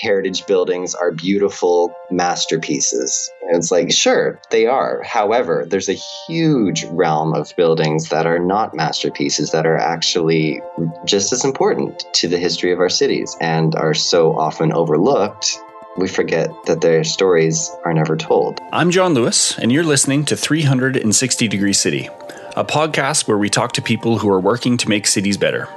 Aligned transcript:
heritage 0.00 0.46
buildings 0.46 0.94
are 0.94 1.12
beautiful 1.12 1.94
masterpieces. 2.10 3.30
And 3.42 3.56
it's 3.56 3.70
like, 3.70 3.92
sure, 3.92 4.40
they 4.50 4.66
are. 4.66 5.02
However, 5.02 5.66
there's 5.68 5.88
a 5.88 6.00
huge 6.26 6.84
realm 6.84 7.34
of 7.34 7.54
buildings 7.56 8.08
that 8.08 8.26
are 8.26 8.38
not 8.38 8.74
masterpieces 8.74 9.52
that 9.52 9.66
are 9.66 9.76
actually 9.76 10.60
just 11.04 11.32
as 11.32 11.44
important 11.44 12.04
to 12.14 12.28
the 12.28 12.38
history 12.38 12.72
of 12.72 12.80
our 12.80 12.88
cities 12.88 13.36
and 13.40 13.74
are 13.74 13.94
so 13.94 14.36
often 14.38 14.72
overlooked 14.72 15.58
we 15.96 16.08
forget 16.08 16.50
that 16.66 16.80
their 16.80 17.02
stories 17.02 17.70
are 17.84 17.92
never 17.92 18.16
told. 18.16 18.60
I'm 18.72 18.90
John 18.92 19.12
Lewis, 19.12 19.58
and 19.58 19.72
you're 19.72 19.84
listening 19.84 20.24
to 20.26 20.36
360 20.36 21.48
Degree 21.48 21.72
City, 21.72 22.08
a 22.56 22.64
podcast 22.64 23.26
where 23.26 23.36
we 23.36 23.50
talk 23.50 23.72
to 23.72 23.82
people 23.82 24.18
who 24.18 24.30
are 24.30 24.40
working 24.40 24.76
to 24.78 24.88
make 24.88 25.06
cities 25.06 25.36
better. 25.36 25.68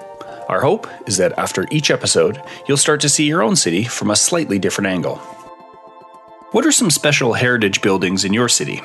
Our 0.49 0.61
hope 0.61 0.87
is 1.07 1.17
that 1.17 1.37
after 1.37 1.67
each 1.71 1.89
episode, 1.89 2.41
you'll 2.67 2.77
start 2.77 3.01
to 3.01 3.09
see 3.09 3.25
your 3.25 3.41
own 3.41 3.55
city 3.55 3.83
from 3.83 4.11
a 4.11 4.15
slightly 4.15 4.59
different 4.59 4.87
angle. 4.87 5.15
What 6.51 6.65
are 6.65 6.71
some 6.71 6.91
special 6.91 7.33
heritage 7.33 7.81
buildings 7.81 8.25
in 8.25 8.33
your 8.33 8.49
city? 8.49 8.81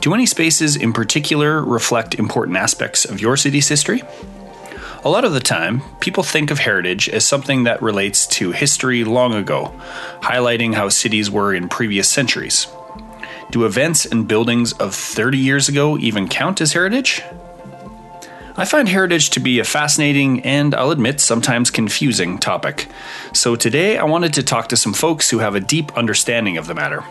Do 0.00 0.12
any 0.12 0.26
spaces 0.26 0.76
in 0.76 0.92
particular 0.92 1.64
reflect 1.64 2.14
important 2.16 2.56
aspects 2.56 3.04
of 3.04 3.20
your 3.20 3.36
city's 3.36 3.68
history? 3.68 4.02
A 5.04 5.08
lot 5.08 5.24
of 5.24 5.32
the 5.32 5.40
time, 5.40 5.82
people 6.00 6.22
think 6.22 6.50
of 6.50 6.58
heritage 6.58 7.08
as 7.08 7.26
something 7.26 7.64
that 7.64 7.82
relates 7.82 8.26
to 8.28 8.52
history 8.52 9.04
long 9.04 9.34
ago, 9.34 9.78
highlighting 10.22 10.74
how 10.74 10.88
cities 10.88 11.30
were 11.30 11.54
in 11.54 11.68
previous 11.68 12.08
centuries. 12.08 12.66
Do 13.50 13.64
events 13.64 14.06
and 14.06 14.26
buildings 14.26 14.72
of 14.72 14.94
30 14.94 15.38
years 15.38 15.68
ago 15.68 15.98
even 15.98 16.26
count 16.26 16.60
as 16.60 16.72
heritage? 16.72 17.22
I 18.56 18.64
find 18.64 18.88
heritage 18.88 19.30
to 19.30 19.40
be 19.40 19.58
a 19.58 19.64
fascinating 19.64 20.40
and, 20.42 20.76
I'll 20.76 20.92
admit, 20.92 21.20
sometimes 21.20 21.72
confusing 21.72 22.38
topic. 22.38 22.86
So 23.32 23.56
today 23.56 23.98
I 23.98 24.04
wanted 24.04 24.32
to 24.34 24.44
talk 24.44 24.68
to 24.68 24.76
some 24.76 24.92
folks 24.92 25.30
who 25.30 25.40
have 25.40 25.56
a 25.56 25.60
deep 25.60 25.96
understanding 25.98 26.56
of 26.56 26.68
the 26.68 26.74
matter. 26.74 27.02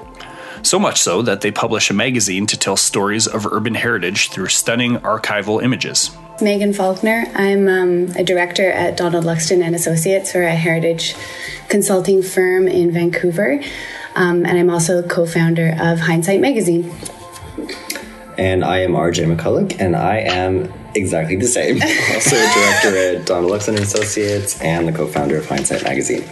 So 0.61 0.79
much 0.79 1.01
so 1.01 1.21
that 1.23 1.41
they 1.41 1.51
publish 1.51 1.89
a 1.89 1.93
magazine 1.93 2.47
to 2.47 2.57
tell 2.57 2.77
stories 2.77 3.27
of 3.27 3.45
urban 3.45 3.75
heritage 3.75 4.29
through 4.29 4.47
stunning 4.47 4.99
archival 4.99 5.61
images. 5.61 6.11
Megan 6.41 6.71
Faulkner. 6.71 7.25
I'm 7.35 7.67
um, 7.67 8.15
a 8.15 8.23
director 8.23 8.71
at 8.71 8.95
Donald 8.95 9.25
Luxton 9.25 9.61
and 9.61 9.75
Associates, 9.75 10.33
or 10.35 10.43
a 10.43 10.55
heritage 10.55 11.13
consulting 11.67 12.23
firm 12.23 12.69
in 12.69 12.91
Vancouver. 12.91 13.61
Um, 14.15 14.45
and 14.45 14.57
I'm 14.57 14.69
also 14.69 15.05
co-founder 15.05 15.75
of 15.77 15.99
Hindsight 15.99 16.39
Magazine. 16.39 16.89
And 18.37 18.63
I 18.63 18.79
am 18.79 18.93
RJ 18.93 19.35
McCulloch, 19.35 19.79
and 19.79 19.95
I 19.95 20.17
am 20.17 20.73
exactly 20.95 21.35
the 21.35 21.47
same. 21.47 21.75
also 22.13 22.35
a 22.35 22.53
director 22.53 22.97
at 22.97 23.25
Donald 23.25 23.51
Luxton 23.51 23.79
Associates 23.79 24.59
and 24.61 24.87
the 24.87 24.91
co-founder 24.91 25.37
of 25.37 25.47
Hindsight 25.47 25.83
Magazine. 25.83 26.23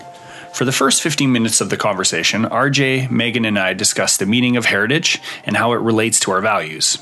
For 0.53 0.65
the 0.65 0.71
first 0.71 1.01
15 1.01 1.31
minutes 1.31 1.61
of 1.61 1.69
the 1.69 1.77
conversation, 1.77 2.43
RJ, 2.43 3.09
Megan, 3.09 3.45
and 3.45 3.57
I 3.57 3.73
discuss 3.73 4.17
the 4.17 4.25
meaning 4.25 4.57
of 4.57 4.65
heritage 4.65 5.21
and 5.45 5.55
how 5.55 5.71
it 5.73 5.77
relates 5.77 6.19
to 6.21 6.31
our 6.31 6.41
values. 6.41 6.97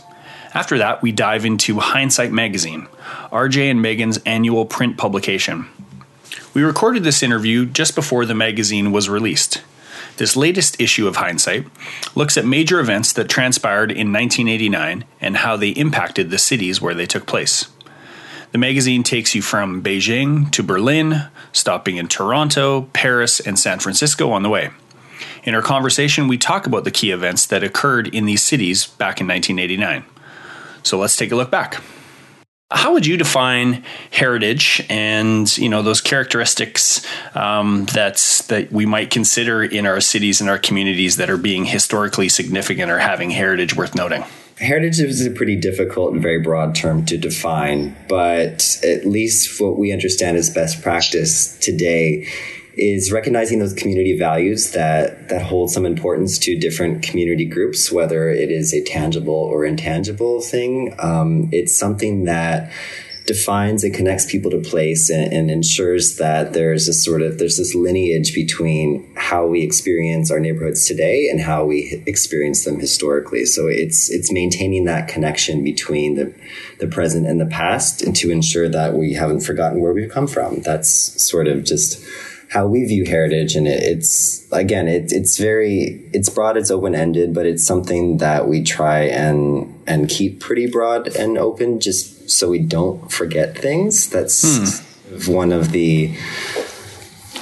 After 0.53 0.77
that, 0.77 1.01
we 1.01 1.11
dive 1.11 1.45
into 1.45 1.79
Hindsight 1.79 2.31
Magazine, 2.31 2.87
RJ 3.31 3.71
and 3.71 3.81
Megan's 3.81 4.17
annual 4.19 4.65
print 4.65 4.97
publication. 4.97 5.67
We 6.53 6.63
recorded 6.63 7.03
this 7.03 7.21
interview 7.21 7.65
just 7.65 7.95
before 7.95 8.25
the 8.25 8.33
magazine 8.33 8.91
was 8.91 9.09
released. 9.09 9.61
This 10.19 10.35
latest 10.35 10.81
issue 10.81 11.07
of 11.07 11.15
Hindsight 11.15 11.65
looks 12.13 12.37
at 12.37 12.45
major 12.45 12.81
events 12.81 13.13
that 13.13 13.29
transpired 13.29 13.89
in 13.89 14.11
1989 14.11 15.05
and 15.21 15.37
how 15.37 15.55
they 15.55 15.69
impacted 15.69 16.29
the 16.29 16.37
cities 16.37 16.81
where 16.81 16.93
they 16.93 17.05
took 17.05 17.25
place. 17.25 17.69
The 18.51 18.57
magazine 18.57 19.03
takes 19.03 19.33
you 19.33 19.41
from 19.41 19.81
Beijing 19.81 20.51
to 20.51 20.61
Berlin, 20.61 21.29
stopping 21.53 21.95
in 21.95 22.09
Toronto, 22.09 22.89
Paris, 22.91 23.39
and 23.39 23.57
San 23.57 23.79
Francisco 23.79 24.29
on 24.29 24.43
the 24.43 24.49
way. 24.49 24.71
In 25.45 25.55
our 25.55 25.61
conversation, 25.61 26.27
we 26.27 26.37
talk 26.37 26.67
about 26.67 26.83
the 26.83 26.91
key 26.91 27.11
events 27.11 27.45
that 27.45 27.63
occurred 27.63 28.13
in 28.13 28.25
these 28.25 28.43
cities 28.43 28.87
back 28.87 29.21
in 29.21 29.27
1989. 29.27 30.03
So 30.83 30.99
let's 30.99 31.15
take 31.15 31.31
a 31.31 31.37
look 31.37 31.49
back. 31.49 31.81
How 32.71 32.93
would 32.93 33.07
you 33.07 33.17
define 33.17 33.83
heritage 34.11 34.85
and 34.89 35.57
you 35.57 35.69
know 35.69 35.81
those 35.81 36.01
characteristics 36.01 37.03
um, 37.35 37.85
that's 37.85 38.43
that 38.47 38.71
we 38.71 38.85
might 38.85 39.09
consider 39.09 39.63
in 39.63 39.87
our 39.87 39.99
cities 39.99 40.39
and 40.39 40.49
our 40.51 40.59
communities 40.59 41.15
that 41.15 41.31
are 41.31 41.37
being 41.37 41.65
historically 41.65 42.29
significant 42.29 42.91
or 42.91 42.99
having 42.99 43.31
heritage 43.31 43.75
worth 43.75 43.95
noting? 43.95 44.23
Heritage 44.57 44.99
is 44.99 45.25
a 45.25 45.31
pretty 45.31 45.55
difficult 45.55 46.13
and 46.13 46.21
very 46.21 46.41
broad 46.41 46.75
term 46.75 47.05
to 47.05 47.17
define, 47.17 47.95
but 48.07 48.77
at 48.83 49.05
least 49.05 49.59
what 49.59 49.79
we 49.79 49.91
understand 49.91 50.37
as 50.37 50.49
best 50.51 50.83
practice 50.83 51.57
today 51.59 52.27
is 52.79 53.11
recognizing 53.11 53.59
those 53.59 53.73
community 53.73 54.17
values 54.17 54.71
that 54.71 55.29
that 55.29 55.41
hold 55.41 55.69
some 55.69 55.85
importance 55.85 56.39
to 56.39 56.57
different 56.57 57.03
community 57.03 57.45
groups, 57.45 57.91
whether 57.91 58.29
it 58.29 58.49
is 58.51 58.73
a 58.73 58.83
tangible 58.83 59.33
or 59.33 59.65
intangible 59.65 60.41
thing. 60.41 60.95
Um, 60.99 61.49
it's 61.51 61.75
something 61.75 62.25
that 62.25 62.71
defines 63.29 63.83
and 63.83 63.93
connects 63.93 64.25
people 64.25 64.49
to 64.49 64.59
place 64.59 65.07
and, 65.11 65.31
and, 65.31 65.51
ensures 65.51 66.17
that 66.17 66.53
there's 66.53 66.87
a 66.87 66.93
sort 66.93 67.21
of 67.21 67.37
there's 67.37 67.57
this 67.57 67.75
lineage 67.75 68.33
between 68.33 69.07
how 69.15 69.45
we 69.45 69.61
experience 69.61 70.31
our 70.31 70.39
neighborhoods 70.39 70.87
today 70.87 71.29
and 71.29 71.39
how 71.39 71.63
we 71.63 72.01
experience 72.07 72.65
them 72.65 72.79
historically 72.79 73.45
so 73.45 73.67
it's 73.67 74.09
it's 74.09 74.31
maintaining 74.31 74.85
that 74.85 75.07
connection 75.07 75.63
between 75.63 76.15
the 76.15 76.33
the 76.79 76.87
present 76.87 77.27
and 77.27 77.39
the 77.39 77.45
past 77.45 78.01
and 78.01 78.15
to 78.15 78.31
ensure 78.31 78.67
that 78.67 78.95
we 78.95 79.13
haven't 79.13 79.41
forgotten 79.41 79.79
where 79.79 79.93
we've 79.93 80.11
come 80.11 80.25
from 80.25 80.61
that's 80.61 80.89
sort 81.21 81.47
of 81.47 81.63
just 81.63 82.03
how 82.49 82.65
we 82.65 82.83
view 82.83 83.05
heritage 83.05 83.55
and 83.55 83.67
it, 83.67 83.81
it's 83.81 84.51
again 84.51 84.87
it, 84.87 85.11
it's 85.11 85.37
very 85.37 86.03
it's 86.13 86.29
broad 86.29 86.57
it's 86.57 86.71
open-ended 86.71 87.33
but 87.33 87.45
it's 87.45 87.63
something 87.63 88.17
that 88.17 88.47
we 88.47 88.63
try 88.63 89.01
and 89.01 89.81
and 89.87 90.09
keep 90.09 90.39
pretty 90.39 90.67
broad 90.67 91.07
and 91.15 91.37
open 91.37 91.79
just 91.79 92.29
so 92.29 92.49
we 92.49 92.59
don't 92.59 93.11
forget 93.11 93.57
things 93.57 94.09
that's 94.09 94.87
hmm. 95.07 95.31
one 95.31 95.51
of 95.51 95.71
the 95.71 96.13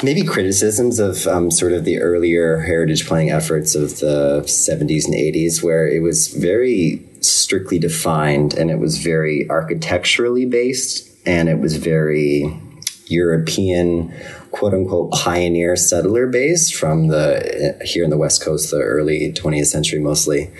maybe 0.04 0.24
criticisms 0.24 1.00
of 1.00 1.26
um, 1.26 1.50
sort 1.50 1.74
of 1.74 1.84
the 1.84 2.00
earlier 2.00 2.60
heritage 2.60 3.08
planning 3.08 3.32
efforts 3.32 3.74
of 3.74 4.00
the 4.00 4.42
70s 4.46 5.06
and 5.06 5.16
80s 5.16 5.64
where 5.64 5.88
it 5.88 6.02
was 6.02 6.28
very 6.28 7.04
strictly 7.22 7.80
defined 7.80 8.54
and 8.54 8.70
it 8.70 8.78
was 8.78 8.98
very 9.00 9.50
architecturally 9.50 10.46
based 10.46 11.10
and 11.26 11.50
it 11.50 11.60
was 11.60 11.78
very 11.78 12.62
European 13.10 14.14
quote 14.52 14.74
unquote 14.74 15.12
pioneer 15.12 15.76
settler 15.76 16.28
base 16.28 16.72
from 16.72 17.08
the 17.08 17.78
here 17.84 18.04
in 18.04 18.10
the 18.10 18.18
West 18.18 18.44
Coast, 18.44 18.72
the 18.72 18.78
early 18.78 19.34
20th 19.34 19.68
century 19.68 20.00
mostly. 20.00 20.52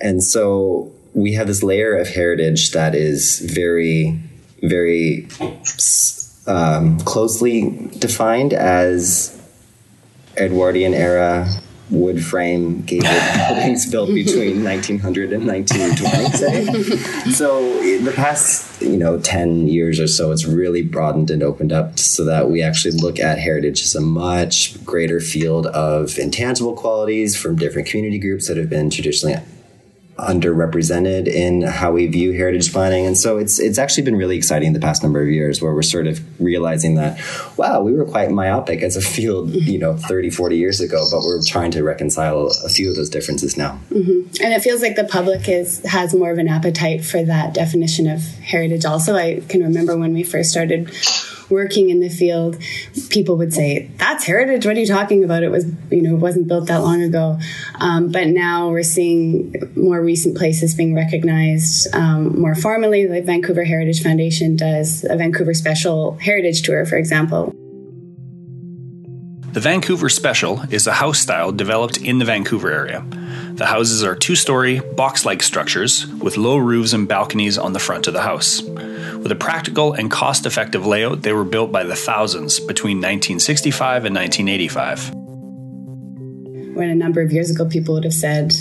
And 0.00 0.22
so 0.22 0.92
we 1.14 1.34
have 1.34 1.46
this 1.46 1.62
layer 1.62 1.96
of 1.96 2.08
heritage 2.08 2.70
that 2.70 2.94
is 2.94 3.40
very, 3.40 4.18
very 4.62 5.28
um, 6.46 6.98
closely 7.00 7.90
defined 7.98 8.52
as 8.52 9.36
Edwardian 10.36 10.94
era 10.94 11.48
wood 11.90 12.24
frame 12.24 12.82
gated 12.82 13.10
buildings 13.48 13.86
built 13.90 14.08
between 14.08 14.62
1900 14.62 15.32
and 15.32 15.46
1920 15.46 16.36
say 16.36 17.30
so 17.30 17.58
in 17.82 18.04
the 18.04 18.12
past 18.12 18.80
you 18.80 18.96
know 18.96 19.18
10 19.18 19.66
years 19.66 19.98
or 19.98 20.06
so 20.06 20.30
it's 20.30 20.44
really 20.44 20.82
broadened 20.82 21.30
and 21.30 21.42
opened 21.42 21.72
up 21.72 21.98
so 21.98 22.24
that 22.24 22.48
we 22.48 22.62
actually 22.62 22.92
look 22.92 23.18
at 23.18 23.38
heritage 23.38 23.82
as 23.82 23.94
a 23.94 24.00
much 24.00 24.82
greater 24.84 25.20
field 25.20 25.66
of 25.66 26.18
intangible 26.18 26.74
qualities 26.74 27.36
from 27.36 27.56
different 27.56 27.88
community 27.88 28.18
groups 28.18 28.48
that 28.48 28.56
have 28.56 28.70
been 28.70 28.90
traditionally 28.90 29.36
underrepresented 30.20 31.26
in 31.26 31.62
how 31.62 31.92
we 31.92 32.06
view 32.06 32.32
heritage 32.32 32.72
planning. 32.72 33.06
And 33.06 33.16
so 33.16 33.38
it's 33.38 33.58
it's 33.58 33.78
actually 33.78 34.04
been 34.04 34.16
really 34.16 34.36
exciting 34.36 34.72
the 34.72 34.80
past 34.80 35.02
number 35.02 35.22
of 35.22 35.28
years 35.28 35.60
where 35.60 35.74
we're 35.74 35.82
sort 35.82 36.06
of 36.06 36.20
realizing 36.40 36.94
that, 36.96 37.20
wow, 37.56 37.80
we 37.80 37.92
were 37.92 38.04
quite 38.04 38.30
myopic 38.30 38.82
as 38.82 38.96
a 38.96 39.00
field, 39.00 39.50
you 39.50 39.78
know, 39.78 39.96
30, 39.96 40.30
40 40.30 40.56
years 40.56 40.80
ago, 40.80 41.04
but 41.10 41.20
we're 41.20 41.42
trying 41.42 41.70
to 41.72 41.82
reconcile 41.82 42.52
a 42.64 42.68
few 42.68 42.90
of 42.90 42.96
those 42.96 43.10
differences 43.10 43.56
now. 43.56 43.78
Mm-hmm. 43.90 44.42
And 44.42 44.52
it 44.54 44.62
feels 44.62 44.82
like 44.82 44.96
the 44.96 45.04
public 45.04 45.48
is 45.48 45.82
has 45.84 46.14
more 46.14 46.30
of 46.30 46.38
an 46.38 46.48
appetite 46.48 47.04
for 47.04 47.22
that 47.24 47.54
definition 47.54 48.08
of 48.08 48.22
heritage 48.38 48.84
also. 48.84 49.16
I 49.16 49.42
can 49.48 49.62
remember 49.62 49.96
when 49.96 50.12
we 50.12 50.22
first 50.22 50.50
started 50.50 50.90
working 51.50 51.90
in 51.90 52.00
the 52.00 52.08
field, 52.08 52.58
people 53.08 53.36
would 53.36 53.52
say, 53.52 53.90
"That's 53.98 54.24
heritage. 54.24 54.66
What 54.66 54.76
are 54.76 54.80
you 54.80 54.86
talking 54.86 55.24
about? 55.24 55.42
It 55.42 55.50
was, 55.50 55.66
you 55.90 56.02
know, 56.02 56.14
it 56.14 56.20
wasn't 56.20 56.48
built 56.48 56.68
that 56.68 56.78
long 56.78 57.02
ago." 57.02 57.38
Um, 57.76 58.10
but 58.10 58.28
now 58.28 58.70
we're 58.70 58.82
seeing 58.82 59.54
more 59.74 60.00
recent 60.00 60.36
places 60.36 60.74
being 60.74 60.94
recognized 60.94 61.94
um, 61.94 62.40
more 62.40 62.54
formally. 62.54 63.08
Like 63.08 63.24
Vancouver 63.24 63.64
Heritage 63.64 64.02
Foundation 64.02 64.56
does 64.56 65.04
a 65.08 65.16
Vancouver 65.16 65.54
Special 65.54 66.16
Heritage 66.18 66.62
Tour, 66.62 66.86
for 66.86 66.96
example. 66.96 67.54
The 69.52 69.58
Vancouver 69.58 70.08
Special 70.08 70.62
is 70.70 70.86
a 70.86 70.92
house 70.92 71.18
style 71.18 71.50
developed 71.50 71.96
in 71.96 72.20
the 72.20 72.24
Vancouver 72.24 72.70
area. 72.70 73.04
The 73.54 73.66
houses 73.66 74.04
are 74.04 74.14
two 74.14 74.36
story, 74.36 74.78
box 74.78 75.26
like 75.26 75.42
structures 75.42 76.06
with 76.06 76.36
low 76.36 76.56
roofs 76.56 76.92
and 76.92 77.08
balconies 77.08 77.58
on 77.58 77.72
the 77.72 77.80
front 77.80 78.06
of 78.06 78.14
the 78.14 78.22
house. 78.22 78.62
With 79.22 79.32
a 79.32 79.36
practical 79.36 79.92
and 79.92 80.10
cost 80.10 80.46
effective 80.46 80.86
layout, 80.86 81.22
they 81.22 81.32
were 81.32 81.44
built 81.44 81.70
by 81.70 81.84
the 81.84 81.96
thousands 81.96 82.58
between 82.58 82.98
1965 82.98 84.04
and 84.06 84.14
1985. 84.16 85.14
when 86.74 86.88
a 86.88 86.94
number 86.94 87.20
of 87.20 87.30
years 87.30 87.50
ago 87.50 87.68
people 87.68 87.94
would 87.94 88.04
have 88.04 88.14
said 88.14 88.54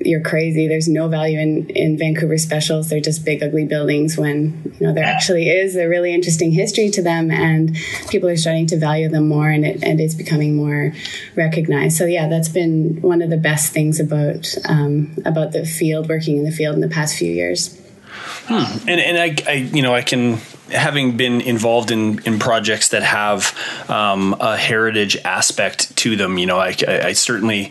you're 0.00 0.20
crazy. 0.20 0.68
There's 0.68 0.88
no 0.88 1.08
value 1.08 1.38
in, 1.38 1.68
in 1.70 1.98
Vancouver 1.98 2.38
specials. 2.38 2.88
They're 2.88 3.00
just 3.00 3.24
big, 3.24 3.42
ugly 3.42 3.64
buildings 3.64 4.16
when, 4.16 4.74
you 4.78 4.86
know, 4.86 4.94
there 4.94 5.04
actually 5.04 5.48
is 5.48 5.76
a 5.76 5.88
really 5.88 6.14
interesting 6.14 6.52
history 6.52 6.90
to 6.90 7.02
them 7.02 7.30
and 7.30 7.76
people 8.08 8.28
are 8.28 8.36
starting 8.36 8.66
to 8.68 8.78
value 8.78 9.08
them 9.08 9.28
more 9.28 9.50
and 9.50 9.66
it, 9.66 9.82
and 9.82 10.00
it's 10.00 10.14
becoming 10.14 10.56
more 10.56 10.92
recognized. 11.36 11.96
So 11.96 12.06
yeah, 12.06 12.28
that's 12.28 12.48
been 12.48 13.00
one 13.02 13.22
of 13.22 13.30
the 13.30 13.36
best 13.36 13.72
things 13.72 14.00
about, 14.00 14.54
um, 14.68 15.14
about 15.24 15.52
the 15.52 15.66
field, 15.66 16.08
working 16.08 16.38
in 16.38 16.44
the 16.44 16.52
field 16.52 16.74
in 16.74 16.80
the 16.80 16.88
past 16.88 17.16
few 17.16 17.30
years. 17.30 17.76
Hmm. 18.46 18.88
And, 18.88 19.00
and 19.00 19.18
I, 19.18 19.50
I, 19.50 19.54
you 19.54 19.82
know, 19.82 19.94
I 19.94 20.02
can 20.02 20.38
having 20.70 21.16
been 21.16 21.40
involved 21.40 21.90
in, 21.90 22.22
in 22.24 22.38
projects 22.38 22.90
that 22.90 23.02
have 23.02 23.56
um, 23.88 24.36
a 24.40 24.56
heritage 24.56 25.16
aspect 25.24 25.96
to 25.96 26.16
them, 26.16 26.38
you 26.38 26.46
know, 26.46 26.58
I, 26.58 26.74
I, 26.86 27.12
certainly, 27.12 27.70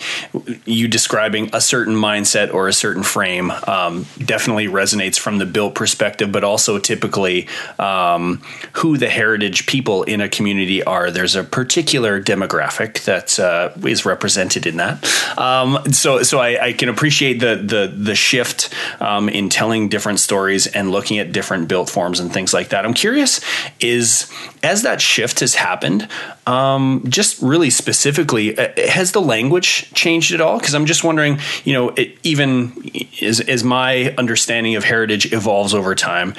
you 0.66 0.88
describing 0.88 1.50
a 1.54 1.62
certain 1.62 1.96
mindset 1.96 2.54
or 2.54 2.68
a 2.68 2.74
certain 2.74 3.04
frame 3.04 3.52
um, 3.52 4.06
definitely 4.18 4.68
resonates 4.68 5.20
from 5.20 5.38
the 5.38 5.46
built 5.46 5.76
perspective, 5.76 6.32
but 6.32 6.44
also 6.44 6.80
typically 6.80 7.48
um, 7.80 8.42
who 8.74 8.98
the 8.98 9.10
heritage 9.10 9.68
people 9.68 10.04
in 10.04 10.22
a 10.22 10.30
community 10.30 10.84
are. 10.84 11.12
There's 11.12 11.36
a 11.36 11.44
particular 11.44 12.22
demographic 12.22 13.06
that 13.06 13.40
uh, 13.40 13.72
is 13.88 14.06
represented 14.06 14.66
in 14.66 14.78
that. 14.78 15.04
Um, 15.38 15.80
so, 15.92 16.24
so 16.24 16.40
I, 16.40 16.68
I, 16.68 16.74
can 16.74 16.90
appreciate 16.90 17.40
the 17.40 17.56
the 17.56 17.88
the 17.96 18.16
shift 18.16 18.74
um, 19.00 19.30
in 19.30 19.50
telling 19.50 19.90
different 19.90 20.20
stories 20.20 20.68
and 20.68 20.92
looking 20.92 21.20
at 21.20 21.32
different 21.32 21.68
built 21.68 21.90
forms 21.90 22.20
and 22.20 22.32
things 22.32 22.54
like 22.54 22.70
that. 22.70 22.86
I'm 22.88 22.94
curious 22.94 23.42
is 23.82 24.32
as 24.64 24.84
that 24.84 25.02
shift 25.02 25.42
has 25.42 25.56
happened, 25.56 26.08
um, 26.46 27.04
just 27.08 27.42
really 27.42 27.70
specifically, 27.70 28.58
uh, 28.58 28.70
has 28.90 29.12
the 29.12 29.22
language 29.22 29.94
changed 29.94 30.34
at 30.34 30.40
all? 30.40 30.58
Because 30.58 30.74
I'm 30.74 30.86
just 30.86 31.04
wondering, 31.04 31.40
you 31.66 31.74
know, 31.74 31.90
it, 31.90 32.18
even 32.24 32.90
as, 33.22 33.42
as 33.42 33.64
my 33.64 34.16
understanding 34.18 34.76
of 34.76 34.86
heritage 34.86 35.34
evolves 35.34 35.74
over 35.74 35.96
time, 35.96 36.34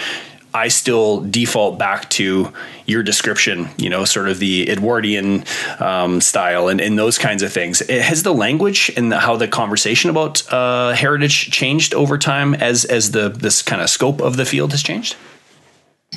I 0.54 0.68
still 0.68 1.20
default 1.20 1.78
back 1.78 2.08
to 2.10 2.52
your 2.86 3.02
description, 3.02 3.68
you 3.76 3.90
know, 3.90 4.06
sort 4.06 4.28
of 4.28 4.38
the 4.38 4.70
Edwardian 4.70 5.44
um, 5.78 6.22
style 6.22 6.68
and, 6.68 6.80
and, 6.80 6.98
those 6.98 7.18
kinds 7.18 7.42
of 7.42 7.52
things. 7.52 7.80
Has 7.86 8.22
the 8.22 8.32
language 8.32 8.90
and 8.96 9.12
the, 9.12 9.18
how 9.18 9.36
the 9.36 9.46
conversation 9.46 10.08
about 10.08 10.50
uh, 10.50 10.92
heritage 10.92 11.50
changed 11.50 11.92
over 11.92 12.16
time 12.16 12.54
as 12.54 12.86
as 12.86 13.10
the 13.10 13.28
this 13.28 13.60
kind 13.60 13.82
of 13.82 13.90
scope 13.90 14.22
of 14.22 14.36
the 14.36 14.46
field 14.46 14.72
has 14.72 14.82
changed? 14.82 15.16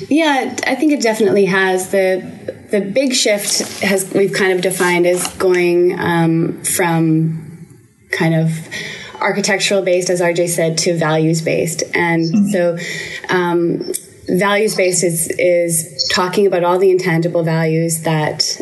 Yeah, 0.08 0.56
I 0.66 0.74
think 0.74 0.92
it 0.92 1.02
definitely 1.02 1.44
has. 1.46 1.90
the 1.90 2.28
The 2.70 2.80
big 2.80 3.12
shift 3.12 3.80
has 3.82 4.10
we've 4.12 4.32
kind 4.32 4.52
of 4.52 4.62
defined 4.62 5.06
as 5.06 5.28
going 5.36 5.98
um, 5.98 6.62
from 6.64 7.66
kind 8.10 8.34
of 8.34 8.50
architectural 9.20 9.82
based, 9.82 10.10
as 10.10 10.20
RJ 10.20 10.48
said, 10.48 10.78
to 10.78 10.96
values 10.96 11.42
based, 11.42 11.82
and 11.94 12.24
mm-hmm. 12.24 12.48
so. 12.48 12.78
Um, 13.28 13.92
values 14.28 14.76
based 14.76 15.02
is 15.02 15.28
is 15.38 16.08
talking 16.12 16.46
about 16.46 16.62
all 16.64 16.78
the 16.78 16.90
intangible 16.90 17.42
values 17.42 18.02
that 18.02 18.60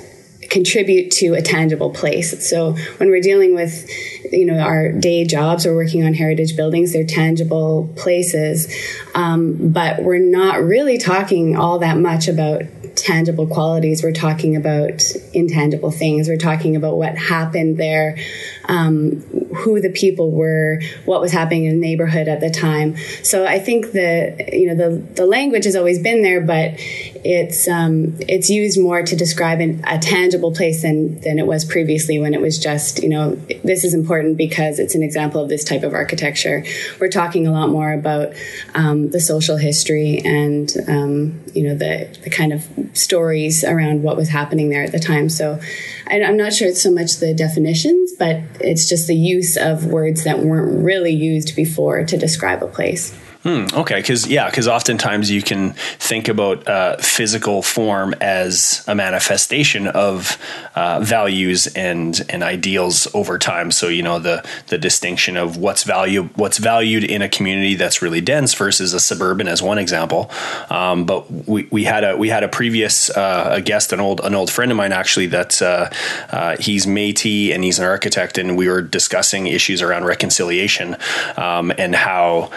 contribute 0.51 1.13
to 1.13 1.35
a 1.35 1.41
tangible 1.41 1.91
place. 1.91 2.49
So 2.49 2.73
when 2.99 3.09
we're 3.09 3.23
dealing 3.23 3.55
with, 3.55 3.89
you 4.31 4.45
know, 4.45 4.59
our 4.59 4.93
day 4.93 5.25
jobs 5.25 5.65
or 5.65 5.75
working 5.75 6.05
on 6.05 6.13
heritage 6.13 6.57
buildings, 6.57 6.93
they're 6.93 7.07
tangible 7.07 7.89
places, 7.97 8.75
um, 9.15 9.73
but 9.73 10.03
we're 10.03 10.19
not 10.19 10.63
really 10.63 10.99
talking 10.99 11.57
all 11.57 11.79
that 11.79 11.97
much 11.97 12.27
about 12.27 12.63
tangible 12.97 13.47
qualities. 13.47 14.03
We're 14.03 14.13
talking 14.13 14.57
about 14.57 15.03
intangible 15.33 15.91
things. 15.91 16.29
We're 16.29 16.37
talking 16.37 16.77
about 16.77 16.97
what 16.97 17.17
happened 17.17 17.77
there, 17.77 18.19
um, 18.67 19.21
who 19.57 19.81
the 19.81 19.91
people 19.91 20.31
were, 20.31 20.81
what 21.05 21.21
was 21.21 21.33
happening 21.33 21.65
in 21.65 21.81
the 21.81 21.81
neighborhood 21.81 22.29
at 22.29 22.41
the 22.41 22.51
time. 22.51 22.97
So 23.23 23.47
I 23.47 23.59
think 23.59 23.93
the 23.93 24.49
you 24.53 24.67
know 24.67 24.75
the 24.75 24.97
the 25.15 25.27
language 25.27 25.65
has 25.65 25.77
always 25.77 25.99
been 25.99 26.23
there, 26.23 26.41
but 26.41 26.79
it's 27.25 27.69
um, 27.69 28.17
it's 28.21 28.49
used 28.49 28.81
more 28.81 29.03
to 29.03 29.17
describe 29.17 29.61
an, 29.61 29.83
a 29.87 29.99
tangible 29.99 30.53
place 30.53 30.83
than 30.83 31.21
than 31.21 31.39
it 31.39 31.47
was 31.47 31.65
previously 31.65 32.19
when 32.19 32.35
it 32.35 32.41
was 32.41 32.59
just 32.59 33.03
you 33.03 33.09
know 33.09 33.35
this 33.65 33.85
is 33.85 33.95
important 33.95 34.37
because 34.37 34.79
it's 34.79 34.95
an 34.95 35.03
example 35.03 35.43
of 35.43 35.49
this 35.49 35.65
type 35.65 35.83
of 35.83 35.95
architecture. 35.95 36.65
We're 36.99 37.09
talking 37.09 37.47
a 37.47 37.53
lot 37.53 37.69
more 37.69 37.93
about 37.93 38.33
um, 38.75 39.11
the 39.11 39.21
social 39.21 39.57
history 39.57 40.23
and 40.25 40.75
um, 40.89 41.41
you 41.55 41.65
know 41.65 41.75
the 41.75 42.17
the 42.23 42.31
kind 42.31 42.53
of 42.53 42.67
stories 42.93 43.65
around 43.65 44.03
what 44.03 44.17
was 44.17 44.29
happening 44.29 44.69
there 44.71 44.83
at 44.83 44.93
the 44.93 44.99
time. 44.99 45.29
So 45.29 45.61
I'm 46.07 46.37
not 46.37 46.53
sure 46.53 46.69
it's 46.69 46.83
so 46.83 46.91
much 46.91 47.17
the 47.17 47.35
definitions, 47.35 48.13
but 48.19 48.41
it's 48.61 48.89
just 48.89 49.07
the 49.07 49.17
use 49.17 49.57
of 49.57 49.87
words 49.87 50.25
that 50.25 50.41
weren't 50.41 50.85
really 50.85 51.13
used 51.13 51.55
before 51.55 52.05
to 52.05 52.17
describe 52.17 52.63
a 52.63 52.69
place. 52.69 53.17
Hmm, 53.43 53.65
okay, 53.73 53.97
because 53.97 54.27
yeah, 54.27 54.51
because 54.51 54.69
oftentimes 54.69 55.31
you 55.31 55.41
can 55.41 55.73
think 55.99 56.29
about 56.29 56.69
uh, 56.69 56.99
physical 56.99 57.63
form 57.63 58.15
as 58.21 58.85
a 58.87 58.95
manifestation 58.95 59.87
of 59.89 60.37
uh, 60.75 61.01
values 61.01 61.67
and 61.69 62.21
and 62.29 62.43
ideals 62.43 63.09
over 63.15 63.39
time. 63.39 63.71
So 63.71 63.89
you 63.89 64.03
know 64.03 64.19
the 64.19 64.47
the 64.67 64.77
distinction 64.77 65.39
of 65.39 65.57
what's 65.57 65.85
value 65.85 66.25
what's 66.35 66.59
valued 66.59 67.03
in 67.03 67.23
a 67.23 67.31
community 67.31 67.77
that's 67.77 68.03
really 68.03 68.21
dense 68.21 68.53
versus 68.53 68.93
a 68.93 69.01
suburban, 69.01 69.49
as 69.49 69.63
one 69.63 69.79
example. 69.79 70.31
Um, 70.69 71.07
but 71.07 71.31
we, 71.49 71.67
we 71.71 71.85
had 71.85 72.05
a 72.05 72.19
we 72.19 72.29
had 72.29 72.45
a 72.45 72.49
previous 72.49 73.09
uh, 73.09 73.53
a 73.53 73.63
guest, 73.63 73.95
an 73.95 74.01
old 74.01 74.21
an 74.21 74.35
old 74.35 74.51
friend 74.51 74.71
of 74.71 74.77
mine 74.77 74.93
actually 74.93 75.29
that 75.29 75.63
uh, 75.63 75.89
uh, 76.29 76.57
he's 76.61 76.85
Métis 76.85 77.55
and 77.55 77.65
he's 77.65 77.79
an 77.79 77.87
architect, 77.87 78.37
and 78.37 78.59
we 78.59 78.69
were 78.69 78.83
discussing 78.83 79.47
issues 79.47 79.81
around 79.81 80.05
reconciliation 80.05 80.95
um, 81.39 81.73
and 81.79 81.95
how 81.95 82.51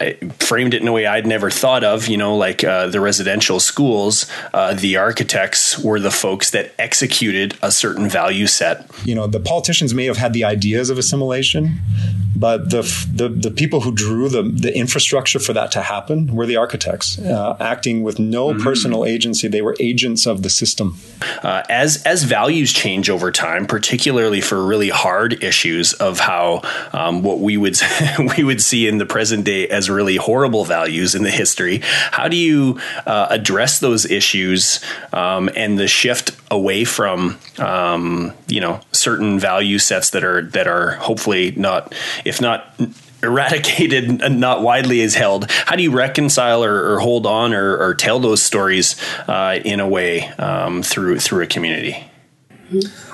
uh, 0.00 0.12
framed 0.38 0.74
it 0.74 0.82
in 0.82 0.88
a 0.88 0.92
way 0.92 1.06
I'd 1.06 1.26
never 1.26 1.50
thought 1.50 1.84
of. 1.84 2.08
You 2.08 2.16
know, 2.16 2.36
like 2.36 2.64
uh, 2.64 2.86
the 2.86 3.00
residential 3.00 3.60
schools, 3.60 4.26
uh, 4.54 4.74
the 4.74 4.96
architects 4.96 5.78
were 5.78 6.00
the 6.00 6.10
folks 6.10 6.50
that 6.50 6.72
executed 6.78 7.56
a 7.62 7.70
certain 7.70 8.08
value 8.08 8.46
set. 8.46 8.88
You 9.04 9.14
know, 9.14 9.26
the 9.26 9.40
politicians 9.40 9.94
may 9.94 10.06
have 10.06 10.16
had 10.16 10.32
the 10.32 10.44
ideas 10.44 10.90
of 10.90 10.98
assimilation, 10.98 11.78
but 12.36 12.70
the 12.70 12.82
the, 13.12 13.28
the 13.28 13.50
people 13.50 13.80
who 13.80 13.92
drew 13.92 14.28
the 14.28 14.42
the 14.42 14.76
infrastructure 14.76 15.38
for 15.38 15.52
that 15.52 15.72
to 15.72 15.82
happen 15.82 16.34
were 16.34 16.46
the 16.46 16.56
architects, 16.56 17.18
uh, 17.18 17.56
acting 17.60 18.02
with 18.02 18.18
no 18.18 18.48
mm-hmm. 18.48 18.62
personal 18.62 19.04
agency. 19.04 19.48
They 19.48 19.62
were 19.62 19.76
agents 19.80 20.26
of 20.26 20.42
the 20.42 20.50
system. 20.50 20.96
Uh, 21.42 21.62
as 21.68 22.02
as 22.04 22.24
values 22.24 22.72
change 22.72 23.10
over 23.10 23.30
time, 23.30 23.66
particularly 23.66 24.40
for 24.40 24.64
really 24.64 24.88
hard 24.88 25.42
issues 25.42 25.92
of 25.94 26.20
how 26.20 26.62
um, 26.92 27.22
what 27.22 27.40
we 27.40 27.56
would 27.56 27.78
we 28.36 28.44
would 28.44 28.62
see 28.62 28.88
in 28.88 28.98
the 28.98 29.06
present 29.06 29.44
day 29.44 29.68
really 29.88 30.16
horrible 30.16 30.64
values 30.64 31.14
in 31.14 31.22
the 31.22 31.30
history. 31.30 31.80
How 31.82 32.28
do 32.28 32.36
you 32.36 32.80
uh, 33.06 33.28
address 33.30 33.78
those 33.78 34.04
issues 34.04 34.84
um, 35.12 35.48
and 35.56 35.78
the 35.78 35.88
shift 35.88 36.36
away 36.50 36.84
from 36.84 37.38
um, 37.58 38.32
you 38.48 38.60
know 38.60 38.80
certain 38.92 39.38
value 39.38 39.78
sets 39.78 40.10
that 40.10 40.24
are 40.24 40.42
that 40.42 40.66
are 40.66 40.92
hopefully 40.96 41.52
not, 41.52 41.94
if 42.24 42.40
not 42.40 42.74
eradicated 43.22 44.22
and 44.22 44.40
not 44.40 44.62
widely 44.62 45.02
as 45.02 45.14
held. 45.14 45.50
How 45.50 45.76
do 45.76 45.82
you 45.82 45.90
reconcile 45.90 46.64
or, 46.64 46.94
or 46.94 47.00
hold 47.00 47.26
on 47.26 47.52
or, 47.52 47.76
or, 47.76 47.94
tell 47.94 48.18
those 48.18 48.42
stories 48.42 48.96
uh, 49.28 49.58
in 49.64 49.80
a 49.80 49.88
way 49.88 50.28
um, 50.38 50.82
through 50.82 51.20
through 51.20 51.44
a 51.44 51.46
community? 51.46 52.04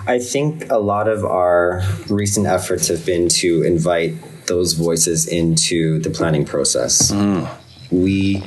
I 0.06 0.18
think 0.18 0.70
a 0.70 0.78
lot 0.78 1.08
of 1.08 1.24
our 1.24 1.82
recent 2.08 2.46
efforts 2.46 2.88
have 2.88 3.04
been 3.04 3.28
to 3.40 3.62
invite 3.62 4.14
those 4.46 4.72
voices 4.72 5.26
into 5.26 5.98
the 6.00 6.10
planning 6.10 6.44
process. 6.44 7.10
Mm. 7.10 7.48
We 7.90 8.44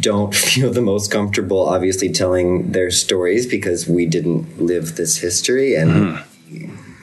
don't 0.00 0.34
feel 0.46 0.72
the 0.72 0.82
most 0.82 1.10
comfortable, 1.10 1.60
obviously, 1.60 2.10
telling 2.10 2.72
their 2.72 2.90
stories 2.90 3.46
because 3.46 3.88
we 3.88 4.06
didn't 4.06 4.60
live 4.60 4.96
this 4.96 5.18
history 5.18 5.74
and. 5.74 5.90
Mm. 5.90 6.24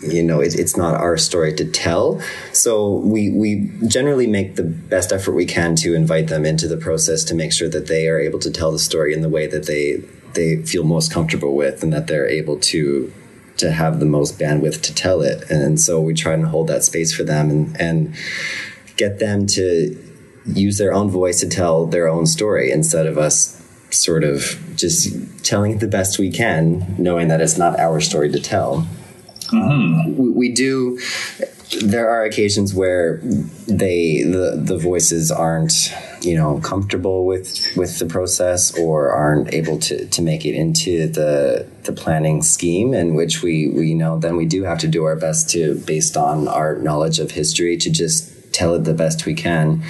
You 0.01 0.21
know, 0.21 0.39
it, 0.39 0.53
it's 0.53 0.77
not 0.77 0.93
our 0.93 1.17
story 1.17 1.51
to 1.55 1.65
tell. 1.65 2.21
So 2.53 2.97
we, 2.97 3.31
we 3.31 3.71
generally 3.87 4.27
make 4.27 4.55
the 4.55 4.63
best 4.63 5.11
effort 5.11 5.31
we 5.31 5.47
can 5.47 5.75
to 5.77 5.95
invite 5.95 6.27
them 6.27 6.45
into 6.45 6.67
the 6.67 6.77
process 6.77 7.23
to 7.23 7.33
make 7.33 7.51
sure 7.51 7.69
that 7.69 7.87
they 7.87 8.07
are 8.07 8.19
able 8.19 8.37
to 8.39 8.51
tell 8.51 8.71
the 8.71 8.77
story 8.77 9.15
in 9.15 9.21
the 9.21 9.29
way 9.29 9.47
that 9.47 9.65
they 9.65 10.03
they 10.35 10.57
feel 10.57 10.83
most 10.83 11.11
comfortable 11.11 11.55
with 11.55 11.81
and 11.81 11.91
that 11.91 12.05
they're 12.05 12.27
able 12.27 12.59
to 12.59 13.11
to 13.57 13.71
have 13.71 13.99
the 13.99 14.05
most 14.05 14.37
bandwidth 14.37 14.81
to 14.83 14.93
tell 14.93 15.21
it. 15.21 15.49
And 15.49 15.79
so 15.79 15.99
we 15.99 16.13
try 16.13 16.33
and 16.33 16.45
hold 16.45 16.67
that 16.67 16.83
space 16.83 17.13
for 17.13 17.23
them 17.23 17.49
and, 17.49 17.81
and 17.81 18.15
get 18.97 19.19
them 19.19 19.47
to 19.47 20.01
use 20.45 20.77
their 20.77 20.93
own 20.93 21.09
voice 21.09 21.39
to 21.39 21.49
tell 21.49 21.85
their 21.85 22.07
own 22.07 22.25
story 22.25 22.71
instead 22.71 23.07
of 23.07 23.17
us 23.17 23.61
sort 23.89 24.23
of 24.23 24.59
just 24.75 25.43
telling 25.43 25.73
it 25.73 25.79
the 25.79 25.87
best 25.87 26.19
we 26.19 26.31
can, 26.31 26.95
knowing 26.97 27.29
that 27.29 27.41
it's 27.41 27.57
not 27.57 27.79
our 27.79 28.01
story 28.01 28.31
to 28.31 28.39
tell. 28.39 28.87
Mm-hmm. 29.47 30.17
We, 30.17 30.29
we, 30.29 30.51
do 30.53 30.99
there 31.81 32.09
are 32.09 32.23
occasions 32.23 32.73
where 32.73 33.17
they 33.67 34.21
the 34.23 34.61
the 34.63 34.77
voices 34.77 35.31
aren't 35.31 35.93
you 36.21 36.35
know 36.35 36.59
comfortable 36.59 37.25
with 37.25 37.75
with 37.75 37.97
the 37.99 38.05
process 38.05 38.77
or 38.77 39.09
aren't 39.09 39.53
able 39.53 39.79
to 39.79 40.05
to 40.07 40.21
make 40.21 40.45
it 40.45 40.53
into 40.53 41.07
the 41.07 41.67
the 41.83 41.91
planning 41.91 42.41
scheme 42.41 42.93
in 42.93 43.15
which 43.15 43.41
we 43.41 43.69
we 43.69 43.93
know 43.93 44.19
then 44.19 44.35
we 44.35 44.45
do 44.45 44.63
have 44.63 44.77
to 44.77 44.87
do 44.87 45.03
our 45.05 45.15
best 45.15 45.49
to 45.49 45.75
based 45.85 46.15
on 46.15 46.47
our 46.47 46.75
knowledge 46.77 47.19
of 47.19 47.31
history 47.31 47.77
to 47.77 47.89
just 47.89 48.31
tell 48.55 48.73
it 48.73 48.85
the 48.85 48.93
best 48.93 49.25
we 49.25 49.33
can. 49.33 49.83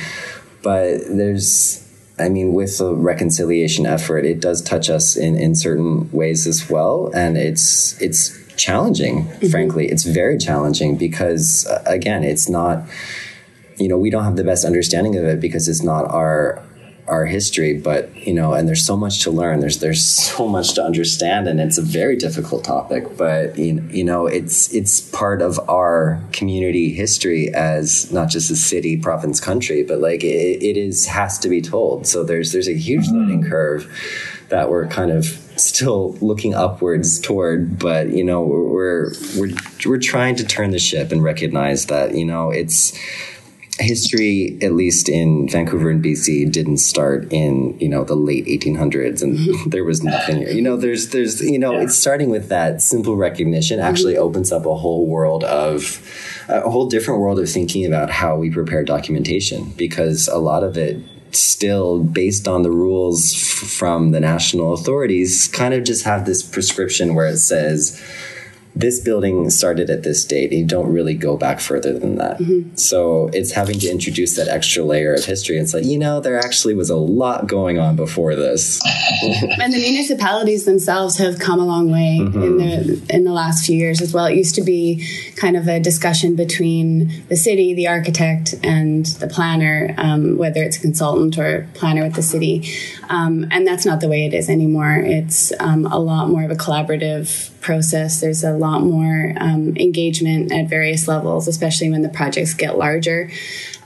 But 0.61 0.99
there's 1.07 1.81
I 2.17 2.29
mean, 2.29 2.53
with 2.53 2.77
the 2.77 2.95
reconciliation 2.95 3.85
effort, 3.85 4.25
it 4.25 4.39
does 4.39 4.61
touch 4.61 4.89
us 4.89 5.17
in, 5.17 5.35
in 5.35 5.53
certain 5.53 6.09
ways 6.11 6.47
as 6.47 6.69
well, 6.69 7.11
and 7.13 7.37
it's 7.37 8.01
it's 8.01 8.29
challenging. 8.57 9.25
Mm-hmm. 9.25 9.47
Frankly, 9.47 9.87
it's 9.87 10.03
very 10.03 10.37
challenging 10.37 10.97
because 10.97 11.65
uh, 11.67 11.83
again, 11.85 12.23
it's 12.23 12.49
not. 12.49 12.87
You 13.77 13.89
know, 13.89 13.97
we 13.97 14.09
don't 14.09 14.23
have 14.23 14.37
the 14.37 14.43
best 14.45 14.63
understanding 14.63 15.17
of 15.17 15.25
it 15.25 15.41
because 15.41 15.67
it's 15.67 15.83
not 15.83 16.05
our 16.09 16.63
our 17.07 17.25
history, 17.25 17.73
but 17.73 18.15
you 18.15 18.33
know, 18.33 18.53
and 18.53 18.67
there's 18.67 18.83
so 18.83 18.97
much 18.97 19.21
to 19.23 19.31
learn. 19.31 19.59
There's 19.59 19.79
there's 19.79 20.03
so 20.03 20.47
much 20.47 20.73
to 20.75 20.83
understand, 20.83 21.47
and 21.47 21.59
it's 21.59 21.77
a 21.77 21.81
very 21.81 22.15
difficult 22.15 22.63
topic. 22.63 23.17
But 23.17 23.57
you 23.57 24.03
know, 24.03 24.25
it's 24.25 24.73
it's 24.73 25.01
part 25.01 25.41
of 25.41 25.59
our 25.69 26.21
community 26.31 26.93
history 26.93 27.53
as 27.53 28.11
not 28.11 28.29
just 28.29 28.49
a 28.49 28.55
city, 28.55 28.97
province, 28.97 29.39
country, 29.39 29.83
but 29.83 29.99
like 29.99 30.23
it, 30.23 30.63
it 30.63 30.77
is 30.77 31.05
has 31.05 31.37
to 31.39 31.49
be 31.49 31.61
told. 31.61 32.07
So 32.07 32.23
there's 32.23 32.51
there's 32.51 32.67
a 32.67 32.77
huge 32.77 33.05
mm-hmm. 33.05 33.17
learning 33.17 33.43
curve 33.49 33.91
that 34.49 34.69
we're 34.69 34.87
kind 34.87 35.11
of 35.11 35.44
still 35.57 36.13
looking 36.21 36.53
upwards 36.53 37.19
toward. 37.19 37.79
But 37.79 38.09
you 38.09 38.23
know, 38.23 38.41
we're 38.41 39.11
we're 39.37 39.51
we're 39.85 39.99
trying 39.99 40.35
to 40.37 40.45
turn 40.45 40.71
the 40.71 40.79
ship 40.79 41.11
and 41.11 41.23
recognize 41.23 41.87
that 41.87 42.15
you 42.15 42.25
know 42.25 42.51
it's 42.51 42.97
history, 43.79 44.57
at 44.61 44.73
least 44.73 45.09
in 45.09 45.49
Vancouver 45.49 45.89
and 45.89 46.03
BC, 46.03 46.49
didn't 46.51 46.77
start 46.77 47.31
in 47.31 47.77
you 47.79 47.89
know 47.89 48.03
the 48.03 48.15
late 48.15 48.45
1800s, 48.45 49.21
and 49.21 49.71
there 49.71 49.83
was 49.83 50.03
nothing. 50.03 50.41
You 50.41 50.61
know, 50.61 50.77
there's 50.77 51.09
there's 51.09 51.41
you 51.41 51.59
know, 51.59 51.73
yeah. 51.73 51.83
it's 51.83 51.95
starting 51.95 52.29
with 52.29 52.49
that 52.49 52.81
simple 52.81 53.15
recognition 53.15 53.79
actually 53.79 54.13
mm-hmm. 54.13 54.23
opens 54.23 54.51
up 54.51 54.65
a 54.65 54.75
whole 54.75 55.05
world 55.07 55.43
of 55.43 56.01
a 56.47 56.69
whole 56.69 56.87
different 56.87 57.19
world 57.19 57.39
of 57.39 57.49
thinking 57.49 57.85
about 57.85 58.09
how 58.09 58.37
we 58.37 58.49
prepare 58.49 58.83
documentation 58.83 59.71
because 59.77 60.27
a 60.27 60.37
lot 60.37 60.63
of 60.63 60.77
it 60.77 61.01
still 61.35 62.03
based 62.03 62.47
on 62.47 62.63
the 62.63 62.71
rules 62.71 63.33
f- 63.33 63.69
from 63.69 64.11
the 64.11 64.19
national 64.19 64.73
authorities 64.73 65.47
kind 65.47 65.73
of 65.73 65.83
just 65.83 66.05
have 66.05 66.25
this 66.25 66.43
prescription 66.43 67.15
where 67.15 67.27
it 67.27 67.37
says 67.37 68.01
this 68.75 68.99
building 68.99 69.49
started 69.49 69.89
at 69.89 70.03
this 70.03 70.25
date. 70.25 70.51
You 70.51 70.65
don't 70.65 70.91
really 70.91 71.13
go 71.13 71.37
back 71.37 71.61
further 71.61 71.97
than 71.97 72.15
that. 72.17 72.39
Mm-hmm. 72.39 72.75
So 72.75 73.29
it's 73.31 73.51
having 73.51 73.79
to 73.79 73.89
introduce 73.89 74.35
that 74.35 74.49
extra 74.49 74.83
layer 74.83 75.13
of 75.13 75.23
history. 75.23 75.57
It's 75.57 75.73
like, 75.73 75.85
you 75.85 75.97
know, 75.97 76.19
there 76.19 76.37
actually 76.37 76.75
was 76.75 76.89
a 76.89 76.97
lot 76.97 77.47
going 77.47 77.79
on 77.79 77.95
before 77.95 78.35
this. 78.35 78.81
and 79.23 79.73
the 79.73 79.79
municipalities 79.79 80.65
themselves 80.65 81.17
have 81.17 81.39
come 81.39 81.59
a 81.59 81.65
long 81.65 81.89
way 81.89 82.19
mm-hmm. 82.19 82.43
in 82.43 82.57
the 82.57 83.15
in 83.15 83.23
the 83.23 83.31
last 83.31 83.65
few 83.65 83.77
years 83.77 84.01
as 84.01 84.13
well. 84.13 84.25
It 84.25 84.35
used 84.35 84.55
to 84.55 84.61
be 84.61 85.07
kind 85.37 85.55
of 85.55 85.67
a 85.69 85.79
discussion 85.79 86.35
between 86.35 87.23
the 87.29 87.37
city, 87.37 87.73
the 87.73 87.87
architect, 87.87 88.55
and 88.61 89.05
the 89.05 89.27
planner, 89.27 89.95
um, 89.97 90.37
whether 90.37 90.61
it's 90.63 90.77
a 90.77 90.81
consultant 90.81 91.37
or 91.37 91.69
planner 91.75 92.03
with 92.03 92.15
the 92.15 92.21
city. 92.21 92.69
Um, 93.09 93.47
and 93.51 93.65
that's 93.65 93.85
not 93.85 94.01
the 94.01 94.09
way 94.09 94.25
it 94.25 94.33
is 94.33 94.49
anymore. 94.49 94.97
It's 94.97 95.53
um, 95.61 95.85
a 95.85 95.97
lot 95.97 96.29
more 96.29 96.43
of 96.43 96.51
a 96.51 96.55
collaborative 96.55 97.51
process. 97.65 98.21
There's 98.21 98.43
a 98.43 98.51
lot 98.51 98.81
more 98.81 99.33
um, 99.37 99.75
engagement 99.75 100.51
at 100.51 100.69
various 100.69 101.07
levels, 101.07 101.47
especially 101.47 101.89
when 101.89 102.03
the 102.03 102.09
projects 102.09 102.53
get 102.53 102.77
larger, 102.77 103.31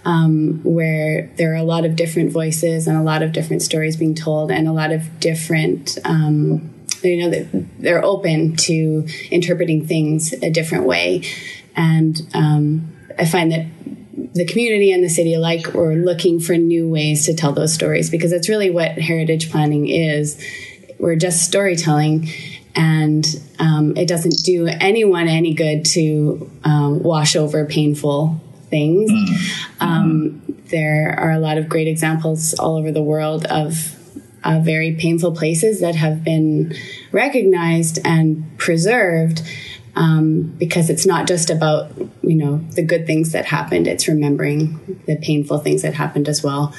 um, 0.04 0.60
where 0.64 1.32
there 1.38 1.54
are 1.54 1.58
a 1.58 1.64
lot 1.64 1.86
of 1.86 1.96
different 1.96 2.32
voices 2.32 2.88
and 2.88 2.98
a 2.98 3.02
lot 3.02 3.24
of 3.24 3.32
different 3.32 3.62
stories 3.62 3.96
being 3.96 4.16
told, 4.16 4.52
and 4.52 4.68
a 4.68 4.74
lot 4.74 4.92
of 4.92 5.20
different. 5.22 5.98
Um, 6.04 6.76
you 7.02 7.30
know, 7.30 7.48
they're 7.80 8.04
open 8.04 8.58
to 8.58 9.08
interpreting 9.32 9.88
things 9.88 10.34
a 10.34 10.50
different 10.50 10.86
way, 10.86 11.24
and 11.76 12.22
um, 12.34 12.94
I 13.18 13.24
find 13.26 13.52
that 13.54 13.66
the 14.34 14.46
community 14.46 14.92
and 14.92 15.02
the 15.02 15.10
city 15.10 15.34
alike 15.34 15.74
were 15.74 15.96
looking 15.96 16.42
for 16.42 16.58
new 16.58 16.90
ways 16.90 17.26
to 17.26 17.34
tell 17.34 17.54
those 17.54 17.74
stories 17.74 18.10
because 18.10 18.32
that's 18.32 18.50
really 18.50 18.70
what 18.70 18.98
heritage 18.98 19.50
planning 19.50 19.88
is. 19.88 20.38
We're 21.00 21.16
just 21.16 21.44
storytelling, 21.44 22.28
and 22.76 23.26
um, 23.60 23.96
it 23.98 24.08
doesn't 24.08 24.44
do 24.44 24.68
anyone 24.68 25.28
any 25.28 25.54
good 25.54 25.86
to 25.86 26.50
um, 26.64 27.02
wash 27.02 27.36
over 27.36 27.66
painful 27.66 28.40
things. 28.70 29.12
Mm-hmm. 29.12 29.84
Um, 29.84 30.42
there 30.68 31.16
are 31.18 31.32
a 31.32 31.40
lot 31.40 31.58
of 31.58 31.68
great 31.68 31.88
examples 31.88 32.54
all 32.54 32.78
over 32.78 32.92
the 32.92 33.02
world 33.02 33.46
of 33.46 33.96
uh, 34.44 34.60
very 34.60 34.94
painful 34.96 35.34
places 35.34 35.82
that 35.82 35.96
have 35.96 36.24
been 36.24 36.74
recognized 37.12 38.00
and 38.06 38.58
preserved 38.58 39.42
um, 39.96 40.44
because 40.58 40.90
it's 40.90 41.06
not 41.06 41.28
just 41.28 41.50
about 41.50 41.92
you 42.22 42.36
know 42.36 42.58
the 42.76 42.84
good 42.84 43.06
things 43.06 43.32
that 43.32 43.46
happened; 43.46 43.88
it's 43.88 44.08
remembering 44.08 45.02
the 45.08 45.18
painful 45.18 45.58
things 45.60 45.82
that 45.82 45.94
happened 45.94 46.30
as 46.30 46.44
well. 46.44 46.74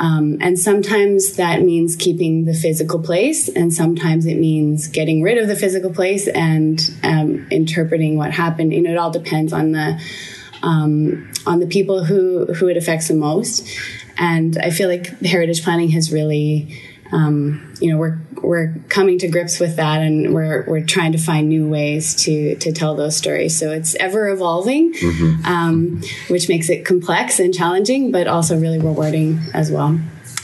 Um, 0.00 0.38
and 0.40 0.58
sometimes 0.58 1.34
that 1.34 1.60
means 1.60 1.94
keeping 1.94 2.46
the 2.46 2.54
physical 2.54 3.00
place, 3.00 3.48
and 3.48 3.72
sometimes 3.72 4.24
it 4.24 4.38
means 4.38 4.88
getting 4.88 5.22
rid 5.22 5.36
of 5.36 5.46
the 5.46 5.54
physical 5.54 5.92
place 5.92 6.26
and 6.26 6.80
um, 7.02 7.46
interpreting 7.50 8.16
what 8.16 8.30
happened. 8.32 8.72
You 8.72 8.80
know, 8.80 8.92
it 8.92 8.96
all 8.96 9.10
depends 9.10 9.52
on 9.52 9.72
the 9.72 10.00
um, 10.62 11.30
on 11.46 11.60
the 11.60 11.66
people 11.66 12.02
who 12.04 12.46
who 12.54 12.68
it 12.68 12.78
affects 12.78 13.08
the 13.08 13.14
most. 13.14 13.68
And 14.16 14.56
I 14.58 14.70
feel 14.70 14.88
like 14.88 15.06
heritage 15.20 15.62
planning 15.62 15.90
has 15.90 16.10
really 16.10 16.80
um, 17.12 17.74
you 17.80 17.90
know 17.90 17.98
we're 17.98 18.18
we're 18.42 18.74
coming 18.88 19.18
to 19.18 19.28
grips 19.28 19.58
with 19.58 19.76
that 19.76 20.02
and 20.02 20.34
we're 20.34 20.64
we're 20.66 20.84
trying 20.84 21.12
to 21.12 21.18
find 21.18 21.48
new 21.48 21.68
ways 21.68 22.14
to 22.14 22.56
to 22.56 22.72
tell 22.72 22.94
those 22.94 23.16
stories 23.16 23.58
so 23.58 23.70
it's 23.70 23.94
ever 23.96 24.28
evolving 24.28 24.92
mm-hmm. 24.94 25.44
um, 25.44 26.02
which 26.28 26.48
makes 26.48 26.68
it 26.68 26.84
complex 26.84 27.38
and 27.38 27.54
challenging 27.54 28.12
but 28.12 28.26
also 28.26 28.58
really 28.58 28.78
rewarding 28.78 29.38
as 29.54 29.70
well 29.70 29.98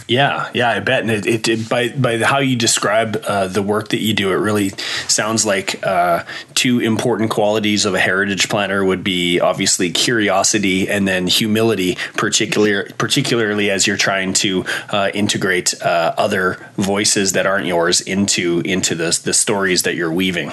yeah, 0.09 0.51
yeah, 0.55 0.71
I 0.71 0.81
bet. 0.81 1.03
And 1.03 1.11
it, 1.11 1.27
it, 1.27 1.49
it 1.49 1.69
by 1.69 1.89
by 1.89 2.19
how 2.19 2.39
you 2.39 2.57
describe 2.57 3.23
uh, 3.27 3.49
the 3.49 3.63
work 3.63 3.89
that 3.89 4.01
you 4.01 4.15
do, 4.15 4.31
it 4.31 4.37
really 4.37 4.71
sounds 5.09 5.45
like 5.45 5.85
uh, 5.85 6.25
two 6.55 6.81
important 6.81 7.31
qualities 7.31 7.85
of 7.85 7.95
a 7.95 7.99
heritage 7.99 8.49
planner 8.49 8.85
would 8.85 9.03
be 9.03 9.41
obviously 9.41 9.91
curiosity 9.91 10.89
and 10.89 11.09
then 11.09 11.27
humility, 11.27 11.97
particular 12.15 12.89
particularly 12.99 13.71
as 13.71 13.87
you're 13.87 13.97
trying 13.97 14.33
to 14.35 14.65
uh, 14.91 15.11
integrate 15.13 15.81
uh, 15.83 16.15
other 16.17 16.65
voices 16.77 17.33
that 17.33 17.47
aren't 17.47 17.67
yours 17.67 18.01
into 18.01 18.61
into 18.61 18.95
the 18.95 19.19
the 19.25 19.33
stories 19.33 19.83
that 19.83 19.97
you're 19.97 20.13
weaving. 20.13 20.53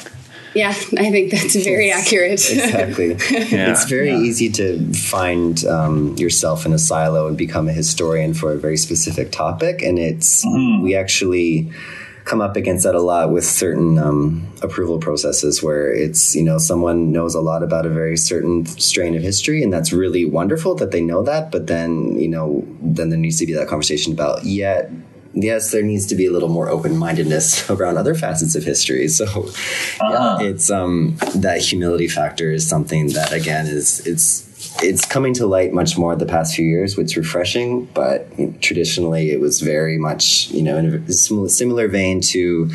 Yeah, 0.55 0.69
I 0.69 1.09
think 1.11 1.31
that's 1.31 1.55
very 1.55 1.91
accurate. 1.91 2.33
exactly. 2.33 3.09
yeah. 3.31 3.71
It's 3.71 3.85
very 3.85 4.11
yeah. 4.11 4.19
easy 4.19 4.49
to 4.51 4.93
find 4.93 5.65
um, 5.65 6.15
yourself 6.17 6.65
in 6.65 6.73
a 6.73 6.79
silo 6.79 7.27
and 7.27 7.37
become 7.37 7.67
a 7.67 7.73
historian 7.73 8.33
for 8.33 8.51
a 8.51 8.57
very 8.57 8.77
specific 8.77 9.31
topic. 9.31 9.81
And 9.81 9.97
it's, 9.97 10.45
mm-hmm. 10.45 10.83
we 10.83 10.95
actually 10.95 11.71
come 12.25 12.39
up 12.39 12.55
against 12.55 12.83
that 12.85 12.95
a 12.95 13.01
lot 13.01 13.31
with 13.31 13.43
certain 13.43 13.97
um, 13.97 14.47
approval 14.61 14.97
processes 14.97 15.61
where 15.61 15.93
it's, 15.93 16.35
you 16.35 16.43
know, 16.43 16.57
someone 16.57 17.11
knows 17.11 17.35
a 17.35 17.41
lot 17.41 17.63
about 17.63 17.85
a 17.85 17.89
very 17.89 18.15
certain 18.15 18.65
strain 18.65 19.15
of 19.15 19.21
history. 19.21 19.61
And 19.63 19.73
that's 19.73 19.91
really 19.91 20.25
wonderful 20.25 20.75
that 20.75 20.91
they 20.91 21.01
know 21.01 21.23
that. 21.23 21.51
But 21.51 21.67
then, 21.67 22.17
you 22.19 22.29
know, 22.29 22.65
then 22.81 23.09
there 23.09 23.19
needs 23.19 23.39
to 23.39 23.45
be 23.45 23.53
that 23.53 23.67
conversation 23.67 24.13
about, 24.13 24.45
yet. 24.45 24.89
Yeah, 24.91 24.99
yes, 25.33 25.71
there 25.71 25.83
needs 25.83 26.05
to 26.07 26.15
be 26.15 26.25
a 26.25 26.31
little 26.31 26.49
more 26.49 26.69
open 26.69 26.97
mindedness 26.97 27.69
around 27.69 27.97
other 27.97 28.15
facets 28.15 28.55
of 28.55 28.63
history. 28.63 29.07
So, 29.07 29.25
uh-huh. 29.25 30.37
yeah, 30.39 30.47
it's 30.47 30.69
um, 30.69 31.17
that 31.35 31.59
humility 31.61 32.07
factor 32.07 32.51
is 32.51 32.67
something 32.67 33.07
that 33.09 33.31
again 33.31 33.67
is 33.67 34.05
it's 34.05 34.51
it's 34.81 35.05
coming 35.05 35.33
to 35.35 35.45
light 35.45 35.73
much 35.73 35.97
more 35.97 36.15
the 36.15 36.25
past 36.25 36.55
few 36.55 36.65
years, 36.65 36.97
which 36.97 37.05
is 37.05 37.17
refreshing. 37.17 37.85
But 37.93 38.27
traditionally, 38.61 39.31
it 39.31 39.39
was 39.39 39.61
very 39.61 39.97
much 39.97 40.49
you 40.51 40.63
know 40.63 40.77
in 40.77 41.03
a 41.07 41.13
similar 41.13 41.87
vein 41.87 42.21
to 42.21 42.69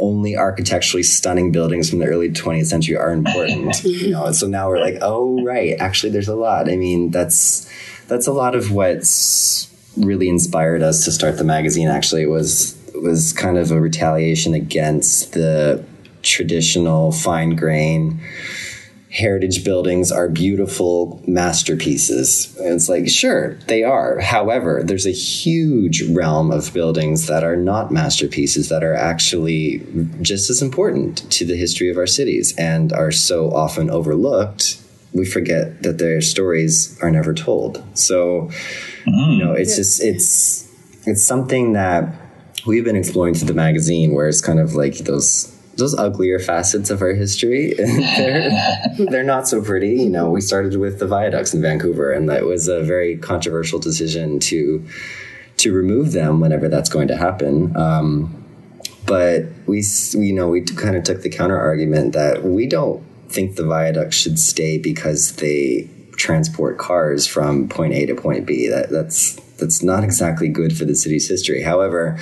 only 0.00 0.36
architecturally 0.36 1.02
stunning 1.02 1.50
buildings 1.50 1.90
from 1.90 1.98
the 1.98 2.06
early 2.06 2.30
20th 2.30 2.66
century 2.66 2.96
are 2.96 3.10
important. 3.10 3.82
you 3.84 4.12
know, 4.12 4.30
so 4.30 4.46
now 4.46 4.68
we're 4.68 4.78
like, 4.78 4.98
oh 5.02 5.42
right, 5.42 5.76
actually, 5.80 6.10
there's 6.10 6.28
a 6.28 6.36
lot. 6.36 6.70
I 6.70 6.76
mean, 6.76 7.10
that's 7.10 7.68
that's 8.06 8.26
a 8.26 8.32
lot 8.32 8.54
of 8.54 8.70
what's 8.72 9.68
really 9.98 10.28
inspired 10.28 10.82
us 10.82 11.04
to 11.04 11.12
start 11.12 11.38
the 11.38 11.44
magazine 11.44 11.88
actually 11.88 12.26
was 12.26 12.74
was 12.94 13.32
kind 13.32 13.58
of 13.58 13.70
a 13.70 13.80
retaliation 13.80 14.54
against 14.54 15.32
the 15.32 15.84
traditional 16.22 17.12
fine 17.12 17.54
grain 17.54 18.20
heritage 19.10 19.64
buildings 19.64 20.12
are 20.12 20.28
beautiful 20.28 21.22
masterpieces. 21.26 22.54
And 22.58 22.74
it's 22.74 22.88
like, 22.88 23.08
sure, 23.08 23.54
they 23.66 23.82
are. 23.82 24.20
However, 24.20 24.82
there's 24.84 25.06
a 25.06 25.12
huge 25.12 26.02
realm 26.10 26.50
of 26.50 26.72
buildings 26.74 27.26
that 27.26 27.42
are 27.42 27.56
not 27.56 27.90
masterpieces 27.90 28.68
that 28.68 28.84
are 28.84 28.94
actually 28.94 29.84
just 30.20 30.50
as 30.50 30.60
important 30.60 31.30
to 31.32 31.46
the 31.46 31.56
history 31.56 31.90
of 31.90 31.96
our 31.96 32.06
cities 32.06 32.54
and 32.58 32.92
are 32.92 33.10
so 33.10 33.50
often 33.50 33.90
overlooked 33.90 34.82
we 35.12 35.24
forget 35.24 35.82
that 35.82 35.98
their 35.98 36.20
stories 36.20 36.98
are 37.02 37.10
never 37.10 37.32
told. 37.34 37.82
So, 37.96 38.50
mm. 39.06 39.32
you 39.32 39.44
know, 39.44 39.52
it's 39.52 39.76
just 39.76 40.02
it's 40.02 40.68
it's 41.06 41.22
something 41.22 41.72
that 41.72 42.14
we've 42.66 42.84
been 42.84 42.96
exploring 42.96 43.34
through 43.34 43.48
the 43.48 43.54
magazine, 43.54 44.14
where 44.14 44.28
it's 44.28 44.40
kind 44.40 44.60
of 44.60 44.74
like 44.74 44.98
those 44.98 45.54
those 45.76 45.96
uglier 45.96 46.38
facets 46.38 46.90
of 46.90 47.00
our 47.00 47.14
history. 47.14 47.72
they're, 47.78 48.50
they're 49.10 49.22
not 49.22 49.48
so 49.48 49.62
pretty. 49.62 49.94
You 49.94 50.10
know, 50.10 50.28
we 50.28 50.40
started 50.40 50.76
with 50.76 50.98
the 50.98 51.06
viaducts 51.06 51.54
in 51.54 51.62
Vancouver, 51.62 52.12
and 52.12 52.28
that 52.28 52.44
was 52.44 52.68
a 52.68 52.82
very 52.82 53.16
controversial 53.16 53.78
decision 53.78 54.40
to 54.40 54.84
to 55.58 55.72
remove 55.72 56.12
them 56.12 56.40
whenever 56.40 56.68
that's 56.68 56.88
going 56.88 57.08
to 57.08 57.16
happen. 57.16 57.76
Um, 57.76 58.44
but 59.06 59.44
we, 59.66 59.82
you 60.12 60.32
know, 60.32 60.48
we 60.48 60.62
kind 60.62 60.94
of 60.94 61.02
took 61.02 61.22
the 61.22 61.30
counter 61.30 61.58
argument 61.58 62.12
that 62.12 62.44
we 62.44 62.66
don't 62.66 63.02
think 63.28 63.56
the 63.56 63.64
viaducts 63.64 64.16
should 64.16 64.38
stay 64.38 64.78
because 64.78 65.32
they 65.36 65.88
transport 66.16 66.78
cars 66.78 67.26
from 67.26 67.68
point 67.68 67.94
A 67.94 68.06
to 68.06 68.14
point 68.14 68.46
B. 68.46 68.68
That 68.68 68.90
that's 68.90 69.34
that's 69.58 69.82
not 69.82 70.04
exactly 70.04 70.48
good 70.48 70.76
for 70.76 70.84
the 70.84 70.94
city's 70.94 71.28
history. 71.28 71.62
However, 71.62 72.18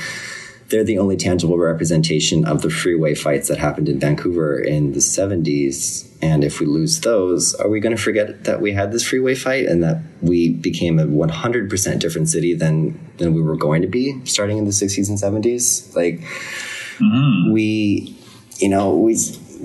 they're 0.69 0.85
the 0.85 0.99
only 0.99 1.17
tangible 1.17 1.59
representation 1.59 2.45
of 2.45 2.63
the 2.63 2.71
freeway 2.71 3.15
fights 3.15 3.49
that 3.49 3.59
happened 3.59 3.89
in 3.89 4.01
Vancouver 4.01 4.59
in 4.59 4.93
the 4.93 4.99
70s. 4.99 6.09
And 6.21 6.43
if 6.43 6.59
we 6.59 6.67
lose 6.67 7.01
those, 7.01 7.55
are 7.55 7.69
we 7.69 7.79
going 7.79 7.95
to 7.95 8.03
forget 8.03 8.45
that 8.45 8.61
we 8.61 8.73
had 8.73 8.91
this 8.91 9.07
freeway 9.07 9.37
fight 9.37 9.67
and 9.67 9.83
that 9.85 10.03
we 10.23 10.49
became 10.49 10.99
a 10.99 11.05
100% 11.05 11.99
different 12.01 12.29
city 12.29 12.55
than 12.55 12.99
than 13.19 13.33
we 13.33 13.43
were 13.43 13.57
going 13.57 13.83
to 13.83 13.89
be 13.89 14.25
starting 14.25 14.59
in 14.59 14.65
the 14.65 14.71
60s 14.71 15.09
and 15.09 15.19
70s? 15.19 15.95
Like 15.95 16.21
mm-hmm. 16.99 17.53
we 17.53 18.17
you 18.59 18.69
know, 18.69 18.95
we 18.95 19.15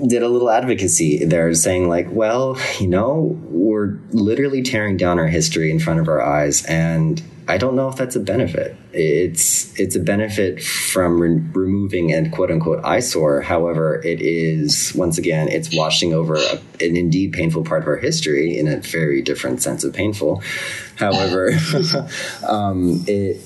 did 0.06 0.22
a 0.22 0.28
little 0.28 0.50
advocacy 0.50 1.24
there 1.24 1.52
saying 1.54 1.88
like 1.88 2.06
well 2.10 2.58
you 2.80 2.86
know 2.86 3.38
we're 3.44 3.98
literally 4.10 4.62
tearing 4.62 4.96
down 4.96 5.18
our 5.18 5.28
history 5.28 5.70
in 5.70 5.78
front 5.78 6.00
of 6.00 6.08
our 6.08 6.22
eyes 6.22 6.64
and 6.66 7.22
i 7.48 7.58
don't 7.58 7.74
know 7.74 7.88
if 7.88 7.96
that's 7.96 8.16
a 8.16 8.20
benefit. 8.20 8.76
It's 8.92 9.78
it's 9.78 9.96
a 9.96 10.00
benefit 10.00 10.62
from 10.62 11.20
re- 11.20 11.42
removing 11.54 12.12
an 12.12 12.30
quote 12.30 12.50
unquote 12.50 12.84
eyesore. 12.84 13.40
However 13.40 14.00
it 14.02 14.20
is 14.20 14.92
once 14.94 15.18
again 15.18 15.48
it's 15.48 15.74
washing 15.74 16.12
over 16.12 16.36
a, 16.36 16.52
an 16.80 16.96
indeed 16.96 17.32
painful 17.32 17.64
part 17.64 17.82
of 17.82 17.88
our 17.88 17.96
history 17.96 18.56
in 18.58 18.68
a 18.68 18.78
very 18.78 19.22
different 19.22 19.62
sense 19.62 19.82
of 19.82 19.92
painful. 19.92 20.42
However 20.96 21.52
um, 22.48 23.04
it 23.06 23.36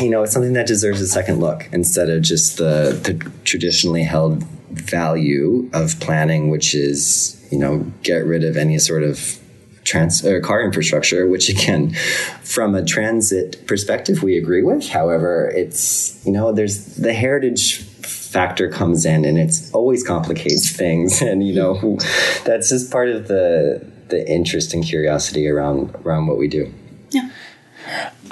you 0.00 0.10
know, 0.10 0.22
it's 0.22 0.32
something 0.32 0.52
that 0.54 0.66
deserves 0.66 1.00
a 1.00 1.06
second 1.06 1.40
look 1.40 1.68
instead 1.72 2.10
of 2.10 2.22
just 2.22 2.58
the 2.58 2.98
the 3.04 3.30
traditionally 3.44 4.02
held 4.02 4.42
value 4.70 5.68
of 5.72 5.98
planning, 6.00 6.50
which 6.50 6.74
is 6.74 7.38
you 7.50 7.58
know 7.58 7.86
get 8.02 8.24
rid 8.24 8.44
of 8.44 8.56
any 8.56 8.78
sort 8.78 9.02
of 9.02 9.38
trans 9.84 10.24
or 10.24 10.40
car 10.40 10.62
infrastructure, 10.62 11.26
which 11.26 11.48
again, 11.48 11.94
from 12.42 12.74
a 12.74 12.84
transit 12.84 13.66
perspective, 13.66 14.22
we 14.22 14.36
agree 14.36 14.62
with. 14.62 14.88
However, 14.88 15.50
it's 15.54 16.24
you 16.26 16.32
know 16.32 16.52
there's 16.52 16.96
the 16.96 17.12
heritage 17.12 17.82
factor 17.82 18.68
comes 18.68 19.04
in, 19.04 19.24
and 19.24 19.38
it's 19.38 19.70
always 19.72 20.04
complicates 20.06 20.70
things, 20.70 21.20
and 21.22 21.46
you 21.46 21.54
know 21.54 21.98
that's 22.44 22.70
just 22.70 22.90
part 22.90 23.08
of 23.08 23.28
the 23.28 23.86
the 24.08 24.28
interest 24.30 24.74
and 24.74 24.84
curiosity 24.84 25.48
around 25.48 25.94
around 26.04 26.26
what 26.26 26.38
we 26.38 26.48
do. 26.48 26.72
Yeah. 27.10 27.30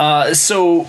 Uh, 0.00 0.32
so 0.32 0.86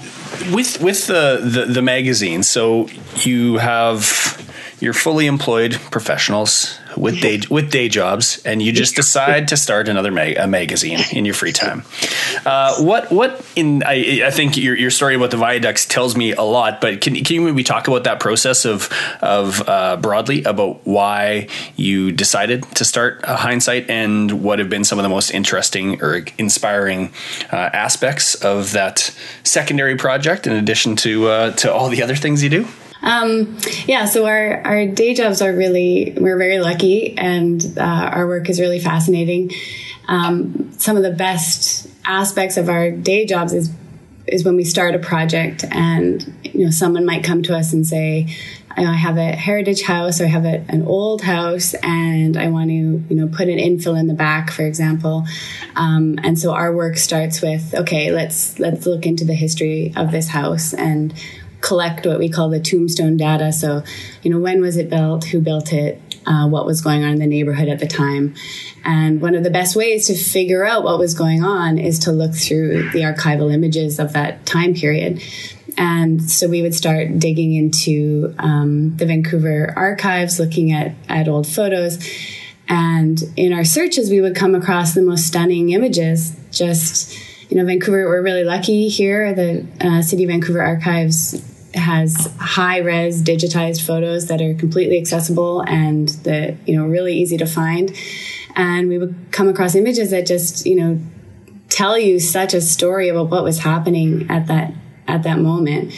with 0.54 0.80
with 0.80 1.08
the, 1.08 1.42
the 1.44 1.66
the 1.66 1.82
magazine, 1.82 2.44
so 2.44 2.88
you 3.18 3.58
have 3.58 4.40
you're 4.80 4.94
fully 4.94 5.28
employed 5.28 5.74
professionals 5.92 6.80
with 6.98 7.22
day 7.22 7.42
with 7.50 7.72
day 7.72 7.90
jobs, 7.90 8.42
and 8.46 8.62
you 8.62 8.72
just 8.72 8.96
decide 8.96 9.48
to 9.50 9.58
start 9.58 9.88
another 9.88 10.12
mag- 10.12 10.38
a 10.38 10.48
magazine 10.48 11.00
in 11.12 11.26
your 11.26 11.34
free 11.34 11.52
time. 11.52 11.84
Uh, 12.46 12.82
what 12.82 13.12
what 13.12 13.46
in 13.56 13.84
I, 13.84 14.22
I 14.26 14.32
think 14.32 14.58
your, 14.58 14.76
your 14.76 14.92
story 14.92 15.16
about 15.16 15.32
the 15.32 15.38
viaducts 15.38 15.86
tells 15.86 16.16
me 16.16 16.34
a 16.34 16.42
lot, 16.42 16.82
but 16.82 17.02
can 17.02 17.16
can 17.16 17.36
you 17.36 17.42
maybe 17.42 17.64
talk 17.64 17.88
about 17.88 18.04
that 18.04 18.20
process 18.20 18.66
of 18.66 18.90
of 19.22 19.68
uh, 19.68 19.98
broadly 19.98 20.44
about 20.44 20.86
why 20.86 21.48
you 21.76 22.12
decided 22.12 22.64
to 22.76 22.86
start 22.86 23.24
hindsight 23.26 23.90
and 23.90 24.44
what 24.44 24.60
have 24.60 24.70
been 24.70 24.84
some 24.84 25.00
of 25.00 25.04
the 25.04 25.10
most 25.10 25.32
interesting 25.32 26.02
or 26.02 26.26
inspiring 26.38 27.14
uh, 27.52 27.56
aspects 27.56 28.36
of 28.36 28.72
that 28.74 29.16
secondary 29.44 29.96
project 29.96 30.48
in 30.48 30.54
addition 30.54 30.96
to 30.96 31.28
uh, 31.28 31.52
to 31.52 31.74
all 31.74 31.90
the 31.90 32.04
other 32.04 32.16
things 32.16 32.44
you 32.44 32.50
do? 32.50 32.68
Um, 33.02 33.58
yeah, 33.86 34.06
so 34.06 34.26
our, 34.26 34.62
our 34.62 34.86
day 34.88 35.14
jobs 35.14 35.42
are 35.42 35.54
really, 35.54 36.16
we're 36.18 36.38
very 36.38 36.60
lucky 36.60 37.18
and 37.18 37.64
uh, 37.78 37.82
our 37.82 38.28
work 38.28 38.50
is 38.50 38.60
really 38.60 38.80
fascinating. 38.80 39.52
Um, 40.08 40.72
some 40.78 40.98
of 40.98 41.04
the 41.04 41.12
best 41.12 41.88
aspects 42.06 42.58
of 42.58 42.70
our 42.70 42.92
day 42.92 43.26
jobs 43.26 43.54
is 43.54 43.72
is 44.28 44.46
when 44.46 44.56
we 44.56 44.64
start 44.64 44.96
a 44.96 45.00
project 45.00 45.66
and 45.72 46.34
you 46.44 46.64
know 46.64 46.72
someone 46.72 47.06
might 47.06 47.24
come 47.24 47.42
to 47.42 47.58
us 47.58 47.74
and 47.74 47.86
say 47.86 48.28
I 48.78 48.94
have 48.94 49.18
a 49.18 49.32
heritage 49.32 49.84
house 49.84 50.22
or 50.22 50.26
I 50.26 50.28
have 50.28 50.46
a, 50.46 50.64
an 50.70 50.86
old 50.86 51.22
house 51.22 51.74
and 51.84 52.38
I 52.38 52.48
want 52.48 52.70
to, 52.70 52.74
you 52.74 53.06
know, 53.10 53.28
put 53.28 53.48
an 53.48 53.58
infill 53.58 54.00
in 54.00 54.08
the 54.08 54.14
back, 54.14 54.52
for 54.52 54.64
example. 54.64 55.26
Um, 55.76 56.20
and 56.24 56.38
so 56.38 56.54
our 56.54 56.74
work 56.74 56.98
starts 56.98 57.42
with, 57.42 57.74
okay, 57.74 58.12
let's, 58.12 58.60
let's 58.60 58.86
look 58.86 59.06
into 59.06 59.26
the 59.26 59.34
history 59.34 59.94
of 59.96 60.12
this 60.12 60.28
house 60.28 60.74
and 60.74 61.14
collect 61.62 62.06
what 62.06 62.20
we 62.20 62.30
call 62.30 62.50
the 62.50 62.60
tombstone 62.60 63.18
data. 63.18 63.54
So, 63.54 63.84
you 64.24 64.32
know, 64.32 64.40
when 64.40 64.62
was 64.62 64.78
it 64.78 64.90
built? 64.90 65.26
Who 65.26 65.40
built 65.40 65.72
it? 65.72 66.02
Uh, 66.26 66.48
what 66.48 66.68
was 66.68 66.82
going 66.82 67.04
on 67.04 67.14
in 67.14 67.20
the 67.20 67.26
neighborhood 67.26 67.68
at 67.68 67.80
the 67.80 67.88
time. 67.88 68.36
And 68.86 69.22
one 69.22 69.34
of 69.34 69.44
the 69.44 69.50
best 69.50 69.76
ways 69.76 70.06
to 70.08 70.16
figure 70.16 70.64
out 70.64 70.84
what 70.84 71.00
was 71.00 71.16
going 71.16 71.44
on 71.44 71.80
is 71.80 71.98
to 72.00 72.12
look 72.12 72.36
through 72.36 72.92
the 72.92 73.00
archival 73.02 73.52
images 73.52 73.98
of 73.98 74.14
that 74.14 74.46
time 74.46 74.76
period. 74.76 75.22
And 75.78 76.30
so 76.30 76.48
we 76.48 76.62
would 76.62 76.76
start 76.76 77.18
digging 77.18 77.54
into 77.54 78.36
um, 78.38 78.98
the 78.98 79.08
Vancouver 79.08 79.74
archives, 79.76 80.40
looking 80.40 80.72
at, 80.72 80.94
at 81.10 81.28
old 81.28 81.48
photos. 81.48 81.98
And 82.68 83.20
in 83.36 83.52
our 83.52 83.66
searches, 83.66 84.10
we 84.10 84.22
would 84.22 84.36
come 84.36 84.54
across 84.54 84.94
the 84.94 85.02
most 85.02 85.26
stunning 85.26 85.72
images. 85.72 86.36
Just, 86.52 87.18
you 87.50 87.58
know, 87.58 87.66
Vancouver, 87.66 88.06
we're 88.06 88.22
really 88.22 88.44
lucky 88.44 88.90
here. 88.90 89.34
The 89.34 89.66
uh, 89.80 90.02
City 90.04 90.26
of 90.26 90.30
Vancouver 90.30 90.62
Archives 90.62 91.44
has 91.74 92.34
high 92.40 92.78
res 92.78 93.22
digitized 93.22 93.86
photos 93.86 94.28
that 94.28 94.42
are 94.42 94.54
completely 94.54 94.98
accessible 94.98 95.62
and 95.62 96.10
that 96.24 96.56
you 96.68 96.76
know 96.76 96.86
really 96.86 97.16
easy 97.18 97.38
to 97.38 97.46
find. 97.46 97.96
And 98.56 98.90
we 98.90 98.98
would 98.98 99.16
come 99.32 99.48
across 99.48 99.76
images 99.76 100.12
that 100.12 100.26
just 100.26 100.66
you 100.66 100.76
know 100.76 101.00
tell 101.70 101.98
you 101.98 102.20
such 102.20 102.54
a 102.54 102.62
story 102.62 103.08
about 103.08 103.30
what 103.30 103.44
was 103.44 103.60
happening 103.60 104.30
at 104.30 104.48
that 104.48 104.74
at 105.08 105.24
that 105.24 105.40
moment. 105.40 105.94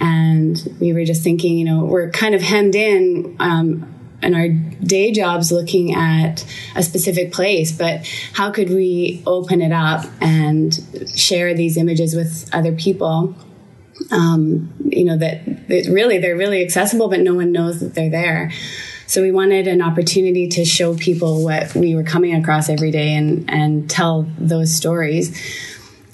And 0.00 0.76
we 0.80 0.92
were 0.92 1.04
just 1.04 1.22
thinking 1.22 1.58
you 1.58 1.64
know 1.64 1.84
we're 1.84 2.10
kind 2.10 2.34
of 2.34 2.42
hemmed 2.42 2.74
in 2.74 3.36
um, 3.38 3.88
in 4.22 4.34
our 4.34 4.48
day 4.48 5.12
jobs 5.12 5.50
looking 5.50 5.94
at 5.94 6.44
a 6.76 6.82
specific 6.82 7.32
place, 7.32 7.72
but 7.72 8.06
how 8.32 8.50
could 8.50 8.70
we 8.70 9.22
open 9.26 9.60
it 9.60 9.72
up 9.72 10.04
and 10.20 10.78
share 11.14 11.54
these 11.54 11.76
images 11.76 12.14
with 12.14 12.48
other 12.52 12.72
people 12.72 13.34
um, 14.10 14.72
you 14.84 15.04
know 15.04 15.16
that, 15.16 15.46
really 15.68 16.18
they're 16.18 16.36
really 16.36 16.62
accessible, 16.62 17.08
but 17.08 17.20
no 17.20 17.34
one 17.34 17.52
knows 17.52 17.80
that 17.80 17.94
they're 17.94 18.10
there. 18.10 18.50
So 19.06 19.20
we 19.20 19.30
wanted 19.30 19.68
an 19.68 19.82
opportunity 19.82 20.48
to 20.48 20.64
show 20.64 20.96
people 20.96 21.44
what 21.44 21.74
we 21.74 21.94
were 21.94 22.02
coming 22.02 22.34
across 22.34 22.68
every 22.68 22.90
day 22.90 23.14
and 23.14 23.48
and 23.50 23.88
tell 23.90 24.26
those 24.38 24.74
stories. 24.74 25.38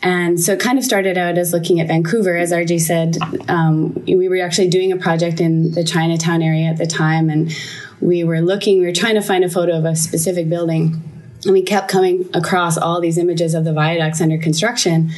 And 0.00 0.40
so 0.40 0.52
it 0.52 0.60
kind 0.60 0.78
of 0.78 0.84
started 0.84 1.18
out 1.18 1.38
as 1.38 1.52
looking 1.52 1.80
at 1.80 1.88
Vancouver, 1.88 2.36
as 2.36 2.52
RJ 2.52 2.80
said. 2.80 3.18
Um, 3.48 3.94
we 4.06 4.28
were 4.28 4.40
actually 4.40 4.68
doing 4.68 4.92
a 4.92 4.96
project 4.96 5.40
in 5.40 5.72
the 5.72 5.82
Chinatown 5.82 6.40
area 6.40 6.66
at 6.66 6.78
the 6.78 6.86
time, 6.86 7.28
and 7.30 7.52
we 8.00 8.22
were 8.22 8.40
looking. 8.40 8.78
We 8.78 8.86
were 8.86 8.92
trying 8.92 9.16
to 9.16 9.22
find 9.22 9.44
a 9.44 9.50
photo 9.50 9.76
of 9.76 9.84
a 9.84 9.96
specific 9.96 10.48
building, 10.48 11.02
and 11.44 11.52
we 11.52 11.62
kept 11.62 11.88
coming 11.88 12.28
across 12.32 12.78
all 12.78 13.00
these 13.00 13.18
images 13.18 13.54
of 13.54 13.64
the 13.64 13.72
viaducts 13.72 14.20
under 14.20 14.38
construction 14.38 15.10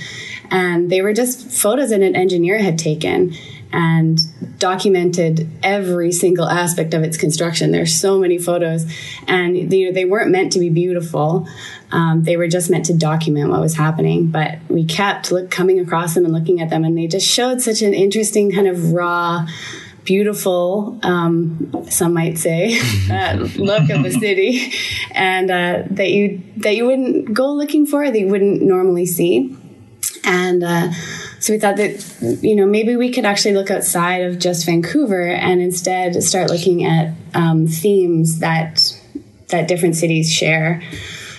and 0.50 0.90
they 0.90 1.02
were 1.02 1.12
just 1.12 1.50
photos 1.50 1.90
that 1.90 2.02
an 2.02 2.16
engineer 2.16 2.58
had 2.58 2.78
taken 2.78 3.34
and 3.72 4.18
documented 4.58 5.48
every 5.62 6.10
single 6.10 6.48
aspect 6.48 6.92
of 6.92 7.02
its 7.02 7.16
construction. 7.16 7.70
There's 7.70 7.94
so 7.94 8.18
many 8.18 8.38
photos, 8.38 8.84
and 9.28 9.72
you 9.72 9.86
know, 9.86 9.92
they 9.92 10.04
weren't 10.04 10.30
meant 10.30 10.52
to 10.52 10.58
be 10.58 10.70
beautiful. 10.70 11.46
Um, 11.92 12.24
they 12.24 12.36
were 12.36 12.48
just 12.48 12.70
meant 12.70 12.86
to 12.86 12.94
document 12.94 13.50
what 13.50 13.60
was 13.60 13.76
happening. 13.76 14.28
But 14.28 14.58
we 14.68 14.84
kept 14.84 15.30
look, 15.30 15.50
coming 15.50 15.78
across 15.78 16.14
them 16.14 16.24
and 16.24 16.34
looking 16.34 16.60
at 16.60 16.70
them, 16.70 16.84
and 16.84 16.96
they 16.98 17.06
just 17.06 17.26
showed 17.26 17.60
such 17.60 17.82
an 17.82 17.94
interesting 17.94 18.50
kind 18.50 18.66
of 18.66 18.92
raw 18.92 19.46
beautiful, 20.04 20.98
um, 21.02 21.86
some 21.88 22.14
might 22.14 22.38
say, 22.38 22.76
uh, 23.10 23.34
look 23.56 23.88
of 23.90 24.02
the 24.02 24.10
city, 24.10 24.72
and 25.12 25.50
uh, 25.50 25.82
that 25.90 26.10
you 26.10 26.42
that 26.56 26.74
you 26.74 26.86
wouldn't 26.86 27.32
go 27.32 27.52
looking 27.52 27.86
for, 27.86 28.10
that 28.10 28.18
you 28.18 28.28
wouldn't 28.28 28.62
normally 28.62 29.06
see. 29.06 29.56
And 30.24 30.62
uh, 30.62 30.92
so 31.38 31.52
we 31.52 31.59
thought 31.59 31.76
that, 31.76 32.40
you 32.42 32.54
know, 32.54 32.66
maybe 32.66 32.96
we 32.96 33.11
could 33.11 33.24
actually 33.24 33.54
look 33.54 33.70
outside 33.70 34.22
of 34.22 34.38
just 34.38 34.66
Vancouver 34.66 35.26
and 35.28 35.61
instead 35.61 36.22
start 36.22 36.50
looking 36.50 36.85
at 36.85 37.14
um, 37.35 37.66
themes 37.66 38.40
that 38.40 38.96
that 39.48 39.66
different 39.66 39.96
cities 39.96 40.30
share. 40.30 40.83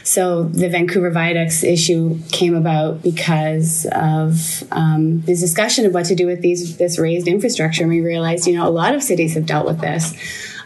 So 0.03 0.43
the 0.43 0.67
Vancouver 0.67 1.11
Viaducts 1.11 1.63
issue 1.63 2.19
came 2.31 2.55
about 2.55 3.03
because 3.03 3.85
of 3.91 4.63
um, 4.71 5.21
this 5.21 5.39
discussion 5.39 5.85
of 5.85 5.93
what 5.93 6.07
to 6.07 6.15
do 6.15 6.25
with 6.25 6.41
these 6.41 6.77
this 6.77 6.97
raised 6.97 7.27
infrastructure. 7.27 7.83
And 7.83 7.91
we 7.91 8.01
realized, 8.01 8.47
you 8.47 8.55
know, 8.55 8.67
a 8.67 8.69
lot 8.69 8.95
of 8.95 9.03
cities 9.03 9.35
have 9.35 9.45
dealt 9.45 9.67
with 9.67 9.79
this. 9.79 10.13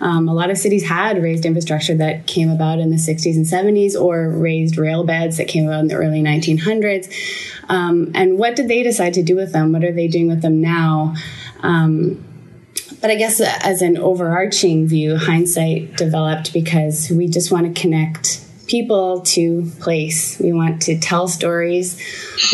Um, 0.01 0.27
a 0.27 0.33
lot 0.33 0.49
of 0.49 0.57
cities 0.57 0.87
had 0.87 1.21
raised 1.21 1.45
infrastructure 1.45 1.95
that 1.95 2.27
came 2.27 2.49
about 2.49 2.79
in 2.79 2.89
the 2.89 2.97
60s 2.97 3.35
and 3.35 3.45
70s 3.45 3.99
or 3.99 4.29
raised 4.29 4.77
rail 4.77 5.03
beds 5.03 5.37
that 5.37 5.47
came 5.47 5.67
about 5.67 5.81
in 5.81 5.87
the 5.87 5.95
early 5.95 6.21
1900s. 6.21 7.11
Um, 7.69 8.11
and 8.13 8.37
what 8.37 8.55
did 8.55 8.67
they 8.67 8.83
decide 8.83 9.13
to 9.15 9.23
do 9.23 9.35
with 9.35 9.51
them? 9.51 9.71
What 9.71 9.83
are 9.83 9.93
they 9.93 10.07
doing 10.07 10.27
with 10.27 10.41
them 10.41 10.61
now? 10.61 11.15
Um, 11.61 12.23
but 13.01 13.11
I 13.11 13.15
guess 13.15 13.39
as 13.41 13.81
an 13.81 13.97
overarching 13.97 14.87
view, 14.87 15.17
hindsight 15.17 15.97
developed 15.97 16.53
because 16.53 17.09
we 17.09 17.27
just 17.27 17.51
want 17.51 17.73
to 17.73 17.79
connect 17.79 18.41
people 18.67 19.21
to 19.21 19.69
place. 19.79 20.39
We 20.39 20.51
want 20.53 20.81
to 20.83 20.99
tell 20.99 21.27
stories. 21.27 22.01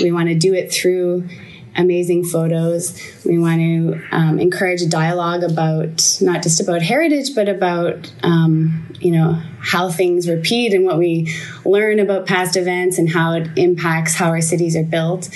We 0.01 0.11
want 0.11 0.29
to 0.29 0.35
do 0.35 0.53
it 0.53 0.71
through 0.71 1.29
amazing 1.75 2.25
photos. 2.25 2.99
We 3.25 3.37
want 3.37 3.59
to 3.61 4.01
um, 4.11 4.39
encourage 4.39 4.81
a 4.81 4.89
dialogue 4.89 5.43
about 5.43 6.17
not 6.21 6.43
just 6.43 6.59
about 6.59 6.81
heritage, 6.81 7.33
but 7.35 7.47
about 7.47 8.11
um, 8.23 8.93
you 8.99 9.11
know 9.11 9.41
how 9.59 9.89
things 9.89 10.27
repeat 10.27 10.73
and 10.73 10.85
what 10.85 10.97
we 10.97 11.33
learn 11.65 11.99
about 11.99 12.25
past 12.25 12.57
events 12.57 12.97
and 12.97 13.09
how 13.09 13.33
it 13.33 13.49
impacts 13.57 14.15
how 14.15 14.29
our 14.29 14.41
cities 14.41 14.75
are 14.75 14.83
built. 14.83 15.29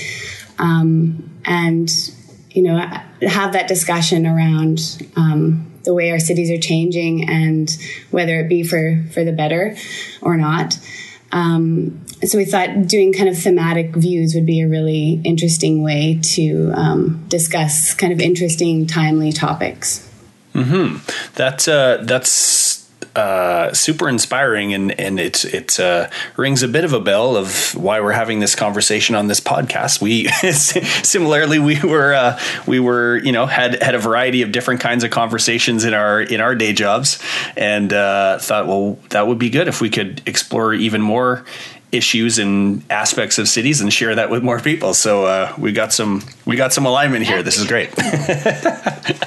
Um, 0.58 1.32
and 1.45 1.89
you 2.52 2.63
know 2.63 2.78
have 3.21 3.54
that 3.54 3.67
discussion 3.67 4.26
around 4.26 5.08
um, 5.15 5.71
the 5.84 5.93
way 5.93 6.12
our 6.12 6.19
cities 6.19 6.50
are 6.50 6.62
changing 6.62 7.30
and 7.30 7.78
whether 8.12 8.39
it 8.39 8.50
be 8.50 8.63
for 8.63 9.04
for 9.12 9.24
the 9.24 9.32
better 9.32 9.76
or 10.21 10.38
not. 10.38 10.78
Um, 11.32 12.05
so 12.23 12.38
we 12.38 12.45
thought 12.45 12.88
doing 12.88 13.13
kind 13.13 13.30
of 13.30 13.38
thematic 13.38 13.95
views 13.95 14.34
would 14.36 14.45
be 14.45 14.62
a 14.62 14.67
really 14.67 15.21
interesting 15.23 15.84
way 15.84 16.19
to 16.21 16.71
um, 16.75 17.23
discuss 17.28 17.93
kind 17.93 18.13
of 18.13 18.19
interesting, 18.19 18.88
timely 18.88 19.32
topics. 19.32 20.10
Hmm. 20.54 20.97
That's 21.34 21.67
uh, 21.67 22.01
that's 22.04 22.86
uh, 23.15 23.73
super 23.73 24.10
inspiring, 24.10 24.73
and 24.73 24.97
and 24.99 25.19
it 25.19 25.45
it 25.45 25.80
uh, 25.80 26.10
rings 26.38 26.63
a 26.63 26.67
bit 26.67 26.84
of 26.84 26.93
a 26.93 26.99
bell 26.99 27.38
of 27.38 27.73
why 27.75 28.01
we're 28.01 28.12
having 28.12 28.39
this 28.39 28.56
conversation 28.56 29.15
on 29.15 29.28
this 29.28 29.39
podcast. 29.39 30.01
We 30.01 30.28
similarly 31.04 31.60
we 31.60 31.80
were 31.82 32.13
uh, 32.13 32.39
we 32.67 32.80
were 32.80 33.17
you 33.17 33.32
know 33.32 33.45
had 33.45 33.82
had 33.82 33.95
a 33.95 33.99
variety 33.99 34.41
of 34.41 34.51
different 34.51 34.82
kinds 34.82 35.04
of 35.04 35.12
conversations 35.12 35.86
in 35.86 35.93
our 35.93 36.21
in 36.21 36.41
our 36.41 36.56
day 36.56 36.73
jobs, 36.73 37.19
and 37.56 37.91
uh, 37.93 38.39
thought 38.39 38.67
well 38.67 38.99
that 39.10 39.28
would 39.28 39.39
be 39.39 39.49
good 39.49 39.67
if 39.67 39.82
we 39.82 39.89
could 39.89 40.21
explore 40.25 40.73
even 40.73 41.01
more 41.01 41.45
issues 41.96 42.38
and 42.40 42.84
aspects 42.90 43.38
of 43.38 43.48
cities 43.48 43.82
and 43.82 43.92
share 43.92 44.16
that 44.16 44.30
with 44.30 44.44
more 44.44 44.60
people. 44.60 44.94
So 44.94 45.26
uh, 45.26 45.54
we 45.58 45.72
got 45.72 45.94
some 45.94 46.24
we 46.46 46.56
got 46.56 46.74
some 46.74 46.86
alignment 46.86 47.26
here. 47.26 47.44
This 47.44 47.58
is 47.58 47.66
great. 47.68 47.90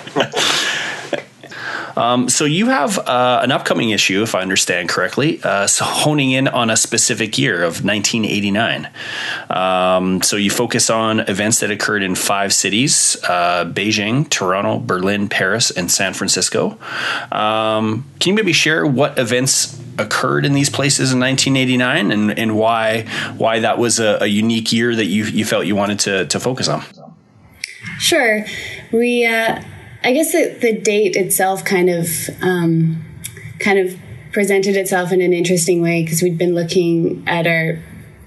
Um, 1.98 2.28
so 2.28 2.44
you 2.44 2.66
have 2.66 2.96
uh, 2.98 3.40
an 3.42 3.50
upcoming 3.50 3.90
issue, 3.90 4.22
if 4.22 4.36
I 4.36 4.40
understand 4.40 4.88
correctly, 4.88 5.40
uh, 5.42 5.66
so 5.66 5.84
honing 5.84 6.30
in 6.30 6.46
on 6.46 6.70
a 6.70 6.76
specific 6.76 7.36
year 7.36 7.56
of 7.56 7.84
1989. 7.84 8.88
Um, 9.50 10.22
so 10.22 10.36
you 10.36 10.48
focus 10.48 10.90
on 10.90 11.20
events 11.20 11.58
that 11.58 11.72
occurred 11.72 12.04
in 12.04 12.14
five 12.14 12.52
cities: 12.52 13.16
uh, 13.24 13.64
Beijing, 13.64 14.30
Toronto, 14.30 14.78
Berlin, 14.78 15.28
Paris, 15.28 15.72
and 15.72 15.90
San 15.90 16.14
Francisco. 16.14 16.78
Um, 17.32 18.04
can 18.20 18.30
you 18.30 18.34
maybe 18.34 18.52
share 18.52 18.86
what 18.86 19.18
events 19.18 19.76
occurred 19.98 20.46
in 20.46 20.52
these 20.52 20.70
places 20.70 21.12
in 21.12 21.18
1989 21.18 22.12
and, 22.12 22.38
and 22.38 22.56
why 22.56 23.02
why 23.36 23.58
that 23.58 23.78
was 23.78 23.98
a, 23.98 24.18
a 24.20 24.26
unique 24.26 24.72
year 24.72 24.94
that 24.94 25.06
you, 25.06 25.24
you 25.24 25.44
felt 25.44 25.66
you 25.66 25.74
wanted 25.74 25.98
to, 25.98 26.26
to 26.26 26.38
focus 26.38 26.68
on? 26.68 26.84
Sure. 27.98 28.46
We 28.92 29.26
uh, 29.26 29.60
I 30.02 30.12
guess 30.12 30.32
the, 30.32 30.56
the 30.60 30.78
date 30.78 31.16
itself 31.16 31.64
kind 31.64 31.90
of 31.90 32.08
um, 32.42 33.04
kind 33.58 33.78
of 33.78 33.98
presented 34.32 34.76
itself 34.76 35.12
in 35.12 35.20
an 35.20 35.32
interesting 35.32 35.82
way 35.82 36.02
because 36.02 36.22
we'd 36.22 36.38
been 36.38 36.54
looking 36.54 37.24
at 37.26 37.46
our 37.46 37.78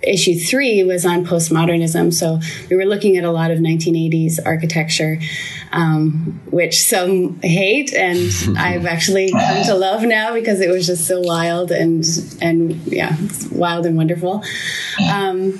issue 0.03 0.35
three 0.35 0.83
was 0.83 1.05
on 1.05 1.25
postmodernism. 1.25 2.13
So 2.13 2.39
we 2.69 2.75
were 2.75 2.85
looking 2.85 3.17
at 3.17 3.23
a 3.23 3.31
lot 3.31 3.51
of 3.51 3.59
1980s 3.59 4.39
architecture, 4.45 5.19
um, 5.71 6.41
which 6.49 6.81
some 6.81 7.39
hate, 7.41 7.93
and 7.93 8.31
I've 8.57 8.85
actually 8.85 9.31
come 9.31 9.63
to 9.65 9.75
love 9.75 10.03
now 10.03 10.33
because 10.33 10.59
it 10.59 10.69
was 10.69 10.87
just 10.87 11.07
so 11.07 11.21
wild 11.21 11.71
and 11.71 12.03
and 12.41 12.75
yeah, 12.87 13.15
wild 13.51 13.85
and 13.85 13.95
wonderful. 13.95 14.43
Um, 15.11 15.59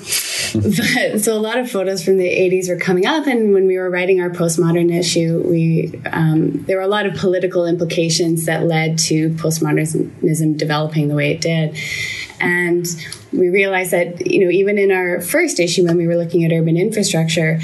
but 1.12 1.20
so 1.20 1.36
a 1.36 1.40
lot 1.40 1.58
of 1.58 1.70
photos 1.70 2.04
from 2.04 2.16
the 2.16 2.28
80s 2.28 2.68
were 2.68 2.76
coming 2.76 3.06
up, 3.06 3.26
and 3.26 3.52
when 3.52 3.66
we 3.66 3.78
were 3.78 3.90
writing 3.90 4.20
our 4.20 4.30
postmodern 4.30 4.94
issue, 4.94 5.42
we 5.46 6.00
um, 6.12 6.64
there 6.64 6.76
were 6.76 6.82
a 6.82 6.88
lot 6.88 7.06
of 7.06 7.14
political 7.14 7.66
implications 7.66 8.46
that 8.46 8.64
led 8.64 8.98
to 8.98 9.30
postmodernism 9.30 10.56
developing 10.56 11.08
the 11.08 11.14
way 11.14 11.32
it 11.32 11.40
did, 11.40 11.76
and 12.40 12.86
we 13.32 13.48
realized 13.48 13.90
that 13.90 14.26
you 14.26 14.44
know 14.44 14.50
even 14.50 14.78
in 14.78 14.90
our 14.90 15.20
first 15.20 15.58
issue 15.60 15.84
when 15.86 15.96
we 15.96 16.06
were 16.06 16.16
looking 16.16 16.44
at 16.44 16.52
urban 16.52 16.76
infrastructure 16.76 17.58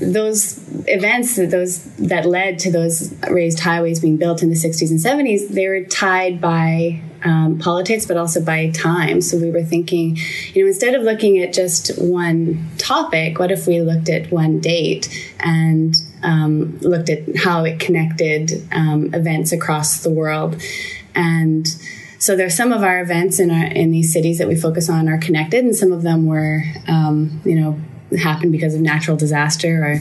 those 0.00 0.58
events 0.88 1.36
that 1.36 1.50
those 1.50 1.84
that 1.96 2.26
led 2.26 2.58
to 2.58 2.70
those 2.70 3.14
raised 3.30 3.60
highways 3.60 4.00
being 4.00 4.16
built 4.16 4.42
in 4.42 4.50
the 4.50 4.56
60s 4.56 4.90
and 4.90 4.98
70s 4.98 5.48
they 5.48 5.68
were 5.68 5.82
tied 5.84 6.40
by 6.40 7.00
um, 7.24 7.58
politics 7.58 8.06
but 8.06 8.16
also 8.16 8.42
by 8.44 8.70
time. 8.70 9.20
So 9.20 9.38
we 9.38 9.50
were 9.50 9.62
thinking 9.62 10.18
you 10.54 10.62
know 10.62 10.68
instead 10.68 10.94
of 10.94 11.02
looking 11.02 11.38
at 11.38 11.52
just 11.52 11.90
one 12.00 12.68
topic 12.78 13.38
what 13.38 13.50
if 13.50 13.66
we 13.66 13.80
looked 13.80 14.08
at 14.08 14.30
one 14.30 14.60
date 14.60 15.08
and 15.40 15.96
um, 16.22 16.78
looked 16.78 17.10
at 17.10 17.36
how 17.36 17.64
it 17.64 17.80
connected 17.80 18.66
um, 18.72 19.12
events 19.14 19.52
across 19.52 20.02
the 20.02 20.10
world? 20.10 20.60
And 21.14 21.66
so 22.22 22.36
there's 22.36 22.56
some 22.56 22.70
of 22.70 22.84
our 22.84 23.00
events 23.00 23.40
in 23.40 23.50
our 23.50 23.66
in 23.66 23.90
these 23.90 24.12
cities 24.12 24.38
that 24.38 24.46
we 24.46 24.54
focus 24.54 24.88
on 24.88 25.08
are 25.08 25.18
connected, 25.18 25.64
and 25.64 25.74
some 25.74 25.90
of 25.90 26.02
them 26.02 26.24
were, 26.24 26.62
um, 26.86 27.40
you 27.44 27.56
know, 27.56 27.80
happened 28.16 28.52
because 28.52 28.76
of 28.76 28.80
natural 28.80 29.16
disaster 29.16 29.84
or. 29.84 30.00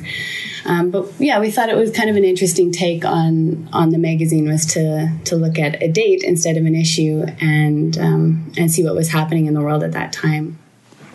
Um, 0.63 0.91
but 0.91 1.11
yeah, 1.17 1.39
we 1.39 1.49
thought 1.49 1.69
it 1.69 1.75
was 1.75 1.89
kind 1.89 2.07
of 2.07 2.15
an 2.15 2.23
interesting 2.23 2.71
take 2.71 3.03
on 3.03 3.67
on 3.73 3.89
the 3.89 3.97
magazine 3.97 4.47
was 4.47 4.67
to 4.67 5.11
to 5.25 5.35
look 5.35 5.57
at 5.57 5.81
a 5.81 5.91
date 5.91 6.21
instead 6.21 6.55
of 6.57 6.67
an 6.67 6.75
issue 6.75 7.25
and 7.41 7.97
um, 7.97 8.53
and 8.55 8.71
see 8.71 8.83
what 8.83 8.93
was 8.93 9.09
happening 9.09 9.47
in 9.47 9.55
the 9.55 9.61
world 9.61 9.81
at 9.81 9.93
that 9.93 10.13
time. 10.13 10.59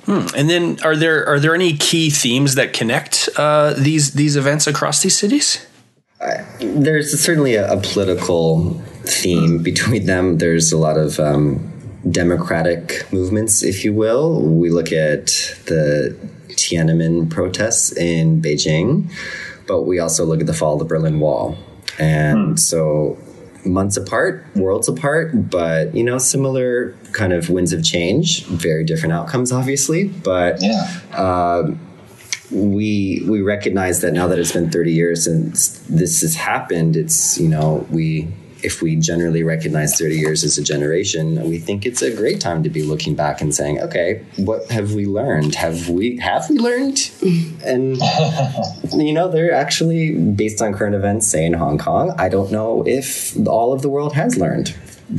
Hmm. 0.07 0.27
And 0.35 0.51
then, 0.51 0.79
are 0.83 0.97
there 0.97 1.25
are 1.29 1.39
there 1.39 1.55
any 1.55 1.77
key 1.77 2.11
themes 2.11 2.57
that 2.57 2.73
connect 2.73 3.29
uh, 3.37 3.75
these 3.75 4.15
these 4.15 4.35
events 4.35 4.67
across 4.67 5.03
these 5.03 5.17
cities? 5.17 5.65
There's 6.61 7.19
certainly 7.19 7.55
a, 7.55 7.73
a 7.73 7.81
political 7.81 8.75
theme 9.05 9.63
between 9.63 10.07
them. 10.07 10.39
There's 10.39 10.73
a 10.73 10.79
lot 10.79 10.97
of 10.97 11.21
um, 11.21 11.73
democratic 12.11 13.11
movements, 13.13 13.63
if 13.63 13.85
you 13.85 13.93
will. 13.93 14.43
We 14.43 14.71
look 14.71 14.93
at 14.93 15.27
the 15.67 16.17
Tiananmen 16.51 17.31
protests 17.31 17.97
in 17.97 18.41
Beijing, 18.41 19.11
but 19.67 19.83
we 19.83 19.99
also 19.99 20.25
look 20.25 20.41
at 20.41 20.47
the 20.47 20.55
fall 20.55 20.75
of 20.75 20.79
the 20.81 20.85
Berlin 20.85 21.21
Wall. 21.21 21.57
And 21.99 22.51
hmm. 22.51 22.57
so 22.57 23.19
months 23.65 23.97
apart, 23.97 24.47
worlds 24.55 24.89
apart, 24.89 25.51
but 25.51 25.95
you 25.95 26.05
know, 26.05 26.19
similar 26.19 26.93
kind 27.13 27.33
of 27.33 27.51
winds 27.51 27.73
of 27.73 27.85
change, 27.85 28.45
very 28.47 28.85
different 28.85 29.13
outcomes, 29.13 29.53
obviously. 29.53 30.09
But 30.09 30.63
yeah. 30.63 31.01
Uh, 31.13 31.75
we 32.51 33.23
we 33.29 33.43
recognize 33.43 34.01
that 34.01 34.13
now 34.13 34.29
that 34.29 34.39
it's 34.39 34.53
been 34.53 34.71
30 34.71 34.93
years 34.93 35.25
since 35.25 35.79
this 35.89 36.21
has 36.23 36.35
happened, 36.35 36.97
it's 36.97 37.39
you 37.39 37.49
know 37.49 37.87
we 37.91 38.29
if 38.63 38.83
we 38.83 38.97
generally 38.97 39.43
recognize 39.43 39.99
30 39.99 40.17
years 40.17 40.43
as 40.43 40.59
a 40.59 40.63
generation, 40.63 41.49
we 41.49 41.59
think 41.59 41.87
it's 41.87 42.03
a 42.03 42.15
great 42.15 42.41
time 42.41 42.63
to 42.63 42.71
be 42.71 42.83
looking 42.83 43.15
back 43.15 43.41
and 43.41 43.55
saying, 43.55 43.81
okay, 43.81 44.25
what 44.37 44.69
have 44.71 44.95
we 44.95 45.07
learned? 45.07 45.55
Have 45.55 45.89
we 45.89 46.17
have 46.19 46.49
we 46.51 46.59
learned? 46.59 47.11
And 47.65 47.97
you 48.93 49.13
know, 49.13 49.29
they're 49.29 49.53
actually 49.53 50.15
based 50.15 50.63
on 50.63 50.73
current 50.73 50.95
events, 50.95 51.27
say 51.27 51.45
in 51.45 51.53
Hong 51.53 51.79
Kong. 51.79 52.15
I 52.17 52.29
don't 52.29 52.53
know 52.53 52.85
if 52.87 53.37
all 53.47 53.73
of 53.73 53.83
the 53.83 53.89
world 53.89 54.13
has 54.15 54.37
learned 54.37 54.69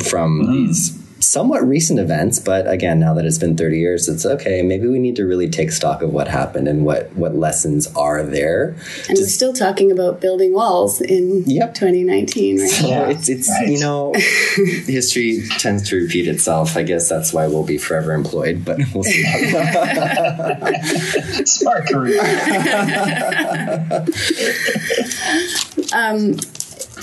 from 0.03 0.41
mm. 0.41 0.47
these 0.47 1.06
somewhat 1.27 1.67
recent 1.67 1.99
events, 1.99 2.39
but 2.39 2.69
again, 2.69 2.99
now 2.99 3.13
that 3.13 3.25
it's 3.25 3.37
been 3.37 3.57
30 3.57 3.77
years, 3.77 4.07
it's 4.07 4.25
okay. 4.25 4.61
Maybe 4.61 4.87
we 4.87 4.97
need 4.97 5.17
to 5.17 5.25
really 5.25 5.49
take 5.49 5.71
stock 5.71 6.01
of 6.01 6.13
what 6.13 6.29
happened 6.29 6.69
and 6.69 6.85
what, 6.85 7.11
what 7.13 7.35
lessons 7.35 7.87
are 7.95 8.23
there. 8.23 8.69
And 8.69 9.17
Just, 9.17 9.21
we're 9.21 9.27
still 9.27 9.53
talking 9.53 9.91
about 9.91 10.21
building 10.21 10.53
walls 10.53 11.01
in 11.01 11.43
yep. 11.45 11.73
2019, 11.73 12.59
right? 12.59 12.69
So 12.69 12.87
yeah. 12.87 13.09
it's, 13.09 13.27
it's 13.27 13.49
right. 13.49 13.67
you 13.67 13.79
know, 13.79 14.13
history 14.15 15.43
tends 15.57 15.89
to 15.89 15.97
repeat 15.97 16.27
itself. 16.27 16.77
I 16.77 16.83
guess 16.83 17.09
that's 17.09 17.33
why 17.33 17.47
we'll 17.47 17.65
be 17.65 17.77
forever 17.77 18.13
employed, 18.13 18.63
but 18.63 18.77
we'll 18.93 19.03
see. 19.03 19.23
Smart 21.45 21.87
career. 21.87 22.21
um, 25.93 26.37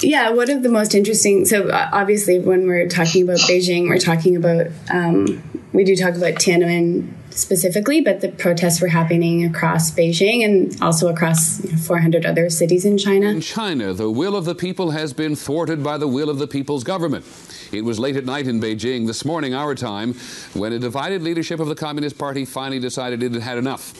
yeah, 0.03 0.31
one 0.31 0.51
of 0.51 0.63
the 0.63 0.69
most 0.69 0.95
interesting. 0.95 1.45
So 1.45 1.69
uh, 1.69 1.89
obviously, 1.93 2.39
when 2.39 2.67
we're 2.67 2.89
talking 2.89 3.23
about 3.23 3.39
Beijing, 3.39 3.89
we're 3.89 3.99
talking 3.99 4.37
about 4.37 4.69
um, 4.91 5.43
we 5.73 5.85
do 5.85 5.97
talk 5.97 6.15
about 6.15 6.35
Tiananmen 6.35 7.13
specifically, 7.31 8.01
but 8.01 8.21
the 8.21 8.29
protests 8.29 8.81
were 8.81 8.89
happening 8.89 9.45
across 9.45 9.91
Beijing 9.91 10.45
and 10.45 10.81
also 10.81 11.09
across 11.09 11.63
you 11.65 11.73
know, 11.73 11.79
400 11.79 12.25
other 12.25 12.49
cities 12.49 12.85
in 12.85 12.97
China. 12.97 13.27
In 13.27 13.41
China, 13.41 13.93
the 13.93 14.09
will 14.09 14.37
of 14.37 14.45
the 14.45 14.55
people 14.55 14.93
has 14.93 15.13
been 15.13 15.35
thwarted 15.35 15.83
by 15.83 15.99
the 15.99 16.07
will 16.07 16.31
of 16.31 16.39
the 16.39 16.47
people's 16.47 16.85
government. 16.85 17.27
It 17.73 17.85
was 17.85 17.99
late 17.99 18.15
at 18.17 18.25
night 18.25 18.47
in 18.47 18.61
Beijing 18.61 19.07
this 19.07 19.25
morning, 19.25 19.53
our 19.53 19.75
time, 19.75 20.15
when 20.53 20.73
a 20.73 20.79
divided 20.79 21.23
leadership 21.23 21.59
of 21.59 21.67
the 21.67 21.75
Communist 21.75 22.19
Party 22.19 22.45
finally 22.45 22.79
decided 22.79 23.23
it 23.23 23.33
had 23.33 23.43
had 23.43 23.59
enough. 23.59 23.95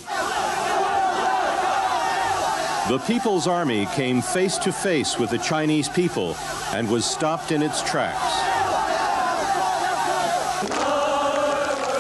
The 2.87 2.99
People's 3.07 3.47
Army 3.47 3.87
came 3.87 4.21
face 4.21 4.59
to 4.59 4.71
face 4.71 5.19
with 5.19 5.31
the 5.31 5.39
Chinese 5.39 5.89
people 5.89 6.37
and 6.75 6.87
was 6.91 7.07
stopped 7.07 7.51
in 7.51 7.63
its 7.63 7.83
tracks. 7.83 8.21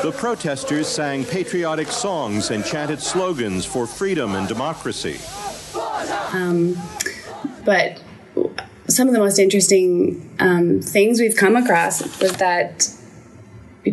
The 0.02 0.12
protesters 0.12 0.86
sang 0.86 1.24
patriotic 1.24 1.88
songs 1.88 2.50
and 2.50 2.62
chanted 2.62 3.00
slogans 3.00 3.64
for 3.64 3.86
freedom 3.86 4.34
and 4.34 4.46
democracy. 4.46 5.18
Um, 6.34 6.76
but 7.64 8.02
some 8.86 9.08
of 9.08 9.14
the 9.14 9.20
most 9.20 9.38
interesting 9.38 10.36
um, 10.38 10.82
things 10.82 11.18
we've 11.18 11.36
come 11.36 11.56
across 11.56 12.02
was 12.20 12.36
that 12.36 12.90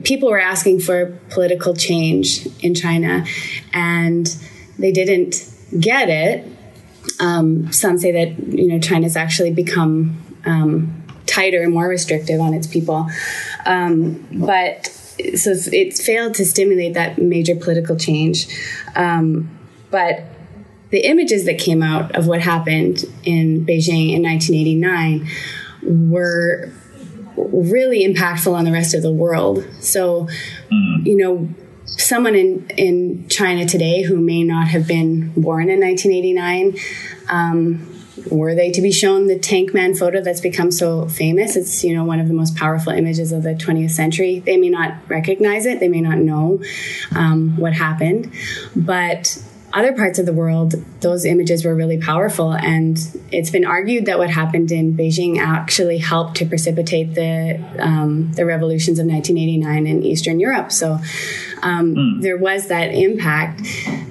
people 0.04 0.30
were 0.30 0.42
asking 0.42 0.82
for 0.82 1.18
political 1.30 1.74
change 1.74 2.48
in 2.60 2.76
China 2.76 3.26
and 3.72 4.36
they 4.78 4.92
didn't 4.92 5.50
get 5.80 6.10
it. 6.10 6.46
Um, 7.22 7.72
some 7.72 7.98
say 7.98 8.12
that 8.12 8.48
you 8.48 8.68
know 8.68 8.80
China's 8.80 9.16
actually 9.16 9.54
become 9.54 10.22
um, 10.46 11.04
tighter 11.26 11.62
and 11.62 11.74
more 11.74 11.88
restrictive 11.88 12.42
on 12.42 12.54
its 12.54 12.68
people, 12.68 13.10
um, 13.66 14.28
but 14.34 14.88
so 15.36 15.54
it's 15.72 16.04
failed 16.04 16.34
to 16.36 16.46
stimulate 16.46 16.96
that 16.96 17.18
major 17.18 17.56
political 17.56 17.96
change. 17.96 18.48
Um, 18.96 19.58
but 19.92 20.24
the 20.90 21.00
images 21.06 21.46
that 21.46 21.58
came 21.58 21.82
out 21.82 22.16
of 22.16 22.28
what 22.28 22.42
happened 22.42 23.06
in 23.24 23.66
Beijing 23.66 24.14
in 24.14 24.24
1989 24.24 25.28
were 25.84 26.72
really 27.36 28.06
impactful 28.06 28.54
on 28.54 28.66
the 28.66 28.72
rest 28.72 28.94
of 28.94 29.02
the 29.02 29.12
world. 29.12 29.66
So, 29.80 30.28
mm. 30.72 31.06
you 31.06 31.18
know, 31.18 31.50
someone 31.98 32.36
in, 32.36 32.68
in 32.78 33.28
China 33.28 33.66
today 33.66 34.04
who 34.04 34.18
may 34.18 34.44
not 34.44 34.68
have 34.68 34.88
been 34.88 35.30
born 35.34 35.70
in 35.70 35.80
1989 35.80 36.78
um, 37.30 37.88
were 38.30 38.54
they 38.54 38.72
to 38.72 38.82
be 38.82 38.92
shown 38.92 39.28
the 39.28 39.40
tank 39.40 39.74
man 39.74 39.96
photo 39.96 40.22
that's 40.22 40.42
become 40.42 40.70
so 40.70 41.08
famous 41.08 41.56
it's 41.56 41.84
you 41.84 41.96
know 41.96 42.04
one 42.04 42.20
of 42.20 42.28
the 42.28 42.34
most 42.34 42.56
powerful 42.56 42.94
images 42.94 43.32
of 43.32 43.44
the 43.44 43.56
20th 43.56 43.92
century. 43.92 44.40
They 44.40 44.58
may 44.58 44.70
not 44.70 44.98
recognize 45.08 45.66
it. 45.66 45.80
They 45.80 45.88
may 45.88 46.02
not 46.02 46.18
know 46.18 46.62
um, 47.16 47.58
what 47.58 47.74
happened. 47.74 48.32
But 48.76 49.42
other 49.74 49.94
parts 49.94 50.20
of 50.20 50.26
the 50.26 50.34
world, 50.34 50.76
those 51.00 51.26
images 51.26 51.64
were 51.64 51.74
really 51.76 52.00
powerful. 52.00 52.54
And 52.54 52.98
it's 53.32 53.50
been 53.50 53.66
argued 53.66 54.06
that 54.06 54.18
what 54.18 54.30
happened 54.30 54.72
in 54.72 54.96
Beijing 54.96 55.38
actually 55.40 55.98
helped 56.00 56.38
to 56.38 56.46
precipitate 56.46 57.16
the, 57.16 57.64
um, 57.80 58.32
the 58.34 58.46
revolutions 58.46 59.00
of 59.00 59.06
1989 59.06 59.88
in 59.88 60.04
Eastern 60.04 60.40
Europe. 60.40 60.72
So 60.72 61.00
um, 61.62 61.96
mm. 61.96 62.22
there 62.22 62.38
was 62.38 62.68
that 62.68 62.94
impact. 62.94 63.62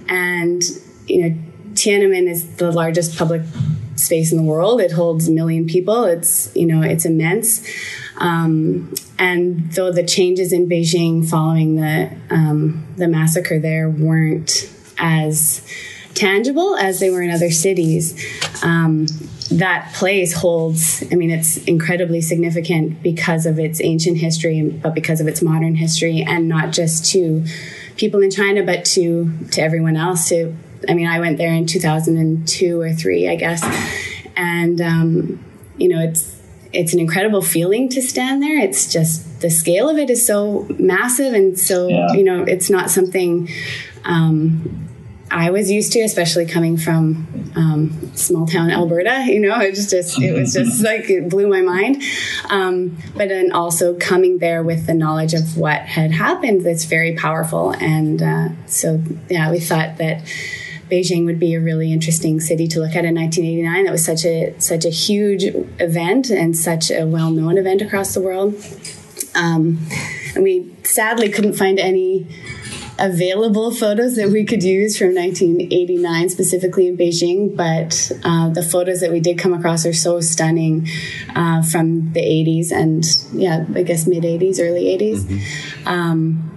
And, 0.09 0.63
you 1.07 1.29
know, 1.29 1.37
Tiananmen 1.75 2.29
is 2.29 2.57
the 2.57 2.73
largest 2.73 3.17
public 3.17 3.43
space 3.97 4.33
in 4.33 4.39
the 4.39 4.45
world. 4.45 4.81
It 4.81 4.93
holds 4.93 5.29
a 5.29 5.31
million 5.31 5.67
people. 5.67 6.05
It's 6.05 6.55
you 6.57 6.67
know 6.67 6.83
it's 6.83 7.05
immense. 7.05 7.67
Um, 8.17 8.95
and 9.19 9.73
though 9.73 9.93
the 9.93 10.05
changes 10.05 10.53
in 10.53 10.69
Beijing 10.69 11.29
following 11.29 11.77
the 11.77 12.11
um, 12.31 12.87
the 12.97 13.09
massacre 13.09 13.59
there 13.59 13.89
weren't 13.89 14.51
as 15.01 15.63
tangible 16.15 16.77
as 16.77 17.01
they 17.01 17.11
were 17.11 17.23
in 17.23 17.31
other 17.31 17.51
cities, 17.51 18.15
um, 18.63 19.07
that 19.51 19.93
place 19.95 20.33
holds. 20.33 21.03
I 21.11 21.17
mean, 21.17 21.31
it's 21.31 21.57
incredibly 21.65 22.21
significant 22.21 23.03
because 23.03 23.47
of 23.47 23.59
its 23.59 23.81
ancient 23.83 24.19
history, 24.19 24.63
but 24.63 24.95
because 24.95 25.21
of 25.21 25.27
its 25.27 25.43
modern 25.43 25.75
history, 25.75 26.23
and 26.27 26.49
not 26.49 26.73
just 26.73 27.11
to 27.13 27.45
people 27.97 28.21
in 28.23 28.31
China, 28.31 28.63
but 28.63 28.85
to 28.87 29.33
to 29.53 29.61
everyone 29.61 29.97
else, 29.97 30.29
to 30.29 30.55
I 30.89 30.95
mean, 30.95 31.07
I 31.07 31.21
went 31.21 31.39
there 31.39 31.53
in 31.53 31.67
2002 31.67 32.81
or 32.81 32.93
three, 32.93 33.29
I 33.29 33.37
guess, 33.37 33.63
and 34.37 34.81
um, 34.81 35.45
you 35.77 35.89
know, 35.89 36.01
it's 36.01 36.37
it's 36.73 36.93
an 36.93 37.01
incredible 37.01 37.43
feeling 37.43 37.89
to 37.89 38.01
stand 38.01 38.43
there. 38.43 38.59
It's 38.59 38.93
just 38.93 39.41
the 39.41 39.51
scale 39.51 39.89
of 39.89 39.99
it 39.99 40.11
is 40.11 40.25
so 40.25 40.67
massive, 40.79 41.35
and 41.35 41.59
so 41.59 41.89
yeah. 41.89 42.13
you 42.13 42.23
know, 42.23 42.45
it's 42.45 42.71
not 42.71 42.91
something. 42.91 43.49
Um, 44.05 44.90
I 45.31 45.51
was 45.51 45.71
used 45.71 45.93
to, 45.93 46.01
especially 46.01 46.45
coming 46.47 46.77
from 46.77 47.53
um, 47.55 48.17
small 48.17 48.47
town 48.47 48.71
Alberta. 48.71 49.27
You 49.29 49.41
know, 49.41 49.61
it 49.61 49.75
just, 49.75 49.91
just 49.91 50.21
it 50.21 50.33
was 50.33 50.55
just 50.55 50.83
like 50.83 51.09
it 51.09 51.29
blew 51.29 51.49
my 51.49 51.61
mind. 51.61 52.03
Um, 52.49 52.99
but 53.15 53.29
then 53.29 53.53
also 53.53 53.95
coming 53.95 54.39
there 54.39 54.63
with 54.63 54.87
the 54.87 54.95
knowledge 54.95 55.35
of 55.35 55.57
what 55.57 55.83
had 55.83 56.11
happened, 56.11 56.65
that's 56.65 56.85
very 56.85 57.15
powerful. 57.15 57.73
And 57.75 58.21
uh, 58.21 58.49
so, 58.67 59.03
yeah, 59.29 59.51
we 59.53 59.61
thought 59.61 59.99
that 59.99 60.25
Beijing 60.91 61.25
would 61.27 61.39
be 61.39 61.55
a 61.55 61.61
really 61.61 61.93
interesting 61.93 62.41
city 62.41 62.67
to 62.67 62.81
look 62.81 62.97
at 62.97 63.05
in 63.05 63.15
1989. 63.15 63.85
That 63.85 63.93
was 63.93 64.05
such 64.05 64.25
a 64.25 64.55
such 64.59 64.85
a 64.85 64.91
huge 64.91 65.45
event 65.79 66.31
and 66.31 66.57
such 66.57 66.91
a 66.91 67.07
well 67.07 67.31
known 67.31 67.57
event 67.57 67.83
across 67.83 68.15
the 68.15 68.21
world. 68.21 68.55
Um, 69.37 69.87
and 70.35 70.43
we 70.43 70.75
sadly 70.83 71.29
couldn't 71.29 71.53
find 71.53 71.79
any 71.79 72.27
available 73.01 73.75
photos 73.75 74.17
that 74.17 74.29
we 74.29 74.45
could 74.45 74.63
use 74.63 74.97
from 74.97 75.15
1989, 75.15 76.29
specifically 76.29 76.87
in 76.87 76.97
Beijing. 76.97 77.57
But 77.57 78.13
uh, 78.25 78.51
the 78.51 78.63
photos 78.63 79.01
that 79.01 79.11
we 79.11 79.21
did 79.21 79.39
come 79.39 79.55
across 79.55 79.87
are 79.87 79.93
so 79.93 80.21
stunning 80.21 80.87
uh, 81.35 81.63
from 81.63 82.13
the 82.13 82.21
80s 82.21 82.71
and, 82.71 83.05
yeah, 83.33 83.65
I 83.75 83.83
guess 83.83 84.07
mid 84.07 84.25
80s, 84.25 84.61
early 84.61 84.85
80s. 84.85 85.21
Mm-hmm. 85.21 85.89
Um, 85.89 86.51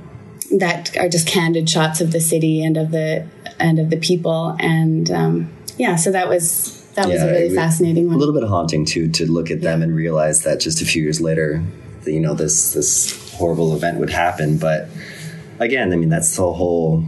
that 0.59 0.95
are 0.97 1.09
just 1.09 1.27
candid 1.27 1.67
shots 1.67 1.99
of 1.99 2.11
the 2.11 2.19
city 2.19 2.63
and 2.63 2.77
of 2.77 2.91
the 2.91 3.27
and 3.59 3.79
of 3.79 3.89
the 3.89 3.97
people 3.97 4.55
and 4.59 5.09
um, 5.09 5.51
yeah 5.77 5.95
so 5.95 6.11
that 6.11 6.29
was 6.29 6.83
that 6.93 7.07
was 7.07 7.23
a 7.23 7.25
really 7.25 7.55
fascinating 7.55 8.05
one 8.05 8.15
a 8.15 8.19
little 8.19 8.33
bit 8.35 8.47
haunting 8.47 8.85
too 8.85 9.09
to 9.09 9.25
look 9.25 9.49
at 9.49 9.61
them 9.61 9.81
and 9.81 9.95
realize 9.95 10.43
that 10.43 10.59
just 10.59 10.79
a 10.79 10.85
few 10.85 11.01
years 11.01 11.19
later 11.19 11.63
you 12.05 12.19
know 12.19 12.35
this 12.35 12.73
this 12.73 13.31
horrible 13.33 13.75
event 13.75 13.99
would 13.99 14.11
happen 14.11 14.57
but 14.57 14.87
again 15.59 15.91
i 15.93 15.95
mean 15.95 16.09
that's 16.09 16.35
the 16.35 16.53
whole 16.53 17.03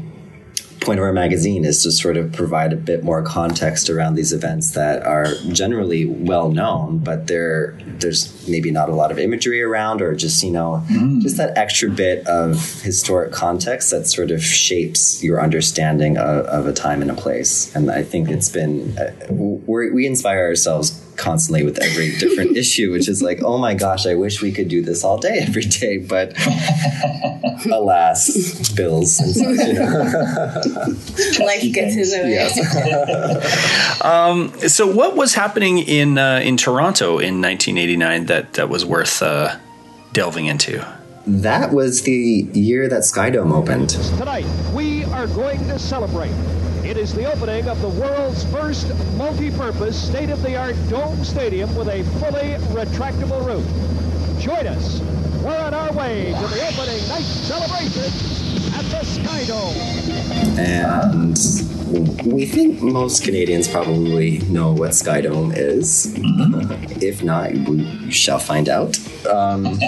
point 0.85 0.99
of 0.99 1.03
our 1.03 1.13
magazine 1.13 1.65
is 1.65 1.81
to 1.83 1.91
sort 1.91 2.15
of 2.15 2.31
provide 2.31 2.71
a 2.71 2.75
bit 2.75 3.03
more 3.03 3.23
context 3.23 3.89
around 3.89 4.13
these 4.13 4.31
events 4.31 4.71
that 4.71 5.03
are 5.03 5.25
generally 5.51 6.05
well 6.05 6.51
known, 6.51 6.99
but 6.99 7.27
there 7.27 7.77
there's 7.99 8.27
maybe 8.47 8.71
not 8.71 8.89
a 8.89 8.95
lot 8.95 9.11
of 9.11 9.19
imagery 9.19 9.61
around, 9.61 10.01
or 10.01 10.15
just 10.15 10.43
you 10.43 10.51
know 10.51 10.83
mm. 10.89 11.21
just 11.21 11.37
that 11.37 11.57
extra 11.57 11.89
bit 11.89 12.25
of 12.27 12.81
historic 12.81 13.31
context 13.31 13.91
that 13.91 14.07
sort 14.07 14.31
of 14.31 14.43
shapes 14.43 15.23
your 15.23 15.41
understanding 15.41 16.17
of, 16.17 16.45
of 16.45 16.67
a 16.67 16.73
time 16.73 17.01
and 17.01 17.11
a 17.11 17.15
place. 17.15 17.73
And 17.75 17.91
I 17.91 18.03
think 18.03 18.29
it's 18.29 18.49
been 18.49 18.97
uh, 18.97 19.11
we 19.29 20.05
inspire 20.05 20.45
ourselves 20.45 21.01
constantly 21.15 21.63
with 21.63 21.81
every 21.81 22.15
different 22.17 22.57
issue, 22.57 22.91
which 22.91 23.07
is 23.07 23.21
like, 23.21 23.41
oh 23.43 23.57
my 23.57 23.73
gosh, 23.73 24.05
I 24.05 24.15
wish 24.15 24.41
we 24.41 24.51
could 24.51 24.67
do 24.67 24.81
this 24.81 25.03
all 25.03 25.17
day, 25.17 25.39
every 25.41 25.63
day, 25.63 25.97
but 25.97 26.33
alas, 27.71 28.69
bills 28.71 29.19
and 29.19 29.35
such. 29.35 29.67
You 29.67 29.73
know. 29.73 29.85
Life 31.45 31.73
gets 31.73 31.95
in 31.95 32.09
the 32.09 32.19
way. 32.23 32.31
Yes. 32.31 34.01
um, 34.03 34.53
so, 34.67 34.87
what 34.87 35.15
was 35.15 35.33
happening 35.33 35.79
in 35.79 36.17
uh, 36.17 36.41
in 36.43 36.57
Toronto 36.57 37.19
in 37.19 37.41
1989 37.41 38.25
that 38.27 38.34
that 38.53 38.69
was 38.69 38.85
worth 38.85 39.21
uh, 39.21 39.57
delving 40.13 40.45
into? 40.45 40.85
That 41.27 41.73
was 41.73 42.03
the 42.03 42.47
year 42.53 42.87
that 42.87 43.01
Skydome 43.01 43.51
opened. 43.51 43.89
Tonight, 44.17 44.45
we 44.73 45.05
are 45.05 45.27
going 45.27 45.59
to 45.67 45.79
celebrate 45.79 46.33
it 46.85 46.97
is 46.97 47.15
the 47.15 47.25
opening 47.25 47.67
of 47.67 47.81
the 47.81 47.89
world's 47.89 48.43
first 48.51 48.93
multi-purpose, 49.15 49.99
state-of-the-art 50.07 50.75
dome 50.87 51.23
stadium 51.23 51.75
with 51.75 51.87
a 51.87 52.03
fully 52.19 52.53
retractable 52.75 53.43
roof. 53.43 53.65
Join 54.39 54.67
us. 54.67 55.01
We're 55.41 55.57
on 55.57 55.73
our 55.73 55.91
way 55.93 56.25
to 56.25 56.47
the 56.47 56.67
opening 56.67 57.07
night 57.07 57.23
celebration 57.23 58.34
And 60.57 61.37
we 62.25 62.45
think 62.45 62.81
most 62.81 63.23
Canadians 63.23 63.67
probably 63.67 64.39
know 64.39 64.73
what 64.73 64.95
Sky 64.95 65.21
Dome 65.21 65.51
is. 65.55 66.07
Mm-hmm. 66.15 67.01
if 67.01 67.23
not, 67.23 67.51
we 67.69 68.11
shall 68.11 68.39
find 68.39 68.69
out. 68.69 68.97
Um, 69.27 69.79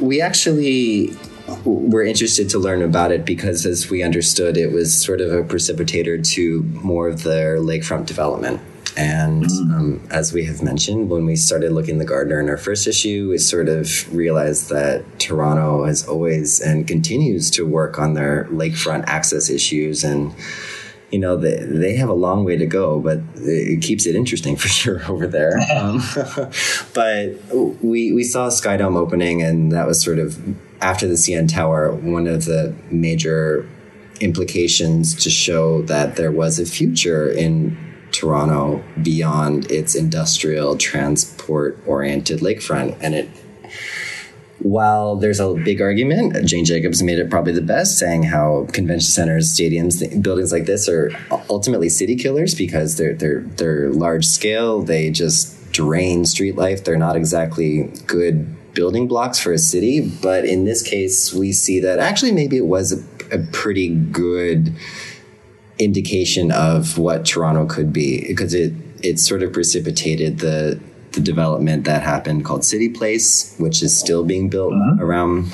we 0.00 0.20
actually 0.20 1.16
were 1.64 2.02
interested 2.02 2.48
to 2.50 2.58
learn 2.58 2.82
about 2.82 3.12
it 3.12 3.24
because, 3.24 3.66
as 3.66 3.90
we 3.90 4.02
understood, 4.02 4.56
it 4.56 4.72
was 4.72 4.94
sort 4.94 5.20
of 5.20 5.32
a 5.32 5.42
precipitator 5.42 6.24
to 6.34 6.62
more 6.62 7.08
of 7.08 7.22
their 7.22 7.58
lakefront 7.58 8.06
development. 8.06 8.60
And 8.96 9.44
mm-hmm. 9.44 9.74
um, 9.74 10.08
as 10.10 10.32
we 10.32 10.44
have 10.44 10.62
mentioned, 10.62 11.08
when 11.08 11.24
we 11.24 11.36
started 11.36 11.72
looking 11.72 11.98
the 11.98 12.04
Gardiner 12.04 12.40
in 12.40 12.48
our 12.48 12.58
first 12.58 12.86
issue, 12.86 13.30
we 13.30 13.38
sort 13.38 13.68
of 13.68 14.14
realized 14.14 14.68
that 14.68 15.04
Toronto 15.18 15.84
has 15.84 16.06
always 16.06 16.60
and 16.60 16.86
continues 16.86 17.50
to 17.52 17.66
work 17.66 17.98
on 17.98 18.14
their 18.14 18.44
lakefront 18.50 19.04
access 19.06 19.48
issues 19.48 20.04
and 20.04 20.34
you 21.10 21.18
know 21.18 21.36
they, 21.36 21.58
they 21.58 21.94
have 21.94 22.08
a 22.08 22.14
long 22.14 22.42
way 22.42 22.56
to 22.56 22.64
go 22.64 22.98
but 22.98 23.20
it 23.36 23.82
keeps 23.82 24.06
it 24.06 24.16
interesting 24.16 24.56
for 24.62 24.68
sure 24.68 25.02
over 25.10 25.26
there 25.26 25.58
um, 25.76 26.00
but 26.94 27.34
we 27.82 28.12
we 28.12 28.24
saw 28.24 28.48
skydome 28.48 28.96
opening 28.96 29.42
and 29.42 29.70
that 29.72 29.86
was 29.86 30.02
sort 30.02 30.18
of 30.18 30.38
after 30.80 31.06
the 31.06 31.14
cn 31.14 31.52
tower 31.52 31.92
one 31.92 32.26
of 32.26 32.46
the 32.46 32.74
major 32.90 33.68
implications 34.20 35.14
to 35.14 35.28
show 35.28 35.82
that 35.82 36.16
there 36.16 36.32
was 36.32 36.58
a 36.58 36.64
future 36.64 37.30
in 37.30 37.76
Toronto 38.12 38.82
beyond 39.02 39.70
its 39.70 39.94
industrial 39.94 40.76
transport 40.76 41.78
oriented 41.86 42.40
lakefront. 42.40 42.96
And 43.00 43.14
it, 43.14 43.28
while 44.58 45.16
there's 45.16 45.40
a 45.40 45.54
big 45.54 45.80
argument, 45.80 46.46
Jane 46.46 46.64
Jacobs 46.64 47.02
made 47.02 47.18
it 47.18 47.30
probably 47.30 47.52
the 47.52 47.60
best, 47.62 47.98
saying 47.98 48.24
how 48.24 48.66
convention 48.72 49.10
centers, 49.10 49.52
stadiums, 49.52 50.22
buildings 50.22 50.52
like 50.52 50.66
this 50.66 50.88
are 50.88 51.10
ultimately 51.50 51.88
city 51.88 52.16
killers 52.16 52.54
because 52.54 52.96
they're 52.96 53.14
they're 53.14 53.40
they're 53.40 53.90
large 53.90 54.24
scale. 54.24 54.82
They 54.82 55.10
just 55.10 55.72
drain 55.72 56.24
street 56.24 56.54
life. 56.56 56.84
They're 56.84 56.98
not 56.98 57.16
exactly 57.16 57.90
good 58.06 58.74
building 58.74 59.08
blocks 59.08 59.38
for 59.38 59.52
a 59.52 59.58
city. 59.58 60.00
But 60.22 60.44
in 60.44 60.64
this 60.64 60.82
case, 60.82 61.32
we 61.32 61.52
see 61.52 61.80
that 61.80 61.98
actually 61.98 62.32
maybe 62.32 62.56
it 62.56 62.66
was 62.66 62.92
a 62.92 63.02
a 63.32 63.38
pretty 63.50 63.88
good 63.88 64.74
indication 65.84 66.50
of 66.50 66.98
what 66.98 67.24
Toronto 67.24 67.66
could 67.66 67.92
be 67.92 68.26
because 68.26 68.54
it 68.54 68.72
it 69.02 69.18
sort 69.18 69.42
of 69.42 69.52
precipitated 69.52 70.38
the 70.38 70.80
the 71.12 71.20
development 71.20 71.84
that 71.84 72.02
happened 72.02 72.44
called 72.44 72.64
City 72.64 72.88
Place, 72.88 73.54
which 73.58 73.82
is 73.82 73.98
still 73.98 74.24
being 74.24 74.48
built 74.48 74.72
uh-huh. 74.72 75.04
around 75.04 75.52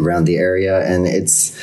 around 0.00 0.24
the 0.24 0.36
area. 0.36 0.84
And 0.86 1.06
it's, 1.06 1.56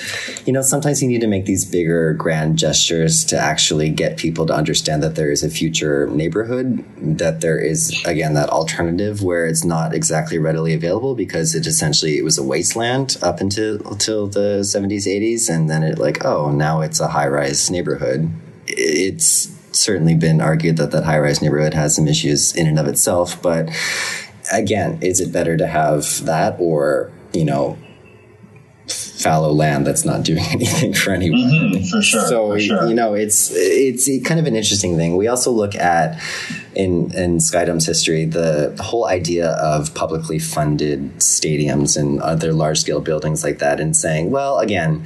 you 0.47 0.54
know, 0.54 0.62
sometimes 0.62 1.02
you 1.02 1.08
need 1.08 1.21
to 1.21 1.28
make 1.28 1.45
these 1.45 1.65
bigger, 1.65 2.13
grand 2.13 2.58
gestures 2.58 3.26
to 3.26 3.38
actually 3.38 3.89
get 3.89 4.17
people 4.17 4.45
to 4.45 4.54
understand 4.54 5.04
that 5.04 5.15
there 5.15 5.32
is 5.32 5.43
a 5.43 5.50
future 5.50 6.08
neighborhood, 6.08 6.84
that 7.17 7.41
there 7.41 7.60
is, 7.60 8.02
again, 8.06 8.34
that 8.36 8.50
alternative 8.50 9.23
where 9.23 9.45
it's 9.45 9.65
not 9.65 9.93
exactly 9.93 10.38
readily 10.38 10.73
available 10.73 11.15
because 11.15 11.56
it 11.56 11.65
essentially 11.65 12.17
it 12.17 12.23
was 12.23 12.38
a 12.38 12.43
wasteland 12.43 13.17
up 13.21 13.41
until, 13.41 13.76
until 13.88 14.28
the 14.28 14.60
70s, 14.62 15.06
80s. 15.08 15.50
And 15.50 15.69
then 15.69 15.84
it 15.84 15.97
like, 15.97 16.23
oh, 16.23 16.52
now 16.52 16.82
it's 16.82 17.00
a 17.00 17.08
high 17.08 17.28
rise 17.28 17.69
neighborhood. 17.71 18.32
It's 18.67 19.54
certainly 19.71 20.15
been 20.15 20.41
argued 20.41 20.78
that 20.78 20.91
that 20.91 21.04
high 21.04 21.19
rise 21.19 21.41
neighborhood 21.41 21.73
has 21.73 21.95
some 21.95 22.08
issues 22.08 22.56
in 22.56 22.67
and 22.67 22.80
of 22.80 22.88
itself. 22.88 23.41
But 23.41 23.69
again, 24.52 25.00
is 25.02 25.19
it 25.19 25.32
better 25.32 25.58
to 25.58 25.67
have 25.67 26.26
that 26.26 26.56
or, 26.60 27.12
you 27.34 27.45
know, 27.45 27.78
fallow 28.88 29.52
land 29.52 29.86
that's 29.86 30.06
not 30.06 30.23
doing 30.23 30.43
anything 30.52 30.93
for 30.93 31.12
anyone. 31.12 31.39
Mm-hmm, 31.39 31.86
for 31.86 32.02
sure. 32.02 32.26
So 32.28 32.52
for 32.52 32.60
sure. 32.60 32.88
you 32.88 32.93
know, 32.93 33.13
it's 33.13 33.52
it's 33.54 34.08
kind 34.28 34.39
of 34.39 34.45
an 34.45 34.56
interesting 34.56 34.97
thing. 34.97 35.17
We 35.17 35.28
also 35.28 35.52
look 35.52 35.76
at 35.76 36.21
in 36.76 37.12
in 37.13 37.38
Skydome's 37.38 37.86
history 37.86 38.26
the, 38.26 38.73
the 38.76 38.84
whole 38.84 39.08
idea 39.08 39.50
of 39.52 39.93
publicly 39.93 40.39
funded 40.39 41.15
stadiums 41.17 41.97
and 41.97 42.21
other 42.21 42.54
large 42.54 42.80
scale 42.80 43.02
buildings 43.02 43.43
like 43.43 43.60
that, 43.60 43.80
and 43.80 43.95
saying, 43.95 44.32
well, 44.32 44.60
again, 44.60 45.06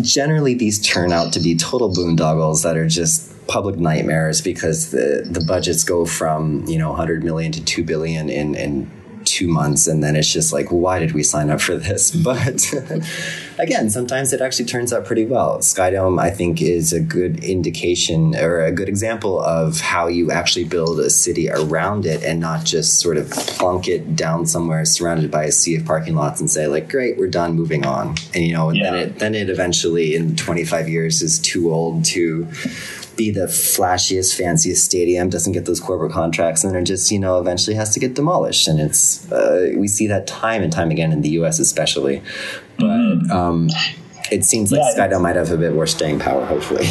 generally 0.00 0.54
these 0.54 0.80
turn 0.80 1.12
out 1.12 1.32
to 1.34 1.40
be 1.40 1.56
total 1.56 1.90
boondoggles 1.90 2.62
that 2.62 2.76
are 2.76 2.88
just 2.88 3.28
public 3.46 3.76
nightmares 3.76 4.40
because 4.40 4.90
the 4.92 5.26
the 5.28 5.44
budgets 5.44 5.84
go 5.84 6.06
from 6.06 6.64
you 6.66 6.78
know 6.78 6.90
100 6.90 7.22
million 7.24 7.52
to 7.52 7.62
2 7.62 7.84
billion 7.84 8.30
in 8.30 8.54
in 8.54 8.90
two 9.24 9.48
months 9.48 9.86
and 9.86 10.02
then 10.02 10.16
it's 10.16 10.32
just 10.32 10.52
like 10.52 10.68
why 10.68 10.98
did 10.98 11.12
we 11.12 11.22
sign 11.22 11.50
up 11.50 11.60
for 11.60 11.76
this? 11.76 12.14
But 12.22 12.72
again 13.58 13.90
sometimes 13.90 14.32
it 14.32 14.40
actually 14.40 14.66
turns 14.66 14.92
out 14.92 15.04
pretty 15.04 15.26
well. 15.26 15.58
Skydome 15.58 16.20
i 16.20 16.30
think 16.30 16.62
is 16.62 16.92
a 16.92 17.00
good 17.00 17.42
indication 17.44 18.34
or 18.36 18.60
a 18.60 18.72
good 18.72 18.88
example 18.88 19.40
of 19.40 19.80
how 19.80 20.06
you 20.06 20.30
actually 20.30 20.64
build 20.64 21.00
a 21.00 21.10
city 21.10 21.50
around 21.50 22.06
it 22.06 22.22
and 22.22 22.40
not 22.40 22.64
just 22.64 23.00
sort 23.00 23.16
of 23.16 23.30
plunk 23.30 23.88
it 23.88 24.14
down 24.14 24.46
somewhere 24.46 24.84
surrounded 24.84 25.30
by 25.30 25.44
a 25.44 25.52
sea 25.52 25.76
of 25.76 25.84
parking 25.84 26.14
lots 26.14 26.40
and 26.40 26.50
say 26.50 26.66
like 26.66 26.88
great 26.88 27.18
we're 27.18 27.28
done 27.28 27.54
moving 27.54 27.84
on. 27.86 28.16
And 28.34 28.44
you 28.44 28.52
know 28.52 28.70
yeah. 28.70 28.84
then 28.84 28.94
it 28.94 29.18
then 29.18 29.34
it 29.34 29.48
eventually 29.48 30.14
in 30.14 30.36
25 30.36 30.88
years 30.88 31.22
is 31.22 31.38
too 31.38 31.72
old 31.72 32.04
to 32.06 32.46
be 33.16 33.30
the 33.30 33.46
flashiest, 33.46 34.36
fanciest 34.36 34.84
stadium, 34.84 35.30
doesn't 35.30 35.52
get 35.52 35.66
those 35.66 35.80
corporate 35.80 36.12
contracts, 36.12 36.64
and 36.64 36.74
then 36.74 36.82
it 36.82 36.86
just, 36.86 37.10
you 37.10 37.18
know, 37.18 37.38
eventually 37.38 37.76
has 37.76 37.92
to 37.94 38.00
get 38.00 38.14
demolished. 38.14 38.68
And 38.68 38.80
it's, 38.80 39.30
uh, 39.30 39.72
we 39.76 39.88
see 39.88 40.06
that 40.08 40.26
time 40.26 40.62
and 40.62 40.72
time 40.72 40.90
again 40.90 41.12
in 41.12 41.22
the 41.22 41.30
US, 41.40 41.58
especially. 41.58 42.22
But 42.78 42.86
mm-hmm. 42.86 43.30
um, 43.30 43.68
it 44.30 44.44
seems 44.44 44.72
like 44.72 44.80
yeah, 44.80 45.08
Skydome 45.08 45.22
might 45.22 45.36
have 45.36 45.50
a 45.50 45.56
bit 45.56 45.74
more 45.74 45.86
staying 45.86 46.18
power, 46.18 46.44
hopefully. 46.44 46.86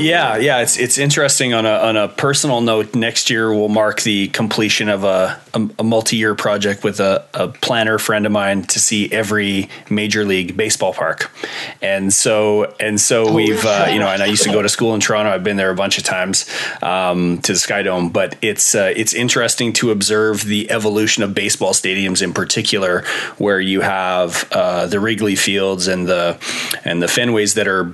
Yeah, 0.00 0.38
yeah, 0.38 0.62
it's 0.62 0.78
it's 0.78 0.96
interesting. 0.96 1.52
On 1.52 1.66
a 1.66 1.72
on 1.72 1.96
a 1.96 2.08
personal 2.08 2.62
note, 2.62 2.94
next 2.94 3.28
year 3.28 3.52
will 3.52 3.68
mark 3.68 4.00
the 4.00 4.28
completion 4.28 4.88
of 4.88 5.04
a 5.04 5.38
a, 5.52 5.68
a 5.80 5.84
multi 5.84 6.16
year 6.16 6.34
project 6.34 6.84
with 6.84 7.00
a, 7.00 7.26
a 7.34 7.48
planner 7.48 7.98
friend 7.98 8.24
of 8.24 8.32
mine 8.32 8.62
to 8.62 8.78
see 8.80 9.12
every 9.12 9.68
major 9.90 10.24
league 10.24 10.56
baseball 10.56 10.94
park, 10.94 11.30
and 11.82 12.12
so 12.12 12.74
and 12.80 12.98
so 12.98 13.28
oh, 13.28 13.34
we've 13.34 13.64
uh, 13.64 13.88
you 13.90 13.98
know, 13.98 14.08
and 14.08 14.22
I 14.22 14.26
used 14.26 14.44
to 14.44 14.52
go 14.52 14.62
to 14.62 14.70
school 14.70 14.94
in 14.94 15.00
Toronto. 15.00 15.30
I've 15.30 15.44
been 15.44 15.58
there 15.58 15.70
a 15.70 15.74
bunch 15.74 15.98
of 15.98 16.04
times 16.04 16.48
um, 16.82 17.38
to 17.42 17.52
the 17.52 17.58
Skydome, 17.58 18.10
but 18.10 18.36
it's 18.40 18.74
uh, 18.74 18.92
it's 18.96 19.12
interesting 19.12 19.72
to 19.74 19.90
observe 19.90 20.44
the 20.44 20.70
evolution 20.70 21.22
of 21.22 21.34
baseball 21.34 21.72
stadiums 21.74 22.22
in 22.22 22.32
particular, 22.32 23.04
where 23.36 23.60
you 23.60 23.82
have 23.82 24.48
uh, 24.50 24.86
the 24.86 24.98
Wrigley 24.98 25.36
Fields 25.36 25.88
and 25.88 26.08
the 26.08 26.38
and 26.84 27.02
the 27.02 27.06
Fenways 27.06 27.54
that 27.54 27.68
are 27.68 27.92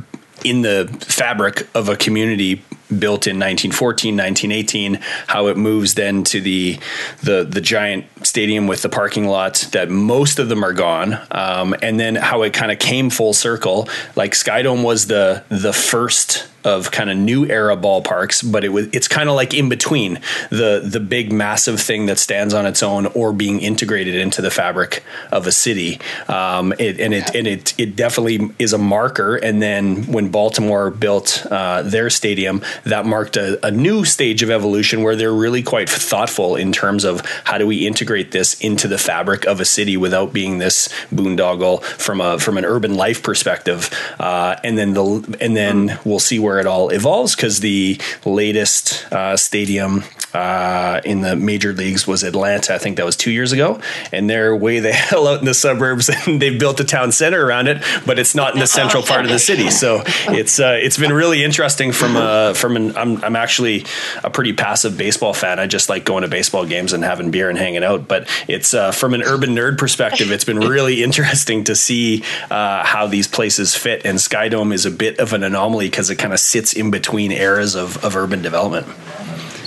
in 0.49 0.63
the 0.63 0.87
fabric 1.09 1.67
of 1.75 1.89
a 1.89 1.97
community 1.97 2.63
built 2.89 3.27
in 3.27 3.35
1914 3.35 4.17
1918 4.17 4.95
how 5.27 5.49
it 5.49 5.57
moves 5.57 5.95
then 5.95 6.23
to 6.23 6.41
the 6.41 6.79
the 7.25 7.43
the 7.43 7.61
giant 7.61 8.05
stadium 8.25 8.69
with 8.69 8.81
the 8.83 8.89
parking 8.89 9.27
lots 9.27 9.67
that 9.71 9.91
most 9.91 10.39
of 10.39 10.49
them 10.49 10.65
are 10.65 10.73
gone 10.73 11.19
um, 11.33 11.75
and 11.83 11.99
then 11.99 12.15
how 12.15 12.43
it 12.43 12.53
kind 12.53 12.71
of 12.71 12.79
came 12.79 13.11
full 13.11 13.33
circle. 13.33 13.89
Like 14.15 14.33
skydome 14.33 14.85
was 14.85 15.07
the 15.07 15.45
the 15.49 15.73
first 15.73 16.47
of 16.67 16.91
kind 16.91 17.09
of 17.09 17.17
new 17.17 17.47
era 17.47 17.77
ballparks, 17.77 18.51
but 18.51 18.65
it 18.65 18.71
was 18.71 18.89
it's 18.93 19.09
kind 19.09 19.29
of 19.29 19.37
like 19.37 19.55
in 19.55 19.69
between 19.69 20.21
the 20.51 20.83
the 20.85 21.01
big 21.01 21.33
massive 21.33 21.81
thing 21.81 22.07
that 22.07 22.19
stands 22.19 22.53
on 22.53 22.67
its 22.67 22.83
own 22.83 23.07
or 23.07 23.33
being 23.33 23.61
integrated 23.61 24.17
into 24.17 24.43
the 24.43 24.51
fabric 24.51 25.05
of 25.31 25.47
a 25.47 25.53
city. 25.53 26.01
Um, 26.29 26.75
it, 26.79 26.99
and 26.99 27.15
it 27.15 27.35
and 27.35 27.47
it 27.47 27.73
it 27.79 27.95
definitely 27.95 28.51
is 28.59 28.73
a 28.73 28.79
marker. 28.79 29.37
And 29.37 29.63
then 29.63 30.07
when 30.07 30.31
Baltimore 30.31 30.91
built 30.91 31.47
uh, 31.51 31.83
their 31.83 32.11
stadium, 32.11 32.63
that 32.85 33.07
marked 33.07 33.37
a, 33.37 33.65
a 33.65 33.71
new 33.71 34.05
stage 34.05 34.43
of 34.43 34.51
evolution 34.51 35.05
where 35.05 35.15
they're 35.15 35.33
really 35.33 35.63
quite 35.63 35.89
thoughtful 35.89 36.57
in 36.57 36.73
terms 36.73 37.05
of 37.05 37.25
how 37.45 37.59
do 37.59 37.67
we 37.67 37.87
integrate 37.87 38.33
this 38.33 38.61
into 38.61 38.89
the 38.89 38.99
fabric 38.99 39.47
of 39.47 39.61
a 39.61 39.65
city 39.65 39.97
without 39.97 40.33
being 40.33 40.59
this 40.59 40.89
boondoggle 41.15 41.83
from 41.83 42.21
a 42.21 42.41
from 42.41 42.59
an 42.59 42.65
urban 42.65 42.95
life 42.97 43.23
perspective. 43.23 43.89
Uh, 44.19 44.57
and 44.65 44.77
then 44.77 44.95
the 44.95 45.37
and 45.41 45.57
then 45.57 46.01
we'll 46.05 46.19
see 46.19 46.41
where 46.41 46.56
where 46.57 46.63
it 46.63 46.67
all 46.67 46.89
evolves 46.89 47.37
because 47.37 47.61
the 47.61 48.01
latest 48.25 49.05
uh, 49.13 49.37
stadium 49.37 50.03
uh, 50.35 51.01
in 51.05 51.21
the 51.21 51.37
major 51.37 51.73
leagues 51.73 52.07
was 52.07 52.23
Atlanta. 52.23 52.75
I 52.75 52.79
think 52.79 52.97
that 52.97 53.07
was 53.07 53.17
two 53.17 53.31
years 53.31 53.53
ago, 53.53 53.81
and 54.13 54.29
they're 54.29 54.55
way 54.55 54.81
the 54.81 54.93
hell 55.07 55.27
out 55.27 55.41
in 55.41 55.45
the 55.45 55.55
suburbs, 55.55 56.09
and 56.09 56.41
they've 56.43 56.59
built 56.59 56.81
a 56.81 56.85
town 56.85 57.13
center 57.13 57.45
around 57.45 57.69
it, 57.69 57.83
but 58.05 58.19
it's 58.19 58.35
not 58.35 58.55
in 58.55 58.61
the 58.61 58.67
central 58.67 59.03
part 59.03 59.25
of 59.25 59.31
the 59.31 59.39
city. 59.39 59.71
So 59.71 60.03
it's 60.29 60.61
uh, 60.61 60.79
it's 60.81 60.99
been 60.99 61.13
really 61.13 61.43
interesting 61.43 61.93
from 61.93 62.17
a 62.17 62.55
from 62.55 62.77
an 62.77 62.97
I'm 62.97 63.25
I'm 63.25 63.37
actually 63.37 63.85
a 64.23 64.31
pretty 64.31 64.53
passive 64.53 64.97
baseball 64.97 65.35
fan. 65.35 65.59
I 65.59 65.67
just 65.67 65.89
like 65.89 66.05
going 66.05 66.23
to 66.23 66.29
baseball 66.29 66.67
games 66.67 66.93
and 66.93 67.05
having 67.05 67.31
beer 67.31 67.49
and 67.49 67.59
hanging 67.59 67.85
out. 67.85 68.09
But 68.09 68.29
it's 68.49 68.75
uh, 68.75 68.93
from 68.93 69.15
an 69.15 69.23
urban 69.23 69.51
nerd 69.51 69.79
perspective, 69.79 70.31
it's 70.31 70.45
been 70.45 70.59
really 70.59 71.03
interesting 71.07 71.65
to 71.65 71.75
see 71.75 72.25
uh, 72.51 72.85
how 72.85 73.07
these 73.07 73.29
places 73.29 73.75
fit. 73.75 74.05
And 74.05 74.19
Skydome 74.19 74.73
is 74.73 74.87
a 74.87 74.91
bit 74.91 75.19
of 75.19 75.33
an 75.33 75.43
anomaly 75.43 75.89
because 75.89 76.11
it 76.11 76.17
kind 76.17 76.33
of 76.33 76.41
sits 76.41 76.73
in 76.73 76.91
between 76.91 77.33
eras 77.33 77.75
of, 77.75 78.03
of 78.05 78.17
urban 78.17 78.43
development. 78.43 78.87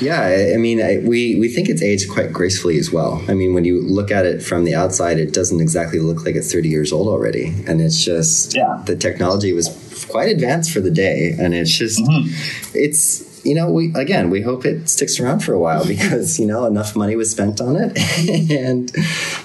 Yeah, 0.02 0.22
I, 0.22 0.54
I 0.54 0.58
mean, 0.58 0.82
I, 0.82 1.00
we 1.04 1.36
we 1.36 1.50
think 1.50 1.70
it's 1.70 1.82
aged 1.82 2.10
quite 2.10 2.32
gracefully 2.32 2.78
as 2.78 2.92
well. 2.92 3.24
I 3.28 3.34
mean, 3.34 3.54
when 3.54 3.66
you 3.66 3.82
look 3.82 4.12
at 4.12 4.26
it 4.26 4.42
from 4.42 4.64
the 4.64 4.76
outside, 4.76 5.20
it 5.20 5.34
doesn't 5.34 5.60
exactly 5.60 6.00
look 6.00 6.26
like 6.26 6.36
it's 6.36 6.52
30 6.52 6.70
years 6.70 6.92
old 6.92 7.08
already, 7.08 7.54
and 7.68 7.82
it's 7.82 8.04
just 8.04 8.56
Yeah. 8.56 8.82
the 8.86 8.96
technology 8.96 9.54
was 9.54 9.68
quite 10.10 10.30
advanced 10.30 10.72
for 10.72 10.80
the 10.80 10.92
day, 10.92 11.36
and 11.40 11.54
it's 11.54 11.72
just 11.72 12.00
mm-hmm. 12.00 12.30
it's. 12.74 13.28
You 13.46 13.56
know, 13.56 13.72
we 13.72 13.94
again, 13.96 14.30
we 14.30 14.42
hope 14.42 14.66
it 14.66 14.90
sticks 14.90 15.18
around 15.18 15.40
for 15.40 15.54
a 15.54 15.60
while 15.60 15.86
because 15.96 16.40
you 16.40 16.46
know 16.46 16.66
enough 16.66 16.94
money 16.96 17.16
was 17.16 17.32
spent 17.32 17.62
on 17.62 17.78
it, 17.78 17.98
and 18.52 18.92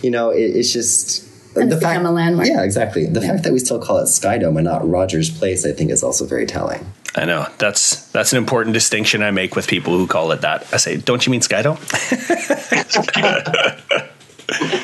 you 0.03 0.11
know 0.11 0.31
it, 0.31 0.43
it's 0.57 0.73
just 0.73 1.25
And 1.57 1.73
it's 1.73 1.81
become 1.81 2.05
a 2.05 2.11
landmark. 2.11 2.49
Yeah, 2.49 2.63
exactly. 2.65 3.07
The 3.07 3.21
fact 3.21 3.45
that 3.45 3.53
we 3.53 3.61
still 3.61 3.79
call 3.81 3.99
it 3.99 4.07
Skydome 4.07 4.57
and 4.57 4.65
not 4.65 4.89
Rogers 4.89 5.31
Place, 5.31 5.65
I 5.65 5.71
think, 5.71 5.93
is 5.93 6.03
also 6.03 6.27
very 6.27 6.45
telling. 6.45 6.85
I 7.17 7.25
know 7.25 7.47
that's 7.59 8.07
that's 8.11 8.33
an 8.33 8.39
important 8.39 8.75
distinction 8.75 9.23
I 9.23 9.31
make 9.31 9.55
with 9.55 9.69
people 9.69 9.97
who 9.97 10.07
call 10.07 10.33
it 10.33 10.41
that. 10.41 10.67
I 10.73 10.79
say, 10.79 10.97
don't 10.97 11.25
you 11.25 11.31
mean 11.31 11.43
Skydome? 11.43 11.79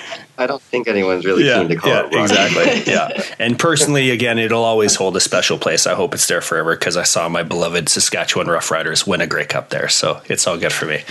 I 0.40 0.46
don't 0.46 0.62
think 0.62 0.88
anyone's 0.88 1.26
really 1.26 1.42
keen 1.42 1.68
to 1.68 1.76
call 1.76 1.90
yeah, 1.90 2.06
it 2.06 2.14
Rogers. 2.14 2.30
exactly. 2.30 2.92
yeah, 2.92 3.22
and 3.38 3.58
personally, 3.58 4.10
again, 4.10 4.38
it'll 4.38 4.64
always 4.64 4.94
hold 4.94 5.14
a 5.18 5.20
special 5.20 5.58
place. 5.58 5.86
I 5.86 5.94
hope 5.94 6.14
it's 6.14 6.26
there 6.28 6.40
forever 6.40 6.74
because 6.74 6.96
I 6.96 7.02
saw 7.02 7.28
my 7.28 7.42
beloved 7.42 7.90
Saskatchewan 7.90 8.46
Roughriders 8.46 9.06
win 9.06 9.20
a 9.20 9.26
Grey 9.26 9.44
Cup 9.44 9.68
there, 9.68 9.90
so 9.90 10.22
it's 10.30 10.46
all 10.46 10.56
good 10.56 10.72
for 10.72 10.86
me. 10.86 11.02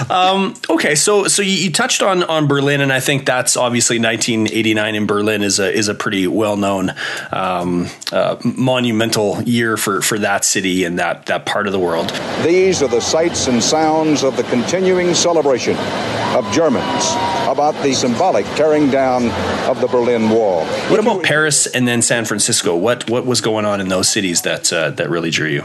um, 0.10 0.54
okay, 0.68 0.94
so 0.94 1.28
so 1.28 1.40
you, 1.40 1.52
you 1.52 1.72
touched 1.72 2.02
on 2.02 2.24
on 2.24 2.46
Berlin, 2.46 2.82
and 2.82 2.92
I 2.92 3.00
think 3.00 3.24
that's 3.24 3.56
obviously 3.56 3.98
1989 3.98 4.94
in 4.94 5.06
Berlin 5.06 5.42
is 5.42 5.58
a 5.58 5.72
is 5.72 5.88
a 5.88 5.94
pretty 5.94 6.26
well 6.26 6.58
known 6.58 6.92
um, 7.32 7.88
uh, 8.12 8.36
monumental 8.44 9.42
year 9.44 9.78
for 9.78 10.02
for 10.02 10.18
that 10.18 10.44
city 10.44 10.84
and 10.84 10.98
that 10.98 11.24
that 11.26 11.46
part 11.46 11.66
of 11.66 11.72
the 11.72 11.78
world. 11.78 12.10
These 12.44 12.82
are 12.82 12.88
the 12.88 13.00
sights 13.00 13.46
and 13.46 13.62
sounds 13.62 14.22
of 14.24 14.36
the 14.36 14.42
continuing 14.44 15.14
celebration 15.14 15.69
of 15.76 16.50
Germans 16.52 17.14
about 17.48 17.74
the 17.82 17.92
symbolic 17.92 18.46
tearing 18.56 18.90
down 18.90 19.30
of 19.68 19.80
the 19.80 19.86
Berlin 19.86 20.30
Wall. 20.30 20.64
What 20.88 21.00
about 21.00 21.22
Paris 21.22 21.66
and 21.66 21.86
then 21.86 22.02
San 22.02 22.24
Francisco? 22.24 22.76
What 22.76 23.10
what 23.10 23.26
was 23.26 23.40
going 23.40 23.64
on 23.64 23.80
in 23.80 23.88
those 23.88 24.08
cities 24.08 24.42
that 24.42 24.72
uh, 24.72 24.90
that 24.90 25.10
really 25.10 25.30
drew 25.30 25.48
you? 25.48 25.64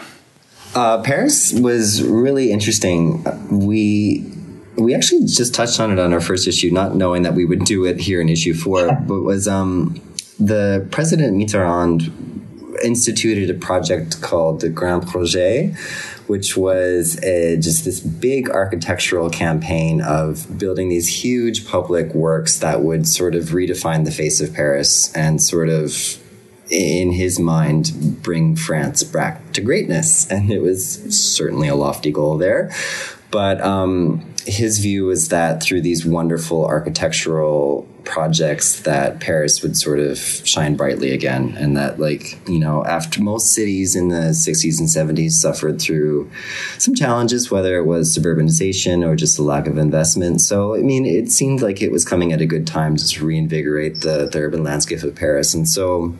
Uh, 0.73 1.01
Paris 1.01 1.53
was 1.53 2.03
really 2.03 2.51
interesting. 2.51 3.23
We 3.49 4.25
we 4.77 4.93
actually 4.93 5.25
just 5.25 5.53
touched 5.53 5.79
on 5.79 5.91
it 5.91 5.99
on 5.99 6.11
our 6.13 6.19
first 6.19 6.47
issue, 6.47 6.71
not 6.71 6.95
knowing 6.95 7.23
that 7.23 7.33
we 7.33 7.45
would 7.45 7.63
do 7.63 7.85
it 7.85 7.99
here 7.99 8.19
in 8.19 8.29
issue 8.29 8.53
four. 8.53 8.93
but 9.07 9.21
was 9.21 9.47
um, 9.47 10.01
the 10.39 10.85
President 10.91 11.37
Mitterrand 11.37 12.11
instituted 12.83 13.49
a 13.49 13.53
project 13.53 14.21
called 14.21 14.61
the 14.61 14.69
Grand 14.69 15.07
Projet, 15.07 15.75
which 16.27 16.57
was 16.57 17.21
a, 17.23 17.57
just 17.57 17.85
this 17.85 17.99
big 17.99 18.49
architectural 18.49 19.29
campaign 19.29 20.01
of 20.01 20.57
building 20.57 20.89
these 20.89 21.23
huge 21.23 21.67
public 21.67 22.13
works 22.13 22.59
that 22.59 22.81
would 22.81 23.07
sort 23.07 23.35
of 23.35 23.45
redefine 23.45 24.05
the 24.05 24.11
face 24.11 24.41
of 24.41 24.53
Paris 24.53 25.15
and 25.15 25.41
sort 25.41 25.69
of 25.69 26.19
in 26.69 27.11
his 27.11 27.39
mind, 27.39 28.21
bring 28.23 28.55
France 28.55 29.03
back 29.03 29.53
to 29.53 29.61
greatness. 29.61 30.29
And 30.31 30.51
it 30.51 30.61
was 30.61 31.15
certainly 31.15 31.67
a 31.67 31.75
lofty 31.75 32.11
goal 32.11 32.37
there. 32.37 32.71
But 33.31 33.61
um, 33.61 34.34
his 34.45 34.77
view 34.79 35.05
was 35.05 35.29
that 35.29 35.61
through 35.61 35.81
these 35.81 36.05
wonderful 36.05 36.65
architectural 36.65 37.87
projects 38.03 38.81
that 38.81 39.19
Paris 39.19 39.63
would 39.63 39.75
sort 39.75 39.99
of 39.99 40.19
shine 40.19 40.75
brightly 40.75 41.11
again 41.11 41.55
and 41.57 41.75
that 41.75 41.99
like 41.99 42.37
you 42.47 42.59
know 42.59 42.85
after 42.85 43.21
most 43.21 43.53
cities 43.53 43.95
in 43.95 44.09
the 44.09 44.29
60s 44.29 44.79
and 44.79 45.17
70s 45.17 45.31
suffered 45.31 45.81
through 45.81 46.29
some 46.77 46.93
challenges 46.93 47.49
whether 47.49 47.77
it 47.77 47.85
was 47.85 48.15
suburbanization 48.15 49.03
or 49.03 49.15
just 49.15 49.39
a 49.39 49.43
lack 49.43 49.65
of 49.65 49.79
investment. 49.79 50.41
So 50.41 50.75
I 50.75 50.81
mean 50.81 51.05
it 51.05 51.31
seemed 51.31 51.61
like 51.61 51.81
it 51.81 51.91
was 51.91 52.05
coming 52.05 52.31
at 52.31 52.41
a 52.41 52.45
good 52.45 52.67
time 52.67 52.95
to 52.95 53.25
reinvigorate 53.25 54.01
the, 54.01 54.29
the 54.31 54.39
urban 54.39 54.63
landscape 54.63 55.01
of 55.01 55.15
Paris. 55.15 55.55
And 55.55 55.67
so 55.67 56.15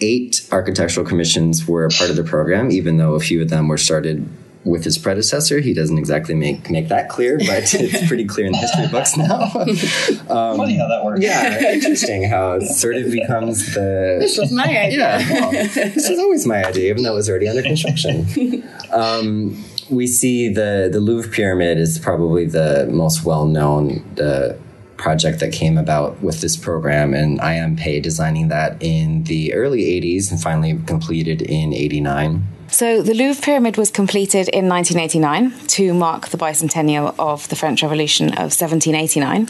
eight 0.00 0.46
architectural 0.50 1.06
commissions 1.06 1.68
were 1.68 1.86
a 1.86 1.90
part 1.90 2.10
of 2.10 2.16
the 2.16 2.24
program, 2.24 2.72
even 2.72 2.96
though 2.96 3.14
a 3.14 3.20
few 3.20 3.40
of 3.40 3.48
them 3.48 3.68
were 3.68 3.78
started 3.78 4.28
with 4.64 4.84
his 4.84 4.98
predecessor. 4.98 5.60
He 5.60 5.74
doesn't 5.74 5.98
exactly 5.98 6.34
make 6.34 6.70
make 6.70 6.88
that 6.88 7.08
clear, 7.08 7.38
but 7.38 7.48
it's 7.74 8.06
pretty 8.06 8.24
clear 8.24 8.46
in 8.46 8.52
the 8.52 8.58
history 8.58 8.88
books 8.88 9.16
now. 9.16 9.48
Funny 10.26 10.76
how 10.76 10.88
that 10.88 11.02
works. 11.04 11.20
yeah, 11.20 11.72
interesting 11.72 12.28
how 12.28 12.52
it 12.52 12.66
sort 12.68 12.96
of 12.96 13.10
becomes 13.10 13.74
the. 13.74 14.18
This 14.20 14.38
was 14.38 14.52
my 14.52 14.64
idea. 14.64 14.98
Yeah, 14.98 15.30
well, 15.32 15.50
this 15.52 16.08
was 16.08 16.18
always 16.18 16.46
my 16.46 16.64
idea, 16.64 16.90
even 16.90 17.02
though 17.02 17.12
it 17.12 17.16
was 17.16 17.28
already 17.28 17.48
under 17.48 17.62
construction. 17.62 18.68
Um, 18.92 19.64
we 19.88 20.06
see 20.06 20.52
the 20.52 20.90
the 20.92 21.00
Louvre 21.00 21.30
pyramid 21.32 21.78
is 21.78 21.98
probably 21.98 22.44
the 22.44 22.86
most 22.92 23.24
well 23.24 23.46
known 23.46 24.04
the 24.16 24.58
project 25.02 25.40
that 25.40 25.52
came 25.52 25.76
about 25.76 26.22
with 26.22 26.40
this 26.40 26.56
program, 26.56 27.12
and 27.12 27.40
I. 27.40 27.56
M. 27.56 27.76
Pei 27.76 28.00
designing 28.00 28.48
that 28.48 28.76
in 28.80 29.24
the 29.24 29.52
early 29.52 29.82
'80s 30.00 30.30
and 30.30 30.40
finally 30.40 30.78
completed 30.86 31.42
in 31.42 31.74
'89. 31.74 32.46
So 32.68 33.02
the 33.02 33.12
Louvre 33.12 33.42
Pyramid 33.42 33.76
was 33.76 33.90
completed 33.90 34.48
in 34.48 34.66
1989 34.66 35.66
to 35.76 35.92
mark 35.92 36.28
the 36.28 36.38
bicentennial 36.38 37.14
of 37.18 37.46
the 37.50 37.56
French 37.56 37.82
Revolution 37.82 38.28
of 38.30 38.48
1789. 38.56 39.48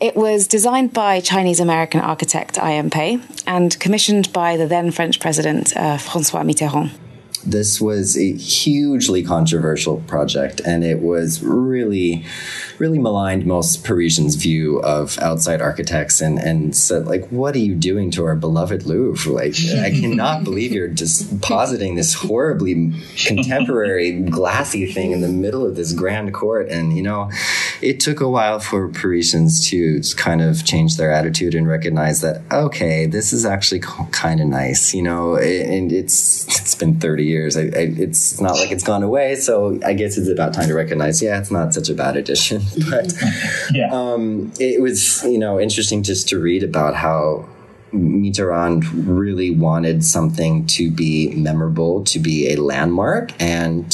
It 0.00 0.16
was 0.16 0.48
designed 0.48 0.92
by 0.92 1.20
Chinese 1.20 1.60
American 1.60 2.00
architect 2.00 2.58
I. 2.58 2.72
M. 2.72 2.90
Pei 2.90 3.20
and 3.46 3.78
commissioned 3.78 4.32
by 4.32 4.56
the 4.56 4.66
then 4.66 4.90
French 4.90 5.20
President 5.20 5.76
uh, 5.76 5.98
Francois 5.98 6.42
Mitterrand. 6.42 6.90
This 7.44 7.80
was 7.80 8.16
a 8.16 8.32
hugely 8.34 9.22
controversial 9.22 9.98
project 10.02 10.60
and 10.64 10.84
it 10.84 11.00
was 11.00 11.42
really 11.42 12.24
really 12.78 12.98
maligned 12.98 13.46
most 13.46 13.84
parisians 13.84 14.34
view 14.36 14.78
of 14.80 15.18
outside 15.18 15.60
architects 15.60 16.20
and 16.20 16.38
and 16.38 16.76
said 16.76 17.06
like 17.06 17.26
what 17.28 17.54
are 17.54 17.60
you 17.60 17.74
doing 17.74 18.10
to 18.10 18.24
our 18.24 18.36
beloved 18.36 18.84
louvre? 18.86 19.32
Like 19.32 19.54
i 19.82 19.90
cannot 19.90 20.44
believe 20.44 20.72
you're 20.72 20.88
just 20.88 21.40
positing 21.40 21.94
this 21.94 22.14
horribly 22.14 22.92
contemporary 23.16 24.20
glassy 24.20 24.86
thing 24.86 25.12
in 25.12 25.20
the 25.20 25.28
middle 25.28 25.66
of 25.66 25.76
this 25.76 25.92
grand 25.92 26.32
court. 26.34 26.68
And 26.68 26.96
you 26.96 27.02
know 27.02 27.30
it 27.82 27.98
took 28.00 28.20
a 28.20 28.28
while 28.28 28.58
for 28.60 28.88
parisians 28.88 29.68
to 29.68 30.00
kind 30.16 30.42
of 30.42 30.64
change 30.64 30.96
their 30.96 31.10
attitude 31.10 31.54
and 31.54 31.66
recognize 31.66 32.20
that 32.20 32.42
okay 32.52 33.06
this 33.06 33.32
is 33.32 33.44
actually 33.46 33.80
kind 34.12 34.40
of 34.40 34.46
nice 34.46 34.92
you 34.94 35.02
know 35.02 35.36
and 35.36 35.92
it's 35.92 36.46
it's 36.60 36.74
been 36.74 36.98
30 37.00 37.24
years 37.24 37.56
I, 37.56 37.62
I, 37.62 37.66
it's 37.96 38.40
not 38.40 38.56
like 38.56 38.70
it's 38.70 38.84
gone 38.84 39.02
away 39.02 39.34
so 39.36 39.78
i 39.84 39.92
guess 39.94 40.18
it's 40.18 40.28
about 40.28 40.52
time 40.54 40.68
to 40.68 40.74
recognize 40.74 41.22
yeah 41.22 41.38
it's 41.38 41.50
not 41.50 41.72
such 41.74 41.88
a 41.88 41.94
bad 41.94 42.16
addition 42.16 42.62
but 42.90 43.12
Yeah. 43.72 43.88
um, 43.92 44.52
it 44.58 44.80
was 44.80 45.22
you 45.24 45.38
know 45.38 45.58
interesting 45.60 46.02
just 46.02 46.28
to 46.28 46.38
read 46.38 46.62
about 46.62 46.94
how 46.94 47.48
Mitterrand 47.92 48.84
really 48.94 49.50
wanted 49.54 50.04
something 50.04 50.64
to 50.68 50.92
be 50.92 51.34
memorable, 51.34 52.04
to 52.04 52.20
be 52.20 52.52
a 52.52 52.56
landmark, 52.56 53.32
and 53.42 53.92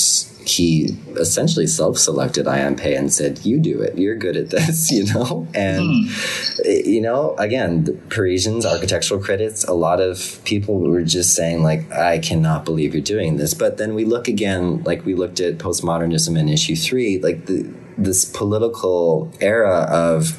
he 0.48 0.96
essentially 1.16 1.66
self-selected 1.66 2.46
I. 2.46 2.60
M. 2.60 2.76
Pei 2.76 2.94
and 2.94 3.12
said, 3.12 3.44
"You 3.44 3.58
do 3.58 3.80
it. 3.80 3.98
You're 3.98 4.16
good 4.16 4.36
at 4.36 4.50
this," 4.50 4.90
you 4.96 5.04
know. 5.12 5.46
And 5.54 6.06
hmm. 6.06 6.60
eh, 6.64 6.82
you 6.84 7.00
know, 7.00 7.34
again, 7.36 7.84
the 7.84 7.92
Parisians, 7.92 8.64
architectural 8.64 9.20
critics, 9.20 9.64
a 9.64 9.72
lot 9.72 10.00
of 10.00 10.40
people 10.44 10.78
were 10.78 11.02
just 11.02 11.34
saying, 11.34 11.62
like, 11.62 11.90
"I 11.92 12.18
cannot 12.18 12.64
believe 12.64 12.94
you're 12.94 13.02
doing 13.02 13.36
this." 13.36 13.54
But 13.54 13.76
then 13.78 13.94
we 13.94 14.04
look 14.04 14.28
again, 14.28 14.82
like 14.84 15.04
we 15.04 15.14
looked 15.14 15.40
at 15.40 15.58
postmodernism 15.58 16.38
in 16.38 16.48
issue 16.48 16.76
three, 16.76 17.18
like 17.18 17.46
the 17.46 17.68
this 17.98 18.24
political 18.24 19.32
era 19.40 19.86
of, 19.90 20.38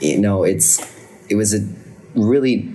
you 0.00 0.18
know, 0.18 0.44
it's 0.44 0.80
it 1.28 1.36
was 1.36 1.54
a 1.54 1.66
really 2.14 2.73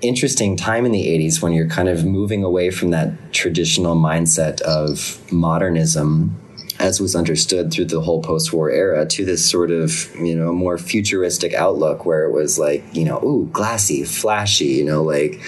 interesting 0.00 0.56
time 0.56 0.86
in 0.86 0.92
the 0.92 1.06
80s 1.06 1.42
when 1.42 1.52
you're 1.52 1.68
kind 1.68 1.88
of 1.88 2.04
moving 2.04 2.44
away 2.44 2.70
from 2.70 2.90
that 2.90 3.32
traditional 3.32 3.96
mindset 3.96 4.60
of 4.62 5.20
modernism 5.32 6.40
as 6.78 7.00
was 7.00 7.16
understood 7.16 7.72
through 7.72 7.86
the 7.86 8.00
whole 8.00 8.22
post-war 8.22 8.70
era 8.70 9.04
to 9.04 9.24
this 9.24 9.44
sort 9.44 9.72
of 9.72 10.14
you 10.14 10.36
know 10.36 10.52
more 10.52 10.78
futuristic 10.78 11.52
outlook 11.52 12.06
where 12.06 12.24
it 12.24 12.32
was 12.32 12.56
like 12.56 12.84
you 12.92 13.04
know 13.04 13.20
ooh 13.24 13.48
glassy 13.52 14.04
flashy 14.04 14.66
you 14.66 14.84
know 14.84 15.02
like 15.02 15.40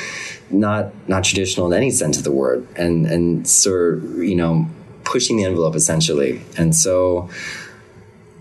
not 0.51 0.93
not 1.09 1.25
traditional 1.25 1.67
in 1.67 1.73
any 1.73 1.91
sense 1.91 2.19
of 2.19 2.25
the 2.25 2.33
word. 2.33 2.67
And 2.77 3.07
and 3.07 3.49
sort 3.49 4.03
you 4.03 4.37
know 4.37 4.67
pushing 5.05 5.37
the 5.37 5.45
envelope 5.45 5.75
essentially. 5.75 6.41
And 6.57 6.75
so 6.75 7.31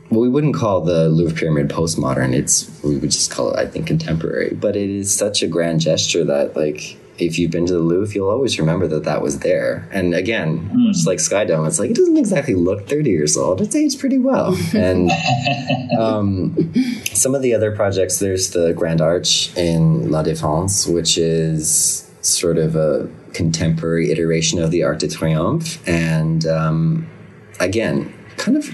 well, 0.09 0.21
we 0.21 0.29
wouldn't 0.29 0.55
call 0.55 0.81
the 0.81 1.07
Louvre 1.09 1.35
Pyramid 1.35 1.69
postmodern. 1.69 2.33
It's 2.33 2.69
we 2.83 2.97
would 2.97 3.11
just 3.11 3.31
call 3.31 3.51
it, 3.51 3.59
I 3.59 3.67
think, 3.67 3.87
contemporary. 3.87 4.53
But 4.53 4.75
it 4.75 4.89
is 4.89 5.13
such 5.13 5.43
a 5.43 5.47
grand 5.47 5.81
gesture 5.81 6.23
that, 6.25 6.55
like, 6.55 6.97
if 7.19 7.37
you've 7.37 7.51
been 7.51 7.65
to 7.67 7.73
the 7.73 7.79
Louvre, 7.79 8.15
you'll 8.15 8.29
always 8.29 8.59
remember 8.59 8.87
that 8.87 9.03
that 9.03 9.21
was 9.21 9.39
there. 9.39 9.87
And 9.91 10.15
again, 10.15 10.71
just 10.93 11.05
like 11.05 11.19
Sky 11.19 11.45
Dome, 11.45 11.67
it's 11.67 11.77
like 11.77 11.91
it 11.91 11.95
doesn't 11.95 12.17
exactly 12.17 12.55
look 12.55 12.87
30 12.87 13.09
years 13.09 13.37
old. 13.37 13.61
It's 13.61 13.75
aged 13.75 13.99
pretty 13.99 14.17
well. 14.17 14.57
And 14.73 15.11
um, 15.99 16.73
some 17.13 17.35
of 17.35 17.41
the 17.41 17.53
other 17.53 17.75
projects, 17.75 18.19
there's 18.19 18.51
the 18.51 18.73
Grand 18.73 19.01
Arch 19.01 19.55
in 19.57 20.09
La 20.09 20.23
Défense, 20.23 20.91
which 20.91 21.17
is 21.17 22.09
sort 22.21 22.57
of 22.57 22.75
a 22.75 23.09
contemporary 23.33 24.11
iteration 24.11 24.59
of 24.59 24.71
the 24.71 24.83
Arc 24.83 24.99
de 24.99 25.07
Triomphe, 25.07 25.79
and 25.87 26.45
um, 26.45 27.09
again, 27.59 28.13
kind 28.37 28.57
of 28.57 28.69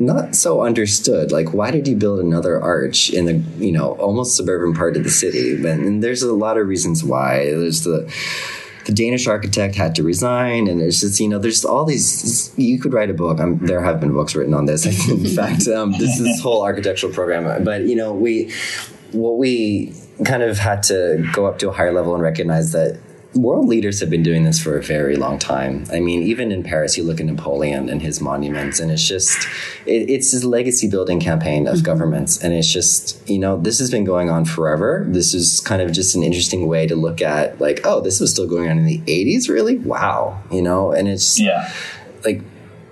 not 0.00 0.34
so 0.34 0.62
understood. 0.62 1.32
Like, 1.32 1.52
why 1.52 1.70
did 1.70 1.88
you 1.88 1.96
build 1.96 2.20
another 2.20 2.60
arch 2.60 3.10
in 3.10 3.26
the 3.26 3.34
you 3.64 3.72
know 3.72 3.92
almost 3.94 4.36
suburban 4.36 4.74
part 4.74 4.96
of 4.96 5.04
the 5.04 5.10
city? 5.10 5.54
And, 5.54 5.66
and 5.66 6.02
there's 6.02 6.22
a 6.22 6.32
lot 6.32 6.56
of 6.58 6.66
reasons 6.66 7.04
why. 7.04 7.46
There's 7.46 7.84
the 7.84 8.12
the 8.86 8.92
Danish 8.92 9.26
architect 9.26 9.74
had 9.74 9.94
to 9.96 10.02
resign, 10.02 10.66
and 10.66 10.80
there's 10.80 11.00
just 11.00 11.20
you 11.20 11.28
know 11.28 11.38
there's 11.38 11.64
all 11.64 11.84
these. 11.84 12.52
You 12.56 12.78
could 12.78 12.92
write 12.92 13.10
a 13.10 13.14
book. 13.14 13.40
I'm, 13.40 13.58
there 13.66 13.82
have 13.82 14.00
been 14.00 14.12
books 14.12 14.34
written 14.34 14.54
on 14.54 14.66
this. 14.66 14.86
In 15.08 15.26
fact, 15.26 15.68
um, 15.68 15.92
this 15.92 16.18
is 16.18 16.24
this 16.24 16.40
whole 16.40 16.62
architectural 16.64 17.12
program. 17.12 17.64
But 17.64 17.82
you 17.82 17.96
know 17.96 18.12
we 18.12 18.52
what 19.12 19.38
we 19.38 19.94
kind 20.24 20.42
of 20.42 20.58
had 20.58 20.82
to 20.84 21.28
go 21.32 21.46
up 21.46 21.58
to 21.58 21.68
a 21.68 21.72
higher 21.72 21.92
level 21.92 22.14
and 22.14 22.22
recognize 22.22 22.72
that 22.72 23.00
world 23.34 23.68
leaders 23.68 24.00
have 24.00 24.08
been 24.08 24.22
doing 24.22 24.44
this 24.44 24.60
for 24.60 24.78
a 24.78 24.82
very 24.82 25.16
long 25.16 25.38
time. 25.38 25.84
I 25.92 26.00
mean, 26.00 26.22
even 26.22 26.50
in 26.50 26.62
Paris, 26.62 26.96
you 26.96 27.04
look 27.04 27.20
at 27.20 27.26
Napoleon 27.26 27.88
and 27.88 28.00
his 28.00 28.20
monuments, 28.20 28.80
and 28.80 28.90
it's 28.90 29.06
just, 29.06 29.46
it, 29.86 30.08
it's 30.10 30.32
this 30.32 30.44
legacy 30.44 30.88
building 30.88 31.20
campaign 31.20 31.66
of 31.66 31.76
mm-hmm. 31.76 31.84
governments. 31.84 32.42
And 32.42 32.54
it's 32.54 32.72
just, 32.72 33.28
you 33.28 33.38
know, 33.38 33.58
this 33.58 33.78
has 33.80 33.90
been 33.90 34.04
going 34.04 34.30
on 34.30 34.44
forever. 34.44 35.04
This 35.08 35.34
is 35.34 35.60
kind 35.60 35.82
of 35.82 35.92
just 35.92 36.14
an 36.14 36.22
interesting 36.22 36.66
way 36.66 36.86
to 36.86 36.96
look 36.96 37.20
at, 37.20 37.60
like, 37.60 37.80
oh, 37.84 38.00
this 38.00 38.18
was 38.18 38.30
still 38.30 38.48
going 38.48 38.70
on 38.70 38.78
in 38.78 38.86
the 38.86 38.98
80s, 39.00 39.48
really? 39.48 39.76
Wow. 39.76 40.42
You 40.50 40.62
know, 40.62 40.92
and 40.92 41.06
it's, 41.06 41.38
yeah. 41.38 41.70
like, 42.24 42.42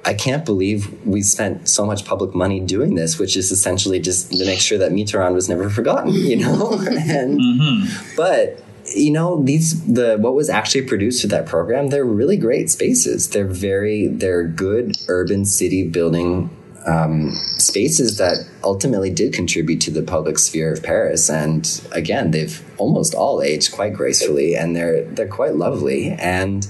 I 0.05 0.14
can't 0.14 0.45
believe 0.45 1.05
we 1.05 1.22
spent 1.22 1.68
so 1.68 1.84
much 1.84 2.05
public 2.05 2.34
money 2.34 2.61
doing 2.61 2.95
this, 2.95 3.18
which 3.18 3.37
is 3.37 3.51
essentially 3.51 3.99
just 3.99 4.30
to 4.32 4.45
make 4.45 4.61
sure 4.61 4.78
that 4.78 4.93
Mitterrand 4.93 5.34
was 5.34 5.49
never 5.49 5.68
forgotten, 5.68 6.12
you 6.12 6.37
know? 6.37 6.72
and, 6.78 7.41
mm-hmm. 7.41 8.16
but, 8.16 8.62
you 8.95 9.11
know 9.11 9.43
these 9.43 9.84
the 9.93 10.16
what 10.18 10.34
was 10.34 10.49
actually 10.49 10.82
produced 10.82 11.22
for 11.22 11.28
that 11.28 11.47
program 11.47 11.89
they're 11.89 12.05
really 12.05 12.37
great 12.37 12.70
spaces 12.70 13.30
they're 13.30 13.47
very 13.47 14.07
they're 14.07 14.47
good 14.47 14.97
urban 15.09 15.45
city 15.45 15.87
building 15.87 16.51
um, 16.87 17.32
spaces 17.59 18.18
that 18.18 18.47
ultimately 18.62 19.11
did 19.11 19.32
contribute 19.32 19.80
to 19.82 19.91
the 19.91 20.03
public 20.03 20.39
sphere 20.39 20.72
of 20.72 20.82
Paris. 20.82 21.28
And 21.28 21.80
again, 21.93 22.30
they've 22.30 22.62
almost 22.78 23.14
all 23.14 23.43
aged 23.43 23.72
quite 23.72 23.93
gracefully, 23.93 24.55
and 24.55 24.74
they're 24.76 25.03
they're 25.05 25.28
quite 25.28 25.57
lovely. 25.57 26.12
And 26.12 26.66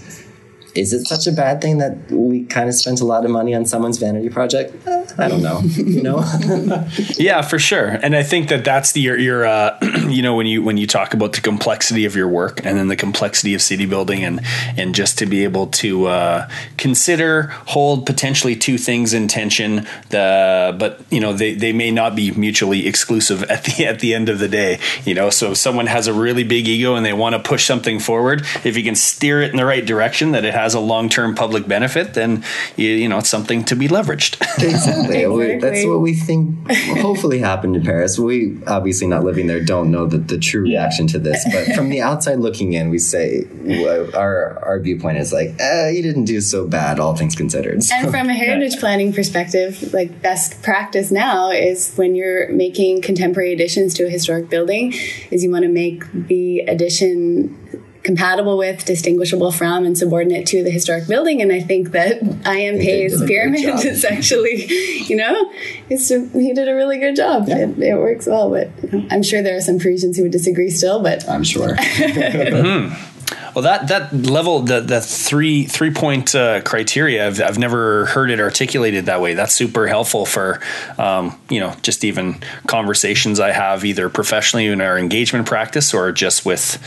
is 0.77 0.93
it 0.93 1.07
such 1.07 1.27
a 1.27 1.33
bad 1.33 1.61
thing 1.61 1.79
that 1.79 2.11
we 2.11 2.45
kind 2.45 2.69
of 2.69 2.75
spent 2.75 3.01
a 3.01 3.05
lot 3.05 3.25
of 3.25 3.31
money 3.31 3.55
on 3.55 3.65
someone's 3.65 3.99
vanity 3.99 4.29
project? 4.29 4.87
Uh, 4.87 5.05
I 5.19 5.29
don't 5.29 5.43
know. 5.43 5.61
you 5.61 6.03
know? 6.03 6.19
yeah, 7.17 7.43
for 7.43 7.59
sure. 7.59 7.89
And 8.03 8.15
I 8.15 8.23
think 8.23 8.49
that 8.49 8.65
that's 8.65 8.93
the 8.93 9.01
your, 9.01 9.19
your 9.19 9.47
uh, 9.47 9.79
you 10.09 10.23
know 10.23 10.35
when 10.35 10.47
you 10.47 10.63
when 10.63 10.77
you 10.77 10.87
talk 10.87 11.15
about 11.15 11.33
the 11.33 11.41
complexity 11.41 12.05
of 12.05 12.17
your 12.17 12.29
work 12.29 12.65
and 12.65 12.77
then 12.77 12.89
the 12.89 12.97
complexity 12.97 13.55
of 13.55 13.63
city 13.63 13.87
building 13.87 14.25
and 14.25 14.41
and 14.77 14.95
just 14.95 15.19
to 15.19 15.27
be 15.27 15.45
able 15.45 15.69
to 15.69 16.07
uh, 16.07 16.49
consider 16.77 17.45
hold 17.67 18.07
potentially 18.07 18.57
two 18.57 18.79
things 18.79 19.15
in 19.15 19.29
tension 19.29 19.87
the 20.11 20.75
but 20.79 21.01
you 21.11 21.21
know 21.21 21.33
they, 21.33 21.55
they 21.55 21.73
may 21.73 21.91
not 21.91 22.17
be 22.17 22.31
mutually 22.33 22.87
exclusive 22.87 23.43
at 23.45 23.65
the 23.65 23.87
at 23.87 24.01
the 24.01 24.15
end 24.15 24.29
of 24.29 24.39
the 24.39 24.49
day 24.49 24.79
you 25.05 25.15
know 25.15 25.31
so 25.31 25.53
if 25.53 25.57
someone 25.57 25.87
has 25.87 26.07
a 26.07 26.13
really 26.13 26.45
big 26.45 26.67
ego 26.67 26.95
and 26.95 27.07
they 27.07 27.13
want 27.13 27.35
to 27.35 27.39
push 27.39 27.65
something 27.65 27.99
forward 28.01 28.45
if 28.65 28.77
you 28.77 28.83
can 28.83 28.95
steer 28.95 29.41
it 29.43 29.51
in 29.51 29.57
the 29.57 29.65
right 29.65 29.87
direction 29.87 30.33
that 30.33 30.45
it 30.45 30.55
has 30.55 30.66
a 30.75 30.81
long-term 30.81 31.35
public 31.35 31.67
benefit 31.67 32.15
then 32.15 32.43
you, 32.77 32.89
you 32.89 33.09
know 33.09 33.19
it's 33.19 33.29
something 33.29 33.65
to 33.65 33.77
be 33.77 33.89
leveraged 33.89 34.41
exactly. 34.63 35.23
exactly. 35.23 35.59
that's 35.59 35.87
what 35.87 36.01
we 36.01 36.15
think 36.15 36.71
hopefully 36.99 37.39
happened 37.39 37.77
in 37.77 37.83
paris 37.83 38.19
we 38.19 38.59
obviously 38.67 39.07
not 39.07 39.25
living 39.25 39.47
there 39.47 39.63
don't 39.63 39.91
know 39.91 40.07
the, 40.07 40.19
the 40.19 40.39
true 40.39 40.63
reaction 40.63 41.07
to 41.07 41.19
this 41.19 41.47
but 41.53 41.75
from 41.75 41.89
the 41.89 42.01
outside 42.01 42.39
looking 42.39 42.73
in 42.73 42.91
we 42.91 42.99
say 42.99 43.47
our 44.15 44.59
our 44.65 44.79
viewpoint 44.79 45.19
is 45.19 45.33
like 45.33 45.55
eh, 45.61 45.91
you 45.91 46.03
didn't 46.03 46.25
do 46.25 46.41
so 46.41 46.67
bad 46.67 46.99
all 46.99 47.15
things 47.15 47.35
considered 47.35 47.83
so. 47.83 47.95
and 47.95 48.11
from 48.11 48.29
a 48.29 48.35
heritage 48.35 48.79
planning 48.79 49.13
perspective 49.13 49.93
like 49.93 50.23
best 50.23 50.63
practice 50.63 51.11
now 51.11 51.51
is 51.51 51.95
when 51.97 52.15
you're 52.15 52.51
making 52.53 53.03
contemporary 53.03 53.53
additions 53.53 53.95
to 53.95 54.05
a 54.05 54.09
historic 54.09 54.49
building 54.49 54.93
is 55.31 55.43
you 55.43 55.51
want 55.51 55.63
to 55.63 55.69
make 55.69 56.05
the 56.13 56.61
addition 56.61 57.57
compatible 58.07 58.57
with, 58.57 58.85
distinguishable 58.85 59.51
from, 59.51 59.85
and 59.85 59.99
subordinate 59.99 60.47
to 60.47 60.63
the 60.63 60.71
historic 60.71 61.07
building. 61.09 61.43
And 61.43 61.53
I 61.53 61.61
think 61.61 61.91
that 61.91 62.23
I. 62.47 62.67
M. 62.67 62.79
Pei's 62.79 63.23
pyramid 63.25 63.85
is 63.85 64.05
actually, 64.05 64.67
you 65.05 65.17
know, 65.17 65.53
it's 65.91 66.11
a, 66.11 66.27
he 66.29 66.55
did 66.55 66.69
a 66.69 66.75
really 66.75 66.99
good 66.99 67.15
job. 67.15 67.49
Yeah. 67.49 67.59
It, 67.59 67.79
it, 67.79 67.97
works 67.97 68.27
well, 68.27 68.51
but 68.51 68.71
you 68.83 68.99
know, 68.99 69.09
I'm 69.11 69.23
sure 69.23 69.43
there 69.43 69.57
are 69.57 69.61
some 69.61 69.79
Parisians 69.79 70.17
who 70.17 70.23
would 70.25 70.33
disagree 70.33 70.71
still. 70.71 71.03
But 71.03 71.29
I'm 71.29 71.45
sure. 71.45 71.75
mm-hmm. 71.77 73.16
Well, 73.55 73.63
that 73.63 73.89
that 73.89 74.13
level, 74.13 74.61
the 74.61 74.81
the 74.81 75.01
three 75.01 75.65
three 75.65 75.91
point 75.91 76.35
uh, 76.35 76.61
criteria, 76.61 77.27
I've, 77.27 77.41
I've 77.41 77.59
never 77.59 78.07
heard 78.07 78.31
it 78.31 78.39
articulated 78.39 79.07
that 79.07 79.21
way. 79.21 79.35
That's 79.35 79.55
super 79.55 79.87
helpful 79.87 80.27
for, 80.27 80.61
um, 80.99 81.39
you 81.49 81.59
know, 81.59 81.75
just 81.83 82.05
even 82.05 82.39
conversations 82.67 83.41
I 83.41 83.53
have 83.53 83.85
either 83.85 84.09
professionally 84.09 84.67
in 84.67 84.81
our 84.81 84.99
engagement 84.99 85.47
practice 85.47 85.95
or 85.95 86.13
just 86.13 86.45
with 86.45 86.79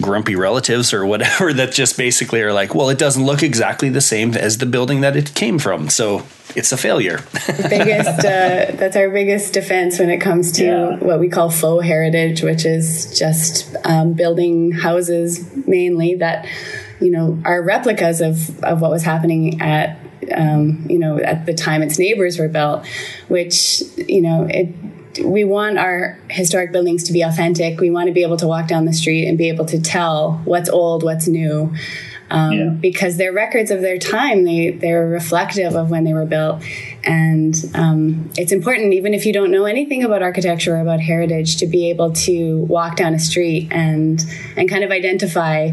grumpy 0.00 0.34
relatives 0.34 0.92
or 0.92 1.06
whatever 1.12 1.52
that 1.52 1.72
just 1.72 1.96
basically 1.96 2.42
are 2.42 2.52
like, 2.52 2.74
well, 2.74 2.88
it 2.88 2.98
doesn't 2.98 3.24
look 3.24 3.42
exactly 3.42 3.88
the 3.88 4.00
same 4.00 4.34
as 4.34 4.58
the 4.58 4.66
building 4.66 5.02
that 5.02 5.14
it 5.14 5.34
came 5.34 5.58
from, 5.58 5.88
so 5.88 6.24
it's 6.56 6.72
a 6.72 6.76
failure. 6.76 7.20
biggest 7.68 8.24
uh, 8.24 8.72
that's 8.76 8.96
our 8.96 9.10
biggest 9.10 9.52
defense 9.52 9.98
when 9.98 10.10
it 10.10 10.18
comes 10.20 10.52
to 10.52 10.64
yeah. 10.64 10.96
what 10.98 11.20
we 11.20 11.28
call 11.28 11.50
faux 11.50 11.84
heritage, 11.84 12.42
which 12.42 12.64
is 12.64 13.18
just 13.18 13.74
um, 13.84 14.14
building 14.14 14.72
houses 14.72 15.48
mainly 15.66 16.14
that 16.16 16.46
you 17.00 17.10
know 17.10 17.40
are 17.44 17.62
replicas 17.62 18.20
of 18.20 18.62
of 18.64 18.80
what 18.80 18.90
was 18.90 19.02
happening 19.02 19.60
at 19.60 19.98
um, 20.34 20.86
you 20.88 20.98
know 20.98 21.18
at 21.18 21.46
the 21.46 21.54
time 21.54 21.82
its 21.82 21.98
neighbors 21.98 22.38
were 22.38 22.48
built, 22.48 22.86
which 23.28 23.82
you 23.96 24.22
know 24.22 24.46
it 24.48 24.74
we 25.24 25.44
want 25.44 25.78
our 25.78 26.18
historic 26.30 26.72
buildings 26.72 27.04
to 27.04 27.12
be 27.12 27.22
authentic. 27.22 27.80
We 27.80 27.90
want 27.90 28.06
to 28.06 28.12
be 28.12 28.22
able 28.22 28.36
to 28.38 28.46
walk 28.46 28.68
down 28.68 28.84
the 28.84 28.92
street 28.92 29.26
and 29.26 29.36
be 29.36 29.48
able 29.48 29.64
to 29.66 29.80
tell 29.80 30.40
what's 30.44 30.68
old, 30.68 31.02
what's 31.02 31.26
new 31.26 31.74
um, 32.30 32.52
yeah. 32.52 32.68
because 32.68 33.16
they're 33.16 33.32
records 33.32 33.70
of 33.70 33.80
their 33.80 33.98
time. 33.98 34.44
They 34.44 34.70
they're 34.70 35.06
reflective 35.06 35.74
of 35.74 35.90
when 35.90 36.04
they 36.04 36.12
were 36.12 36.26
built, 36.26 36.62
and 37.04 37.54
um, 37.74 38.30
it's 38.36 38.52
important 38.52 38.94
even 38.94 39.14
if 39.14 39.26
you 39.26 39.32
don't 39.32 39.50
know 39.50 39.64
anything 39.64 40.04
about 40.04 40.22
architecture 40.22 40.76
or 40.76 40.80
about 40.80 41.00
heritage 41.00 41.56
to 41.58 41.66
be 41.66 41.90
able 41.90 42.12
to 42.12 42.58
walk 42.64 42.96
down 42.96 43.14
a 43.14 43.18
street 43.18 43.68
and 43.70 44.24
and 44.56 44.68
kind 44.68 44.84
of 44.84 44.90
identify. 44.90 45.70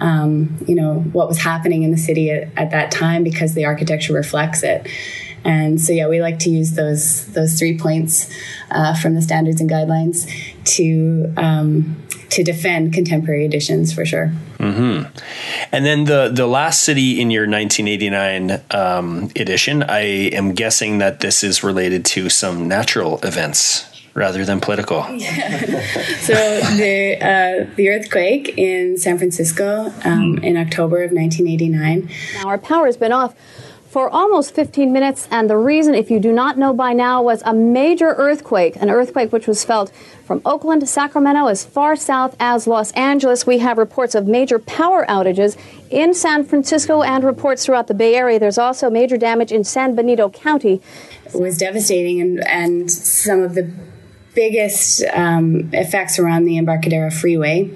Um, 0.00 0.56
you 0.68 0.76
know 0.76 1.00
what 1.00 1.26
was 1.26 1.38
happening 1.38 1.82
in 1.82 1.90
the 1.90 1.98
city 1.98 2.30
at, 2.30 2.50
at 2.56 2.70
that 2.70 2.92
time 2.92 3.24
because 3.24 3.54
the 3.54 3.64
architecture 3.64 4.12
reflects 4.12 4.62
it. 4.62 4.86
And 5.44 5.80
so, 5.80 5.92
yeah, 5.92 6.08
we 6.08 6.20
like 6.20 6.40
to 6.40 6.50
use 6.50 6.72
those 6.72 7.26
those 7.32 7.58
three 7.58 7.78
points 7.78 8.30
uh, 8.70 8.94
from 8.94 9.14
the 9.14 9.22
standards 9.22 9.60
and 9.60 9.70
guidelines 9.70 10.30
to 10.76 11.32
um, 11.36 11.96
to 12.30 12.42
defend 12.44 12.92
contemporary 12.92 13.44
editions 13.44 13.92
for 13.92 14.04
sure. 14.04 14.32
Mm-hmm. 14.58 15.16
And 15.72 15.84
then 15.84 16.04
the 16.04 16.30
the 16.32 16.46
last 16.46 16.82
city 16.82 17.20
in 17.20 17.30
your 17.30 17.42
1989 17.42 18.62
um, 18.70 19.30
edition, 19.36 19.82
I 19.82 20.00
am 20.00 20.52
guessing 20.52 20.98
that 20.98 21.20
this 21.20 21.42
is 21.42 21.62
related 21.62 22.04
to 22.06 22.28
some 22.28 22.68
natural 22.68 23.18
events 23.22 23.86
rather 24.18 24.44
than 24.44 24.60
political. 24.60 25.06
Yeah. 25.10 25.60
so 26.20 26.34
the 26.76 27.16
uh, 27.20 27.74
the 27.76 27.88
earthquake 27.88 28.58
in 28.58 28.98
San 28.98 29.16
Francisco 29.16 29.86
um, 30.04 30.36
mm. 30.36 30.44
in 30.44 30.56
October 30.56 31.02
of 31.02 31.12
1989. 31.12 32.10
Now 32.34 32.48
our 32.48 32.58
power 32.58 32.86
has 32.86 32.96
been 32.96 33.12
off 33.12 33.34
for 33.88 34.10
almost 34.10 34.54
15 34.54 34.92
minutes. 34.92 35.26
And 35.30 35.48
the 35.48 35.56
reason, 35.56 35.94
if 35.94 36.10
you 36.10 36.20
do 36.20 36.32
not 36.32 36.58
know 36.58 36.72
by 36.74 36.92
now, 36.92 37.22
was 37.22 37.42
a 37.44 37.54
major 37.54 38.08
earthquake, 38.10 38.76
an 38.76 38.90
earthquake 38.90 39.32
which 39.32 39.46
was 39.46 39.64
felt 39.64 39.90
from 40.24 40.42
Oakland 40.44 40.82
to 40.82 40.86
Sacramento 40.86 41.46
as 41.46 41.64
far 41.64 41.96
south 41.96 42.36
as 42.38 42.66
Los 42.66 42.92
Angeles. 42.92 43.46
We 43.46 43.58
have 43.58 43.78
reports 43.78 44.14
of 44.14 44.26
major 44.26 44.58
power 44.58 45.06
outages 45.06 45.56
in 45.90 46.12
San 46.12 46.44
Francisco 46.44 47.02
and 47.02 47.24
reports 47.24 47.64
throughout 47.64 47.86
the 47.86 47.94
Bay 47.94 48.14
Area. 48.14 48.38
There's 48.38 48.58
also 48.58 48.90
major 48.90 49.16
damage 49.16 49.50
in 49.50 49.64
San 49.64 49.94
Benito 49.94 50.28
County. 50.28 50.82
It 51.24 51.40
was 51.40 51.56
devastating, 51.56 52.20
and, 52.20 52.46
and 52.46 52.90
some 52.90 53.40
of 53.40 53.54
the 53.54 53.72
biggest 54.34 55.02
um, 55.14 55.70
effects 55.72 56.18
around 56.18 56.44
the 56.44 56.58
Embarcadero 56.58 57.10
Freeway. 57.10 57.70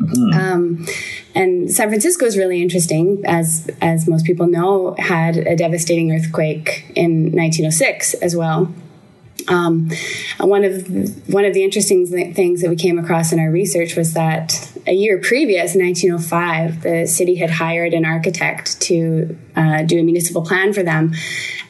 Mm-hmm. 0.00 0.38
Um, 0.38 0.86
and 1.34 1.70
San 1.70 1.88
Francisco 1.88 2.26
is 2.26 2.36
really 2.36 2.62
interesting, 2.62 3.22
as 3.26 3.70
as 3.80 4.08
most 4.08 4.26
people 4.26 4.46
know, 4.46 4.94
had 4.98 5.36
a 5.36 5.56
devastating 5.56 6.12
earthquake 6.12 6.92
in 6.94 7.32
1906 7.32 8.14
as 8.14 8.36
well. 8.36 8.72
Um, 9.48 9.90
one 10.40 10.64
of 10.64 10.88
one 11.28 11.44
of 11.44 11.54
the 11.54 11.62
interesting 11.62 12.06
things 12.34 12.62
that 12.62 12.70
we 12.70 12.76
came 12.76 12.98
across 12.98 13.32
in 13.32 13.38
our 13.38 13.50
research 13.50 13.96
was 13.96 14.14
that 14.14 14.72
a 14.86 14.92
year 14.92 15.18
previous, 15.18 15.74
1905, 15.74 16.82
the 16.82 17.06
city 17.06 17.36
had 17.36 17.50
hired 17.50 17.92
an 17.92 18.04
architect 18.04 18.80
to 18.82 19.36
uh, 19.54 19.82
do 19.82 20.00
a 20.00 20.02
municipal 20.02 20.42
plan 20.42 20.72
for 20.72 20.82
them, 20.82 21.14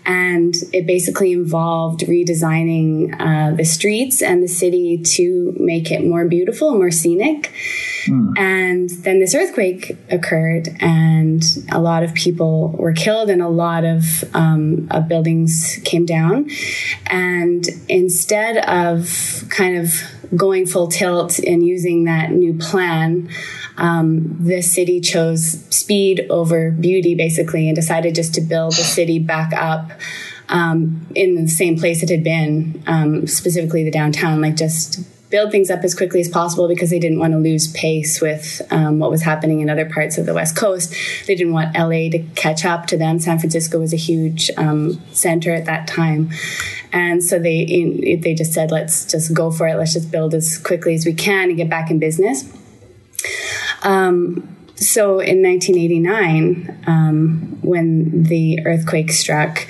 and 0.05 0.55
it 0.73 0.87
basically 0.87 1.33
involved 1.33 2.01
redesigning 2.01 3.15
uh, 3.19 3.55
the 3.55 3.65
streets 3.65 4.23
and 4.23 4.43
the 4.43 4.49
city 4.49 4.99
to 4.99 5.55
make 5.59 5.91
it 5.91 6.05
more 6.05 6.27
beautiful, 6.27 6.75
more 6.75 6.91
scenic. 6.91 7.53
Hmm. 8.07 8.33
And 8.37 8.91
then 8.91 9.21
this 9.21 9.35
earthquake 9.35 9.97
occurred, 10.11 10.69
and 10.81 11.43
a 11.71 11.81
lot 11.81 12.03
of 12.03 12.15
people 12.15 12.71
were 12.71 12.93
killed, 12.93 13.31
and 13.31 13.43
a 13.43 13.49
lot 13.49 13.85
of, 13.85 14.25
um, 14.35 14.89
buildings 15.09 15.79
came 15.85 16.07
down. 16.07 16.49
And 17.07 17.65
instead 17.89 18.57
of 18.59 19.45
kind 19.49 19.77
of 19.77 19.93
going 20.35 20.67
full 20.67 20.89
tilt 20.89 21.39
and 21.39 21.65
using 21.65 22.05
that 22.05 22.33
new 22.33 22.55
plan, 22.55 23.29
um, 23.79 24.37
the 24.41 24.63
city 24.63 25.01
chose 25.01 25.65
speed 25.71 26.27
over 26.31 26.71
beauty, 26.71 27.15
basically, 27.15 27.69
and 27.69 27.77
decided 27.77 28.15
just 28.15 28.35
to 28.35 28.41
build 28.41 28.73
the 28.73 28.85
city 28.85 29.19
back 29.19 29.53
up 29.53 29.93
um, 30.49 31.07
in 31.15 31.35
the 31.35 31.49
same 31.49 31.79
place 31.79 32.03
it 32.03 32.09
had 32.09 32.25
been, 32.25 32.83
um, 32.87 33.27
specifically 33.27 33.85
the 33.85 33.91
downtown, 33.91 34.41
like 34.41 34.57
just 34.57 35.01
build 35.31 35.51
things 35.51 35.71
up 35.71 35.83
as 35.83 35.95
quickly 35.95 36.21
as 36.21 36.29
possible 36.29 36.69
because 36.69 36.91
they 36.91 36.99
didn't 36.99 37.19
want 37.19 37.33
to 37.33 37.39
lose 37.39 37.73
pace 37.73 38.21
with 38.21 38.63
um, 38.71 38.99
what 38.99 39.11
was 39.11 39.23
happening 39.23 39.61
in 39.61 39.69
other 39.69 39.89
parts 39.89 40.19
of 40.19 40.27
the 40.27 40.35
West 40.35 40.57
Coast. 40.57 40.95
They 41.27 41.35
didn't 41.35 41.53
want 41.53 41.77
LA 41.77 42.11
to 42.11 42.25
catch 42.35 42.65
up 42.65 42.87
to 42.87 42.97
them. 42.97 43.19
San 43.19 43.39
Francisco 43.39 43.81
was 43.81 43.93
a 43.93 43.97
huge 43.97 44.51
um, 44.57 45.01
center 45.13 45.53
at 45.53 45.65
that 45.65 45.89
time. 45.89 46.31
And 46.93 47.23
so 47.23 47.39
they 47.39 47.59
in, 47.61 48.21
they 48.21 48.35
just 48.35 48.53
said, 48.53 48.71
let's 48.71 49.05
just 49.05 49.35
go 49.35 49.51
for 49.51 49.67
it. 49.67 49.77
Let's 49.77 49.95
just 49.95 50.11
build 50.11 50.33
as 50.35 50.59
quickly 50.59 50.95
as 50.95 51.05
we 51.05 51.13
can 51.13 51.49
and 51.49 51.57
get 51.57 51.69
back 51.69 51.91
in 51.91 51.99
business. 51.99 52.45
Um, 53.83 54.57
so 54.77 55.21
in 55.21 55.43
1989, 55.43 56.85
um, 56.87 57.59
when 57.63 58.25
the 58.25 58.65
earthquake 58.65 59.11
struck, 59.11 59.67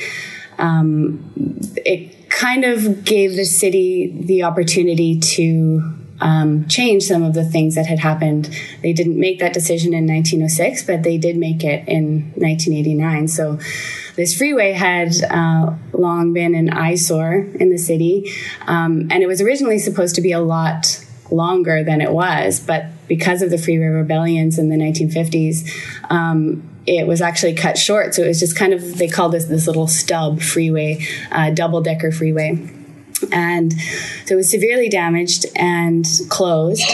um, 0.58 1.32
it 1.76 2.15
kind 2.36 2.64
of 2.64 3.02
gave 3.02 3.34
the 3.34 3.44
city 3.44 4.12
the 4.20 4.42
opportunity 4.42 5.18
to 5.18 5.82
um, 6.20 6.68
change 6.68 7.02
some 7.02 7.22
of 7.22 7.32
the 7.32 7.44
things 7.44 7.74
that 7.76 7.86
had 7.86 7.98
happened. 7.98 8.50
They 8.82 8.92
didn't 8.92 9.18
make 9.18 9.38
that 9.38 9.54
decision 9.54 9.94
in 9.94 10.06
1906, 10.06 10.84
but 10.84 11.02
they 11.02 11.16
did 11.16 11.36
make 11.38 11.64
it 11.64 11.88
in 11.88 12.32
1989. 12.36 13.28
So 13.28 13.58
this 14.16 14.36
freeway 14.36 14.72
had 14.72 15.14
uh, 15.24 15.74
long 15.92 16.34
been 16.34 16.54
an 16.54 16.70
eyesore 16.70 17.34
in 17.54 17.70
the 17.70 17.78
city, 17.78 18.30
um, 18.66 19.08
and 19.10 19.22
it 19.22 19.26
was 19.26 19.40
originally 19.40 19.78
supposed 19.78 20.14
to 20.16 20.20
be 20.20 20.32
a 20.32 20.40
lot 20.40 21.02
longer 21.30 21.82
than 21.82 22.02
it 22.02 22.12
was, 22.12 22.60
but 22.60 22.86
because 23.08 23.40
of 23.40 23.50
the 23.50 23.58
freeway 23.58 23.86
rebellions 23.86 24.58
in 24.58 24.68
the 24.68 24.76
1950s, 24.76 25.70
um, 26.10 26.75
it 26.86 27.06
was 27.06 27.20
actually 27.20 27.54
cut 27.54 27.76
short. 27.76 28.14
So 28.14 28.22
it 28.22 28.28
was 28.28 28.40
just 28.40 28.56
kind 28.56 28.72
of, 28.72 28.98
they 28.98 29.08
called 29.08 29.32
this 29.32 29.46
this 29.46 29.66
little 29.66 29.88
stub 29.88 30.40
freeway, 30.40 31.04
uh, 31.30 31.50
double 31.50 31.80
decker 31.80 32.12
freeway. 32.12 32.70
And 33.32 33.72
so 34.24 34.34
it 34.34 34.36
was 34.36 34.50
severely 34.50 34.88
damaged 34.88 35.46
and 35.56 36.06
closed. 36.28 36.84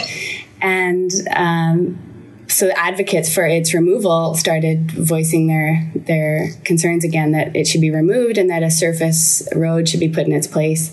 And 0.61 1.11
um, 1.35 1.99
so 2.47 2.69
advocates 2.69 3.33
for 3.33 3.45
its 3.45 3.73
removal 3.73 4.35
started 4.35 4.91
voicing 4.91 5.47
their 5.47 5.91
their 5.95 6.51
concerns 6.63 7.03
again 7.03 7.31
that 7.31 7.55
it 7.55 7.67
should 7.67 7.81
be 7.81 7.91
removed 7.91 8.37
and 8.37 8.49
that 8.49 8.63
a 8.63 8.71
surface 8.71 9.47
road 9.55 9.89
should 9.89 9.99
be 9.99 10.09
put 10.09 10.27
in 10.27 10.33
its 10.33 10.47
place. 10.47 10.91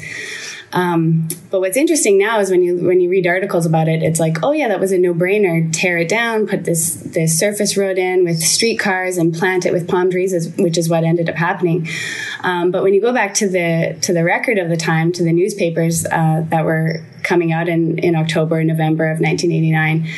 Um, 0.73 1.29
but 1.51 1.61
what's 1.61 1.77
interesting 1.77 2.17
now 2.17 2.39
is 2.39 2.51
when 2.51 2.63
you 2.63 2.77
when 2.77 3.01
you 3.01 3.11
read 3.11 3.27
articles 3.27 3.67
about 3.67 3.89
it, 3.89 4.03
it's 4.03 4.21
like, 4.21 4.43
oh 4.43 4.53
yeah, 4.53 4.69
that 4.69 4.79
was 4.79 4.93
a 4.93 4.99
no 4.99 5.13
brainer. 5.13 5.73
Tear 5.73 5.99
it 5.99 6.09
down, 6.09 6.47
put 6.47 6.65
this 6.65 6.95
this 6.95 7.39
surface 7.39 7.77
road 7.77 7.99
in 7.99 8.25
with 8.25 8.41
streetcars, 8.41 9.17
and 9.17 9.35
plant 9.35 9.67
it 9.67 9.73
with 9.73 9.89
palm 9.89 10.11
trees, 10.11 10.49
which 10.57 10.79
is 10.79 10.89
what 10.89 11.05
ended 11.05 11.29
up 11.29 11.37
happening. 11.37 11.89
Um, 12.43 12.71
but 12.71 12.83
when 12.83 12.95
you 12.95 13.01
go 13.01 13.13
back 13.13 13.35
to 13.35 13.49
the 13.49 13.99
to 14.03 14.13
the 14.13 14.25
record 14.25 14.59
of 14.59 14.69
the 14.69 14.77
time, 14.77 15.13
to 15.13 15.25
the 15.25 15.33
newspapers 15.33 16.07
uh, 16.07 16.45
that 16.49 16.65
were 16.65 17.05
coming 17.23 17.53
out 17.53 17.69
in 17.69 17.99
in 17.99 18.15
October, 18.15 18.63
November 18.63 19.05
of 19.05 19.21
1989 19.21 20.09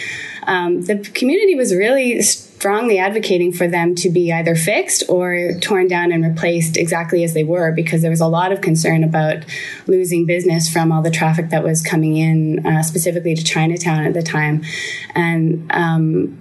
um, 0.46 0.82
the 0.82 0.98
community 0.98 1.54
was 1.54 1.74
really 1.74 2.20
strongly 2.62 2.96
advocating 2.96 3.52
for 3.52 3.66
them 3.66 3.92
to 3.92 4.08
be 4.08 4.32
either 4.32 4.54
fixed 4.54 5.02
or 5.08 5.50
torn 5.60 5.88
down 5.88 6.12
and 6.12 6.22
replaced 6.22 6.76
exactly 6.76 7.24
as 7.24 7.34
they 7.34 7.42
were 7.42 7.72
because 7.72 8.02
there 8.02 8.10
was 8.10 8.20
a 8.20 8.26
lot 8.28 8.52
of 8.52 8.60
concern 8.60 9.02
about 9.02 9.38
losing 9.88 10.26
business 10.26 10.68
from 10.68 10.92
all 10.92 11.02
the 11.02 11.10
traffic 11.10 11.50
that 11.50 11.64
was 11.64 11.82
coming 11.82 12.16
in, 12.16 12.64
uh, 12.64 12.80
specifically 12.84 13.34
to 13.34 13.42
Chinatown 13.42 14.06
at 14.06 14.14
the 14.14 14.22
time. 14.22 14.62
And 15.16 15.68
um, 15.72 16.38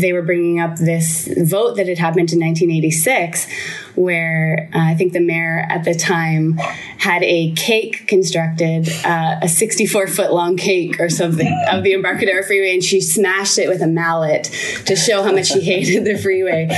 they 0.00 0.12
were 0.12 0.22
bringing 0.22 0.60
up 0.60 0.76
this 0.76 1.28
vote 1.38 1.76
that 1.76 1.88
had 1.88 1.98
happened 1.98 2.32
in 2.32 2.40
1986 2.40 3.46
where 3.96 4.68
uh, 4.74 4.78
I 4.78 4.94
think 4.94 5.12
the 5.12 5.20
mayor 5.20 5.66
at 5.68 5.84
the 5.84 5.94
time 5.94 6.58
had 6.98 7.22
a 7.22 7.52
cake 7.52 8.06
constructed, 8.06 8.88
uh, 9.04 9.36
a 9.42 9.48
64 9.48 10.06
foot 10.06 10.32
long 10.32 10.56
cake 10.56 11.00
or 11.00 11.08
something 11.08 11.66
of 11.70 11.82
the 11.82 11.94
Embarcadero 11.94 12.42
Freeway, 12.42 12.74
and 12.74 12.84
she 12.84 13.00
smashed 13.00 13.58
it 13.58 13.68
with 13.68 13.80
a 13.80 13.86
mallet 13.86 14.44
to 14.86 14.94
show 14.94 15.22
how 15.22 15.32
much 15.32 15.46
she 15.46 15.60
hated 15.60 16.04
the 16.04 16.16
freeway. 16.18 16.68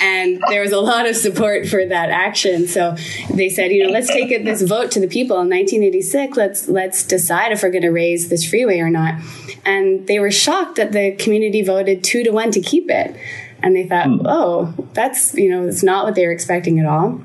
And 0.00 0.40
there 0.48 0.62
was 0.62 0.72
a 0.72 0.80
lot 0.80 1.08
of 1.08 1.16
support 1.16 1.66
for 1.66 1.84
that 1.84 2.10
action. 2.10 2.68
So 2.68 2.96
they 3.34 3.48
said, 3.48 3.72
you 3.72 3.84
know, 3.84 3.92
let's 3.92 4.08
take 4.08 4.30
it, 4.30 4.44
this 4.44 4.62
vote 4.62 4.92
to 4.92 5.00
the 5.00 5.08
people 5.08 5.36
in 5.36 5.48
1986. 5.48 6.36
Let's 6.36 6.68
let's 6.68 7.02
decide 7.02 7.52
if 7.52 7.62
we're 7.62 7.70
going 7.70 7.82
to 7.82 7.90
raze 7.90 8.28
this 8.28 8.48
freeway 8.48 8.78
or 8.78 8.90
not. 8.90 9.20
And 9.64 10.06
they 10.06 10.18
were 10.18 10.30
shocked 10.30 10.76
that 10.76 10.92
the 10.92 11.12
community 11.12 11.62
voted 11.62 12.04
two 12.04 12.24
to 12.24 12.30
one 12.30 12.50
to 12.52 12.60
keep 12.60 12.90
it 12.90 13.16
and 13.62 13.74
they 13.74 13.86
thought, 13.86 14.06
mm. 14.06 14.22
oh, 14.24 14.74
that's 14.92 15.34
you 15.34 15.50
know, 15.50 15.66
it's 15.66 15.82
not 15.82 16.04
what 16.04 16.14
they 16.14 16.26
were 16.26 16.32
expecting 16.32 16.78
at 16.78 16.86
all. 16.86 17.20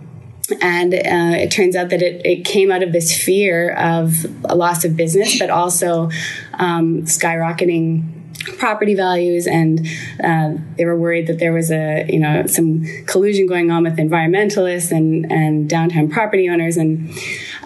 And 0.61 0.93
uh, 0.93 1.37
it 1.39 1.51
turns 1.51 1.75
out 1.75 1.89
that 1.89 2.01
it, 2.01 2.25
it 2.25 2.43
came 2.43 2.71
out 2.71 2.83
of 2.83 2.91
this 2.91 3.17
fear 3.17 3.71
of 3.71 4.13
a 4.43 4.55
loss 4.55 4.83
of 4.83 4.97
business, 4.97 5.39
but 5.39 5.49
also 5.49 6.09
um, 6.53 7.03
skyrocketing 7.03 8.12
property 8.57 8.93
values 8.93 9.47
and 9.47 9.87
uh, 10.23 10.53
they 10.77 10.85
were 10.85 10.97
worried 10.97 11.27
that 11.27 11.39
there 11.39 11.53
was 11.53 11.71
a 11.71 12.05
you 12.09 12.19
know 12.19 12.45
some 12.47 12.83
collusion 13.05 13.47
going 13.47 13.71
on 13.71 13.83
with 13.83 13.97
environmentalists 13.97 14.91
and 14.91 15.31
and 15.31 15.69
downtown 15.69 16.09
property 16.09 16.49
owners 16.49 16.75
and 16.77 17.09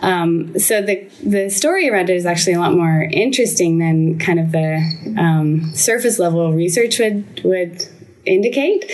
um, 0.02 0.58
so 0.60 0.82
the 0.82 1.10
the 1.24 1.50
story 1.50 1.90
around 1.90 2.10
it 2.10 2.16
is 2.16 2.26
actually 2.26 2.54
a 2.54 2.60
lot 2.60 2.74
more 2.74 3.08
interesting 3.12 3.80
than 3.80 4.20
kind 4.20 4.40
of 4.40 4.52
the 4.52 5.16
um, 5.18 5.72
surface 5.74 6.20
level 6.20 6.54
research 6.54 7.00
would 7.00 7.42
would 7.44 7.88
indicate. 8.26 8.92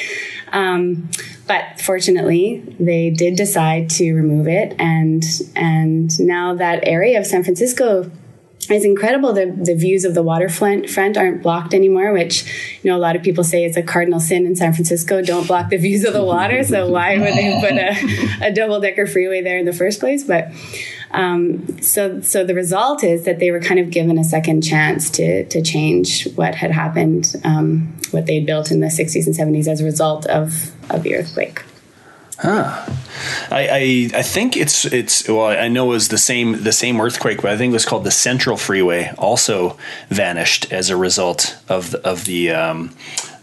Um, 0.52 1.10
but 1.48 1.82
fortunately, 1.82 2.64
they 2.80 3.10
did 3.10 3.36
decide 3.36 3.90
to 3.92 4.14
remove 4.14 4.48
it, 4.48 4.76
and 4.80 5.24
and 5.56 6.18
now 6.20 6.54
that 6.56 6.88
area 6.88 7.20
of 7.20 7.26
San 7.26 7.44
Francisco 7.44 8.10
is 8.70 8.86
incredible. 8.86 9.34
The 9.34 9.54
the 9.56 9.76
views 9.76 10.06
of 10.06 10.14
the 10.14 10.24
waterfront 10.24 10.90
front 10.90 11.18
aren't 11.18 11.42
blocked 11.42 11.74
anymore, 11.74 12.14
which 12.14 12.44
you 12.82 12.90
know 12.90 12.98
a 12.98 13.00
lot 13.00 13.16
of 13.16 13.24
people 13.24 13.44
say 13.44 13.64
is 13.64 13.78
a 13.78 13.84
cardinal 13.84 14.20
sin 14.20 14.46
in 14.46 14.56
San 14.56 14.74
Francisco. 14.74 15.22
Don't 15.22 15.48
block 15.48 15.70
the 15.70 15.78
views 15.78 16.04
of 16.04 16.14
the 16.14 16.24
water. 16.24 16.64
So 16.64 16.90
why 16.90 17.18
would 17.18 17.34
they 17.34 17.60
put 17.62 17.74
a, 17.74 18.48
a 18.48 18.54
double 18.54 18.80
decker 18.80 19.08
freeway 19.08 19.42
there 19.42 19.58
in 19.58 19.66
the 19.66 19.74
first 19.74 20.00
place? 20.00 20.24
But 20.24 20.52
um, 21.12 21.82
so, 21.82 22.22
so 22.22 22.44
the 22.44 22.56
result 22.56 23.04
is 23.04 23.26
that 23.26 23.40
they 23.40 23.52
were 23.52 23.60
kind 23.60 23.80
of 23.80 23.92
given 23.92 24.18
a 24.18 24.24
second 24.24 24.64
chance 24.64 25.10
to 25.12 25.46
to 25.46 25.62
change 25.62 26.28
what 26.36 26.56
had 26.56 26.72
happened, 26.72 27.36
um, 27.44 27.94
what 28.12 28.26
they 28.26 28.40
built 28.40 28.72
in 28.72 28.80
the 28.80 28.88
60s 28.88 29.28
and 29.28 29.36
70s 29.36 29.68
as 29.68 29.82
a 29.82 29.86
result 29.86 30.26
of 30.26 30.72
of 30.90 31.04
the 31.04 31.16
earthquake. 31.16 31.64
Huh. 32.44 32.86
I, 33.50 33.68
I, 33.72 34.20
I 34.20 34.22
think 34.22 34.58
it's 34.58 34.84
it's 34.84 35.30
well 35.30 35.48
I 35.48 35.70
know 35.70 35.86
it 35.86 35.96
was 35.96 36.10
the 36.10 36.18
same 36.18 36.64
the 36.64 36.74
same 36.74 37.00
earthquake, 37.00 37.42
but 37.42 37.52
I 37.52 37.58
think 37.58 37.72
it 37.72 37.74
was 37.74 37.86
called 37.86 38.04
the 38.04 38.12
Central 38.12 38.58
Freeway. 38.58 39.14
Also 39.18 39.78
vanished 40.10 40.72
as 40.74 40.90
a 40.90 40.98
result 40.98 41.56
of 41.70 41.92
the, 41.92 42.06
of 42.06 42.26
the 42.26 42.52
um, 42.52 42.94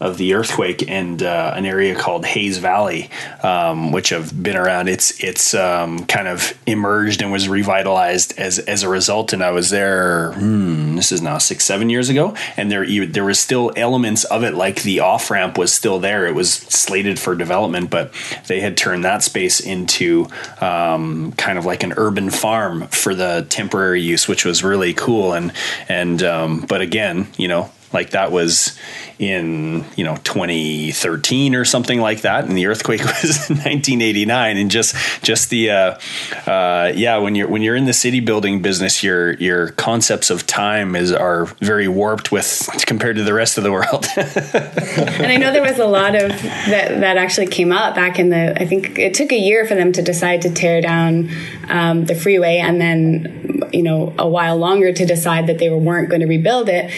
of 0.01 0.17
the 0.17 0.33
earthquake 0.33 0.89
and 0.89 1.21
uh, 1.21 1.53
an 1.55 1.65
area 1.65 1.95
called 1.95 2.25
Hayes 2.25 2.57
Valley, 2.57 3.11
um, 3.43 3.91
which 3.91 4.09
have 4.09 4.41
been 4.41 4.57
around. 4.57 4.89
It's 4.89 5.23
it's 5.23 5.53
um, 5.53 6.05
kind 6.07 6.27
of 6.27 6.57
emerged 6.65 7.21
and 7.21 7.31
was 7.31 7.47
revitalized 7.47 8.37
as 8.37 8.59
as 8.59 8.83
a 8.83 8.89
result. 8.89 9.31
And 9.31 9.43
I 9.43 9.51
was 9.51 9.69
there. 9.69 10.33
Hmm, 10.33 10.95
this 10.95 11.11
is 11.11 11.21
now 11.21 11.37
six 11.37 11.63
seven 11.65 11.89
years 11.89 12.09
ago, 12.09 12.35
and 12.57 12.71
there 12.71 13.05
there 13.05 13.23
was 13.23 13.39
still 13.39 13.71
elements 13.75 14.23
of 14.25 14.43
it, 14.43 14.55
like 14.55 14.81
the 14.81 14.99
off 14.99 15.29
ramp 15.29 15.57
was 15.57 15.71
still 15.71 15.99
there. 15.99 16.25
It 16.25 16.35
was 16.35 16.51
slated 16.51 17.19
for 17.19 17.35
development, 17.35 17.89
but 17.89 18.11
they 18.47 18.59
had 18.59 18.75
turn 18.91 19.01
that 19.01 19.23
space 19.23 19.61
into 19.61 20.27
um, 20.59 21.31
kind 21.33 21.57
of 21.57 21.65
like 21.65 21.83
an 21.83 21.93
urban 21.95 22.29
farm 22.29 22.87
for 22.87 23.15
the 23.15 23.45
temporary 23.47 24.01
use, 24.01 24.27
which 24.27 24.43
was 24.43 24.65
really 24.65 24.93
cool. 24.93 25.33
And 25.33 25.53
and 25.87 26.21
um, 26.23 26.65
but 26.67 26.81
again, 26.81 27.27
you 27.37 27.47
know, 27.47 27.71
like 27.93 28.11
that 28.11 28.31
was 28.31 28.77
in 29.19 29.85
you 29.95 30.03
know 30.03 30.15
2013 30.23 31.55
or 31.55 31.63
something 31.63 32.01
like 32.01 32.21
that, 32.21 32.45
and 32.45 32.57
the 32.57 32.65
earthquake 32.65 33.01
was 33.05 33.49
in 33.49 33.57
1989. 33.57 34.57
And 34.57 34.71
just 34.71 34.95
just 35.21 35.49
the 35.49 35.69
uh, 35.69 35.99
uh, 36.47 36.91
yeah, 36.95 37.17
when 37.17 37.35
you're 37.35 37.47
when 37.47 37.61
you're 37.61 37.75
in 37.75 37.85
the 37.85 37.93
city 37.93 38.19
building 38.19 38.61
business, 38.61 39.03
your 39.03 39.33
your 39.33 39.69
concepts 39.71 40.29
of 40.29 40.47
time 40.47 40.95
is 40.95 41.11
are 41.11 41.45
very 41.61 41.87
warped 41.87 42.31
with 42.31 42.67
compared 42.85 43.15
to 43.17 43.23
the 43.23 43.33
rest 43.33 43.57
of 43.57 43.63
the 43.63 43.71
world. 43.71 44.05
and 44.17 45.31
I 45.31 45.37
know 45.37 45.51
there 45.51 45.61
was 45.61 45.79
a 45.79 45.85
lot 45.85 46.15
of 46.15 46.29
that 46.29 46.99
that 46.99 47.17
actually 47.17 47.47
came 47.47 47.71
up 47.71 47.95
back 47.95 48.19
in 48.19 48.29
the. 48.29 48.59
I 48.59 48.65
think 48.65 48.97
it 48.97 49.13
took 49.13 49.31
a 49.31 49.39
year 49.39 49.65
for 49.65 49.75
them 49.75 49.91
to 49.93 50.01
decide 50.01 50.41
to 50.43 50.49
tear 50.49 50.81
down 50.81 51.29
um, 51.69 52.05
the 52.05 52.15
freeway, 52.15 52.57
and 52.57 52.81
then 52.81 53.69
you 53.71 53.83
know 53.83 54.13
a 54.17 54.27
while 54.27 54.57
longer 54.57 54.91
to 54.91 55.05
decide 55.05 55.47
that 55.47 55.59
they 55.59 55.69
weren't 55.69 56.09
going 56.09 56.21
to 56.21 56.27
rebuild 56.27 56.69
it. 56.69 56.91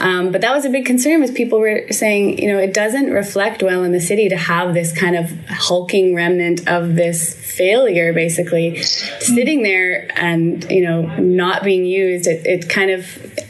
Um, 0.00 0.32
but 0.32 0.37
that 0.40 0.54
was 0.54 0.64
a 0.64 0.70
big 0.70 0.86
concern, 0.86 1.20
was 1.20 1.30
people 1.30 1.60
were 1.60 1.86
saying, 1.90 2.38
you 2.38 2.52
know, 2.52 2.58
it 2.58 2.74
doesn't 2.74 3.10
reflect 3.10 3.62
well 3.62 3.84
in 3.84 3.92
the 3.92 4.00
city 4.00 4.28
to 4.28 4.36
have 4.36 4.74
this 4.74 4.92
kind 4.92 5.16
of 5.16 5.30
hulking 5.48 6.14
remnant 6.14 6.66
of 6.68 6.94
this 6.94 7.34
failure, 7.34 8.12
basically, 8.12 8.82
sitting 8.82 9.62
there 9.62 10.08
and 10.16 10.70
you 10.70 10.82
know 10.82 11.02
not 11.18 11.64
being 11.64 11.84
used. 11.84 12.26
It, 12.26 12.46
it 12.46 12.68
kind 12.68 12.90
of 12.90 13.06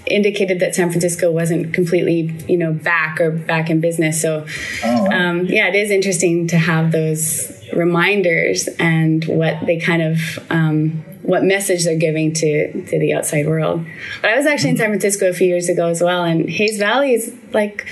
indicated 0.06 0.60
that 0.60 0.74
San 0.74 0.90
Francisco 0.90 1.30
wasn't 1.30 1.74
completely, 1.74 2.34
you 2.48 2.56
know, 2.56 2.72
back 2.72 3.20
or 3.20 3.30
back 3.30 3.70
in 3.70 3.80
business. 3.80 4.20
So, 4.20 4.46
oh, 4.84 5.12
um, 5.12 5.46
yeah, 5.46 5.68
it 5.68 5.74
is 5.74 5.90
interesting 5.90 6.48
to 6.48 6.58
have 6.58 6.92
those 6.92 7.52
reminders 7.72 8.68
and 8.78 9.24
what 9.24 9.66
they 9.66 9.78
kind 9.78 10.02
of 10.02 10.38
um, 10.50 11.04
what 11.28 11.44
message 11.44 11.84
they're 11.84 11.94
giving 11.94 12.32
to 12.32 12.72
to 12.86 12.98
the 12.98 13.12
outside 13.12 13.46
world. 13.46 13.84
But 14.22 14.30
I 14.30 14.36
was 14.38 14.46
actually 14.46 14.70
in 14.70 14.76
San 14.78 14.88
Francisco 14.88 15.28
a 15.28 15.34
few 15.34 15.46
years 15.46 15.68
ago 15.68 15.88
as 15.88 16.02
well, 16.02 16.24
and 16.24 16.48
Hayes 16.48 16.78
Valley 16.78 17.12
is 17.12 17.36
like 17.52 17.86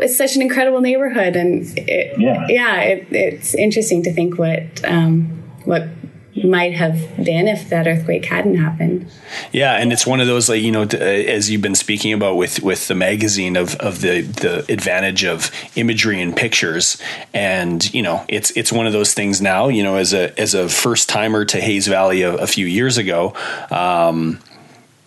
it's 0.00 0.16
such 0.16 0.34
an 0.34 0.42
incredible 0.42 0.80
neighborhood, 0.80 1.36
and 1.36 1.62
it, 1.78 2.18
yeah, 2.18 2.44
yeah 2.48 2.80
it, 2.80 3.06
it's 3.12 3.54
interesting 3.54 4.02
to 4.02 4.12
think 4.12 4.36
what 4.36 4.84
um, 4.84 5.26
what 5.64 5.86
might 6.34 6.74
have 6.74 7.16
been 7.16 7.46
if 7.46 7.68
that 7.68 7.86
earthquake 7.86 8.24
hadn't 8.24 8.56
happened. 8.56 9.06
Yeah, 9.52 9.74
and 9.74 9.92
it's 9.92 10.06
one 10.06 10.20
of 10.20 10.26
those 10.26 10.48
like 10.48 10.62
you 10.62 10.72
know, 10.72 10.82
as 10.82 11.50
you've 11.50 11.62
been 11.62 11.74
speaking 11.74 12.12
about 12.12 12.36
with 12.36 12.62
with 12.62 12.88
the 12.88 12.94
magazine 12.94 13.56
of 13.56 13.74
of 13.76 14.00
the 14.00 14.22
the 14.22 14.64
advantage 14.72 15.24
of 15.24 15.50
imagery 15.76 16.20
and 16.20 16.34
pictures, 16.34 17.00
and 17.34 17.92
you 17.92 18.02
know, 18.02 18.24
it's 18.28 18.50
it's 18.52 18.72
one 18.72 18.86
of 18.86 18.92
those 18.92 19.12
things 19.14 19.42
now. 19.42 19.68
You 19.68 19.82
know, 19.82 19.96
as 19.96 20.14
a 20.14 20.38
as 20.40 20.54
a 20.54 20.68
first 20.68 21.08
timer 21.08 21.44
to 21.44 21.60
Hayes 21.60 21.86
Valley 21.86 22.22
a, 22.22 22.34
a 22.34 22.46
few 22.46 22.66
years 22.66 22.98
ago. 22.98 23.34
Um, 23.70 24.40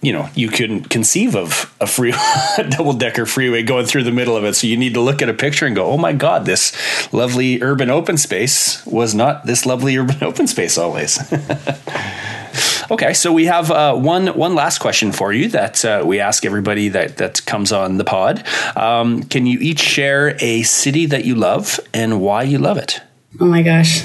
you 0.06 0.14
know 0.14 0.30
you 0.36 0.49
couldn't 0.49 0.88
conceive 0.89 1.36
of 1.36 1.74
a 1.82 1.88
free 1.88 2.14
double 2.70 2.93
decker 2.93 3.26
freeway 3.26 3.64
going 3.64 3.88
through 3.88 4.03
the 4.03 4.12
middle 4.12 4.38
of 4.38 4.43
it 4.43 4.53
so 4.53 4.68
you 4.68 4.78
need 4.78 4.93
to 4.93 5.01
look 5.01 5.24
at 5.24 5.30
a 5.30 5.34
picture 5.34 5.66
and 5.66 5.76
go 5.76 5.88
oh 5.88 5.97
my 5.97 6.14
god 6.14 6.45
this 6.45 7.12
lovely 7.12 7.62
urban 7.64 7.89
open 7.89 8.16
space 8.16 8.86
was 8.86 9.16
not 9.16 9.45
this 9.47 9.66
lovely 9.66 9.97
urban 9.97 10.18
open 10.24 10.45
space 10.45 10.78
always 10.78 11.20
okay 12.91 13.14
so 13.14 13.34
we 13.34 13.45
have 13.45 13.72
uh, 13.72 13.95
one 13.95 14.28
one 14.28 14.53
last 14.53 14.78
question 14.78 15.12
for 15.12 15.34
you 15.34 15.49
that 15.49 15.84
uh, 15.84 16.03
we 16.06 16.20
ask 16.20 16.45
everybody 16.45 16.88
that 16.88 17.18
that 17.18 17.43
comes 17.47 17.72
on 17.72 17.97
the 17.97 18.06
pod 18.06 18.45
um, 18.78 19.24
can 19.24 19.47
you 19.47 19.58
each 19.60 19.80
share 19.80 20.38
a 20.39 20.62
city 20.62 21.08
that 21.08 21.26
you 21.26 21.34
love 21.34 21.80
and 21.95 22.22
why 22.22 22.43
you 22.43 22.60
love 22.60 22.78
it 22.78 23.01
oh 23.39 23.45
my 23.45 23.64
gosh 23.64 24.03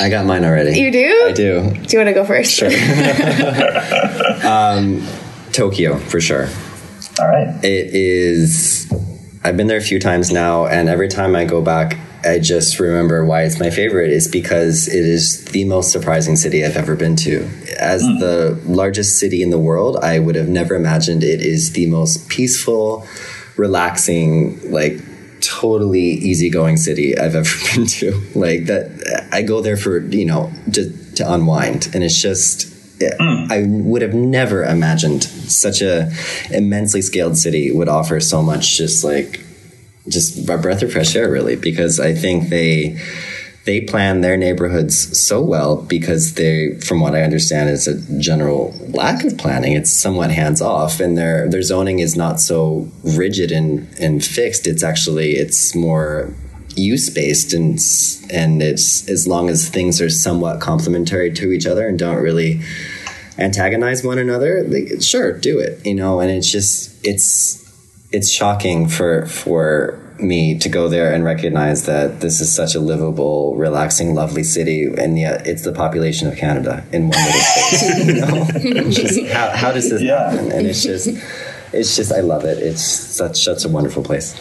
I 0.00 0.10
got 0.10 0.26
mine 0.26 0.44
already. 0.44 0.78
You 0.78 0.92
do? 0.92 1.24
I 1.28 1.32
do. 1.32 1.72
Do 1.72 1.96
you 1.96 1.98
want 1.98 2.08
to 2.08 2.12
go 2.12 2.24
first? 2.24 2.52
Sure. 2.52 2.68
um, 4.46 5.02
Tokyo 5.52 5.98
for 5.98 6.20
sure. 6.20 6.48
All 7.20 7.28
right. 7.28 7.64
It 7.64 7.94
is. 7.94 8.92
I've 9.44 9.56
been 9.56 9.66
there 9.66 9.78
a 9.78 9.82
few 9.82 10.00
times 10.00 10.30
now, 10.30 10.66
and 10.66 10.88
every 10.88 11.08
time 11.08 11.34
I 11.34 11.44
go 11.44 11.62
back, 11.62 11.98
I 12.24 12.38
just 12.38 12.80
remember 12.80 13.24
why 13.24 13.44
it's 13.44 13.60
my 13.60 13.70
favorite 13.70 14.10
is 14.10 14.26
because 14.26 14.88
it 14.88 15.04
is 15.04 15.44
the 15.46 15.64
most 15.64 15.92
surprising 15.92 16.36
city 16.36 16.64
I've 16.64 16.76
ever 16.76 16.96
been 16.96 17.16
to. 17.16 17.48
As 17.78 18.02
mm. 18.02 18.18
the 18.18 18.60
largest 18.66 19.18
city 19.18 19.42
in 19.42 19.50
the 19.50 19.58
world, 19.58 19.96
I 20.02 20.18
would 20.18 20.34
have 20.34 20.48
never 20.48 20.74
imagined 20.74 21.22
it 21.22 21.40
is 21.40 21.72
the 21.72 21.86
most 21.86 22.28
peaceful, 22.28 23.06
relaxing, 23.56 24.72
like 24.72 25.00
totally 25.40 26.00
easygoing 26.00 26.76
city 26.76 27.16
I've 27.16 27.36
ever 27.36 27.56
been 27.74 27.86
to. 27.86 28.20
Like 28.34 28.66
that, 28.66 29.28
I 29.32 29.42
go 29.42 29.60
there 29.60 29.76
for 29.76 30.00
you 30.00 30.24
know 30.24 30.52
just 30.70 31.16
to 31.18 31.32
unwind, 31.32 31.88
and 31.94 32.02
it's 32.02 32.20
just 32.20 32.66
Mm. 32.98 33.50
I 33.50 33.64
would 33.88 34.02
have 34.02 34.14
never 34.14 34.64
imagined 34.64 35.24
such 35.24 35.82
a 35.82 36.10
immensely 36.50 37.02
scaled 37.02 37.36
city 37.36 37.70
would 37.70 37.88
offer 37.88 38.20
so 38.20 38.42
much 38.42 38.76
just 38.76 39.04
like 39.04 39.44
just 40.08 40.48
a 40.48 40.58
breath 40.58 40.82
of 40.82 40.92
fresh 40.92 41.14
air 41.14 41.30
really 41.30 41.56
because 41.56 42.00
I 42.00 42.14
think 42.14 42.48
they 42.48 42.98
they 43.64 43.82
plan 43.82 44.22
their 44.22 44.38
neighborhoods 44.38 45.18
so 45.18 45.42
well 45.42 45.76
because 45.76 46.34
they 46.34 46.74
from 46.76 47.00
what 47.00 47.14
I 47.14 47.22
understand 47.22 47.68
is 47.68 47.86
a 47.86 48.00
general 48.18 48.74
lack 48.88 49.24
of 49.24 49.36
planning. 49.36 49.74
It's 49.74 49.90
somewhat 49.90 50.30
hands 50.30 50.62
off 50.62 51.00
and 51.00 51.18
their 51.18 51.48
their 51.48 51.62
zoning 51.62 51.98
is 51.98 52.16
not 52.16 52.40
so 52.40 52.88
rigid 53.02 53.52
and 53.52 53.86
and 54.00 54.24
fixed. 54.24 54.66
It's 54.66 54.82
actually 54.82 55.32
it's 55.32 55.74
more 55.74 56.32
use 56.78 57.10
based 57.10 57.52
and 57.52 57.78
and 58.30 58.62
it's 58.62 59.08
as 59.08 59.26
long 59.26 59.48
as 59.48 59.68
things 59.68 60.00
are 60.00 60.10
somewhat 60.10 60.60
complementary 60.60 61.32
to 61.32 61.52
each 61.52 61.66
other 61.66 61.88
and 61.88 61.98
don't 61.98 62.22
really 62.22 62.60
antagonize 63.38 64.02
one 64.02 64.18
another 64.18 64.64
like, 64.64 65.00
sure 65.00 65.32
do 65.32 65.58
it 65.58 65.84
you 65.86 65.94
know 65.94 66.20
and 66.20 66.30
it's 66.30 66.50
just 66.50 67.06
it's 67.06 67.64
it's 68.12 68.30
shocking 68.30 68.88
for 68.88 69.26
for 69.26 70.00
me 70.20 70.58
to 70.58 70.68
go 70.68 70.88
there 70.88 71.12
and 71.12 71.24
recognize 71.24 71.86
that 71.86 72.20
this 72.20 72.40
is 72.40 72.54
such 72.54 72.74
a 72.74 72.80
livable, 72.80 73.54
relaxing, 73.56 74.14
lovely 74.14 74.42
city, 74.42 74.86
and 74.96 75.18
yet 75.18 75.46
it's 75.46 75.62
the 75.62 75.72
population 75.72 76.28
of 76.28 76.36
Canada 76.36 76.84
in 76.92 77.08
one 77.08 77.24
little 77.24 77.40
space. 77.40 78.64
you 78.64 78.74
know, 78.74 78.90
just, 78.90 79.26
how, 79.28 79.50
how 79.50 79.72
does 79.72 79.90
this 79.90 80.02
yeah. 80.02 80.30
happen? 80.30 80.52
And 80.52 80.66
it's 80.66 80.82
just, 80.82 81.08
it's 81.72 81.96
just, 81.96 82.12
I 82.12 82.20
love 82.20 82.44
it. 82.44 82.58
It's 82.58 82.82
such 82.82 83.44
such 83.44 83.64
a 83.64 83.68
wonderful 83.68 84.02
place. 84.02 84.40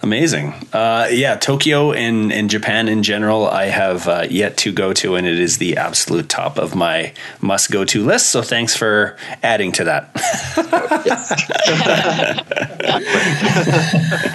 Amazing. 0.00 0.54
Uh, 0.72 1.08
yeah, 1.10 1.34
Tokyo 1.34 1.92
and, 1.92 2.32
and 2.32 2.48
Japan 2.48 2.88
in 2.88 3.02
general, 3.02 3.48
I 3.48 3.64
have 3.64 4.06
uh, 4.06 4.26
yet 4.30 4.56
to 4.58 4.72
go 4.72 4.92
to, 4.92 5.16
and 5.16 5.26
it 5.26 5.40
is 5.40 5.58
the 5.58 5.76
absolute 5.76 6.28
top 6.28 6.56
of 6.56 6.76
my 6.76 7.12
must 7.40 7.72
go 7.72 7.84
to 7.84 8.04
list. 8.04 8.30
So 8.30 8.42
thanks 8.42 8.76
for 8.76 9.16
adding 9.42 9.72
to 9.72 9.84
that. 9.84 10.10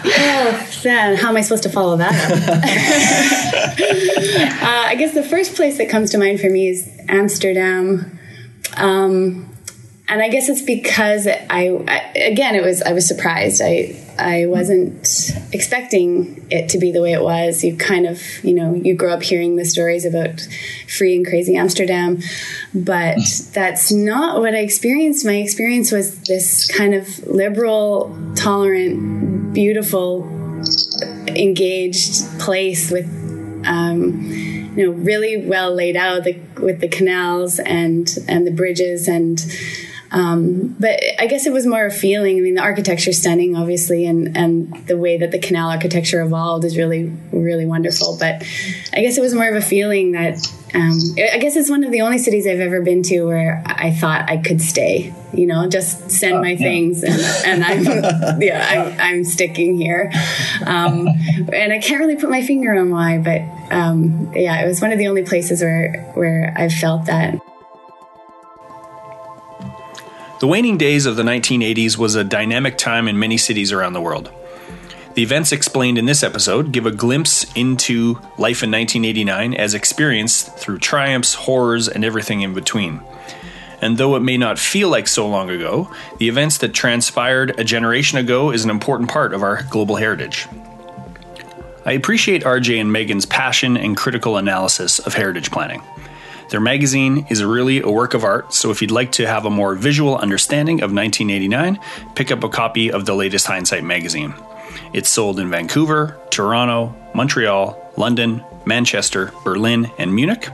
oh. 0.05 0.70
How 0.84 1.30
am 1.30 1.38
I 1.38 1.41
supposed 1.41 1.64
to 1.64 1.70
follow 1.70 1.95
that 1.97 2.14
uh, 4.61 4.89
I 4.89 4.95
guess 4.95 5.14
the 5.14 5.24
first 5.24 5.55
place 5.55 5.78
that 5.78 5.89
comes 5.89 6.11
to 6.11 6.18
mind 6.18 6.41
for 6.41 6.49
me 6.49 6.68
is 6.68 6.91
Amsterdam. 7.07 8.20
Um, 8.76 9.53
and 10.08 10.22
I 10.22 10.28
guess 10.28 10.49
it's 10.49 10.62
because 10.62 11.28
I, 11.28 11.80
I, 11.88 12.12
again 12.18 12.56
it 12.56 12.64
was 12.64 12.82
I 12.82 12.91
was 12.91 13.08
surprised. 13.08 13.62
I 13.64 13.99
I 14.20 14.45
wasn't 14.47 15.32
expecting 15.54 16.45
it 16.51 16.70
to 16.70 16.78
be 16.78 16.91
the 16.91 17.01
way 17.01 17.14
it 17.14 17.22
was. 17.22 17.64
You 17.64 17.78
kind 17.78 18.06
of 18.06 18.22
you 18.43 18.54
know 18.54 18.74
you 18.74 18.95
grow 18.95 19.14
up 19.14 19.24
hearing 19.24 19.56
the 19.56 19.66
stories 19.66 20.06
about 20.06 20.45
free 20.89 21.16
and 21.16 21.26
crazy 21.26 21.56
Amsterdam. 21.56 22.20
But 22.74 23.18
that's 23.54 23.91
not 23.91 24.39
what 24.39 24.54
I 24.54 24.60
experienced. 24.60 25.26
My 25.26 25.36
experience 25.36 25.91
was 25.91 26.20
this 26.24 26.68
kind 26.68 26.93
of 26.93 27.26
liberal 27.26 28.16
tolerant 28.36 29.54
beautiful 29.54 30.28
engaged 31.28 32.39
place 32.39 32.91
with 32.91 33.06
um, 33.66 34.22
you 34.22 34.86
know 34.86 34.91
really 34.91 35.47
well 35.47 35.74
laid 35.74 35.95
out 35.95 36.26
the, 36.26 36.39
with 36.62 36.82
the 36.82 36.89
canals 36.89 37.60
and 37.60 38.18
and 38.28 38.45
the 38.45 38.51
bridges 38.51 39.08
and 39.08 39.39
um, 40.14 40.76
but 40.80 40.99
I 41.20 41.26
guess 41.26 41.47
it 41.47 41.51
was 41.51 41.66
more 41.66 41.88
a 41.88 41.91
feeling. 41.91 42.38
I 42.38 42.41
mean, 42.41 42.53
the 42.53 42.61
architecture 42.61 43.09
is 43.09 43.20
stunning, 43.20 43.55
obviously, 43.55 44.05
and, 44.05 44.38
and 44.38 44.72
the 44.86 44.95
way 44.95 45.18
that 45.18 45.32
the 45.32 45.39
canal 45.39 45.72
architecture 45.72 46.22
evolved 46.22 46.64
is 46.66 46.78
really, 46.78 47.11
really 47.32 47.66
wonderful. 47.66 48.18
But 48.20 48.43
I 48.93 49.01
guess 49.01 49.18
it 49.18 49.22
was 49.22 49.34
more 49.34 49.49
of 49.49 49.55
a 49.55 49.61
feeling 49.61 50.11
that 50.11 50.38
um, 50.76 50.99
I 51.18 51.39
guess 51.39 51.55
it's 51.55 51.70
one 51.70 51.84
of 51.84 51.91
the 51.91 52.01
only 52.01 52.20
cities 52.20 52.45
I've 52.45 52.59
ever 52.59 52.82
been 52.82 53.01
to 53.03 53.24
where 53.24 53.64
I 53.66 53.91
thought 53.91 54.30
I 54.30 54.38
could 54.38 54.61
stay. 54.61 55.14
You 55.34 55.47
know, 55.47 55.68
just 55.68 56.11
send 56.11 56.41
my 56.41 56.49
uh, 56.49 56.51
yeah. 56.51 56.57
things, 56.57 57.03
and, 57.03 57.64
and 57.64 57.64
I'm 57.64 57.84
yeah, 58.41 58.68
I'm, 58.70 59.01
I'm, 59.01 59.24
sticking 59.24 59.78
here. 59.78 60.11
Um, 60.64 61.07
and 61.51 61.74
I 61.74 61.80
can't 61.80 61.99
really 61.99 62.18
put 62.18 62.30
my 62.30 62.43
finger 62.43 62.76
on 62.76 62.91
why, 62.91 63.18
but 63.18 63.41
um, 63.76 64.32
yeah, 64.36 64.64
it 64.64 64.68
was 64.68 64.80
one 64.80 64.91
of 64.91 64.99
the 64.99 65.07
only 65.07 65.24
places 65.24 65.64
where 65.64 66.11
where 66.14 66.53
I 66.55 66.70
felt 66.70 67.07
that. 67.07 67.43
The 70.44 70.48
waning 70.48 70.78
days 70.78 71.06
of 71.06 71.16
the 71.16 71.24
1980s 71.24 71.98
was 71.98 72.16
a 72.16 72.24
dynamic 72.26 72.78
time 72.78 73.08
in 73.08 73.18
many 73.18 73.38
cities 73.38 73.72
around 73.72 73.94
the 73.94 74.02
world. 74.02 74.30
The 75.14 75.24
events 75.24 75.54
explained 75.54 75.98
in 75.98 76.06
this 76.06 76.22
episode 76.22 76.74
give 76.74 76.86
a 76.86 76.91
glimpse 76.91 77.46
into 77.54 78.16
life 78.38 78.62
in 78.62 78.70
1989 78.70 79.54
as 79.54 79.74
experienced 79.74 80.54
through 80.58 80.80
triumphs, 80.80 81.34
horrors, 81.34 81.88
and 81.88 82.04
everything 82.04 82.41
in 82.41 82.54
between. 82.54 83.00
And 83.82 83.98
though 83.98 84.18
it 84.18 84.20
may 84.20 84.36
not 84.36 84.60
feel 84.60 84.89
like 84.89 85.08
so 85.08 85.30
long 85.30 85.50
ago, 85.50 85.89
the 86.18 86.28
events 86.28 86.58
that 86.58 86.74
transpired 86.74 87.58
a 87.58 87.64
generation 87.64 88.18
ago 88.18 88.52
is 88.52 88.66
an 88.66 88.70
important 88.70 89.10
part 89.10 89.34
of 89.34 89.44
our 89.44 89.64
global 89.70 89.96
heritage. 89.96 90.50
I 91.86 91.94
appreciate 91.94 92.44
RJ 92.44 92.82
and 92.82 92.91
Megan's 92.91 93.26
passion 93.26 93.78
and 93.78 93.96
critical 93.96 94.36
analysis 94.36 95.00
of 95.00 95.14
heritage 95.14 95.52
planning. 95.52 95.82
Their 96.50 96.60
magazine 96.60 97.26
is 97.30 97.44
really 97.44 97.82
a 97.82 97.89
work 97.89 98.14
of 98.14 98.24
art, 98.24 98.54
so 98.54 98.72
if 98.72 98.82
you'd 98.82 98.91
like 98.91 99.12
to 99.14 99.28
have 99.28 99.46
a 99.46 99.50
more 99.50 99.76
visual 99.76 100.18
understanding 100.18 100.82
of 100.82 100.94
1989, 100.94 101.80
pick 102.16 102.32
up 102.32 102.44
a 102.44 102.50
copy 102.50 102.91
of 102.91 103.06
the 103.06 103.16
latest 103.16 103.48
Hindsight 103.48 103.84
magazine. 103.84 104.34
It's 104.94 105.10
sold 105.10 105.39
in 105.39 105.50
Vancouver, 105.50 106.20
Toronto, 106.30 106.96
Montreal, 107.14 107.94
London, 107.98 108.44
Manchester, 108.66 109.32
Berlin, 109.44 109.91
and 109.98 110.14
Munich. 110.14 110.48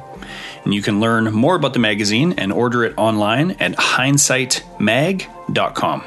And 0.64 0.74
you 0.74 0.82
can 0.82 1.00
learn 1.00 1.34
more 1.34 1.56
about 1.56 1.74
the 1.74 1.80
magazine 1.80 2.34
and 2.38 2.52
order 2.52 2.84
it 2.84 2.94
online 2.98 3.52
at 3.60 3.74
hindsightmag.com. 3.74 6.04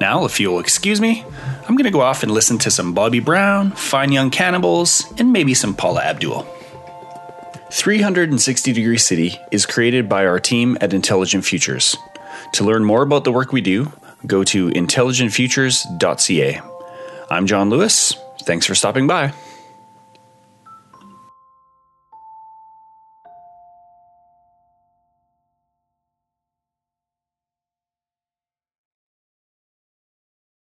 Now, 0.00 0.24
if 0.24 0.40
you'll 0.40 0.58
excuse 0.58 1.00
me, 1.00 1.24
I'm 1.66 1.76
going 1.76 1.84
to 1.84 1.90
go 1.90 2.00
off 2.00 2.22
and 2.22 2.32
listen 2.32 2.58
to 2.58 2.70
some 2.70 2.94
Bobby 2.94 3.20
Brown, 3.20 3.70
Fine 3.70 4.12
Young 4.12 4.30
Cannibals, 4.30 5.10
and 5.18 5.32
maybe 5.32 5.54
some 5.54 5.74
Paula 5.74 6.02
Abdul. 6.02 6.46
360 7.74 8.72
Degree 8.72 8.96
City 8.96 9.36
is 9.50 9.66
created 9.66 10.08
by 10.08 10.24
our 10.24 10.38
team 10.38 10.78
at 10.80 10.94
Intelligent 10.94 11.44
Futures. 11.44 11.96
To 12.52 12.62
learn 12.62 12.84
more 12.84 13.02
about 13.02 13.24
the 13.24 13.32
work 13.32 13.52
we 13.52 13.62
do, 13.62 13.92
go 14.28 14.44
to 14.44 14.70
intelligentfutures.ca. 14.70 16.60
I'm 17.30 17.46
John 17.48 17.70
Lewis. 17.70 18.14
Thanks 18.42 18.64
for 18.64 18.76
stopping 18.76 19.08
by. 19.08 19.32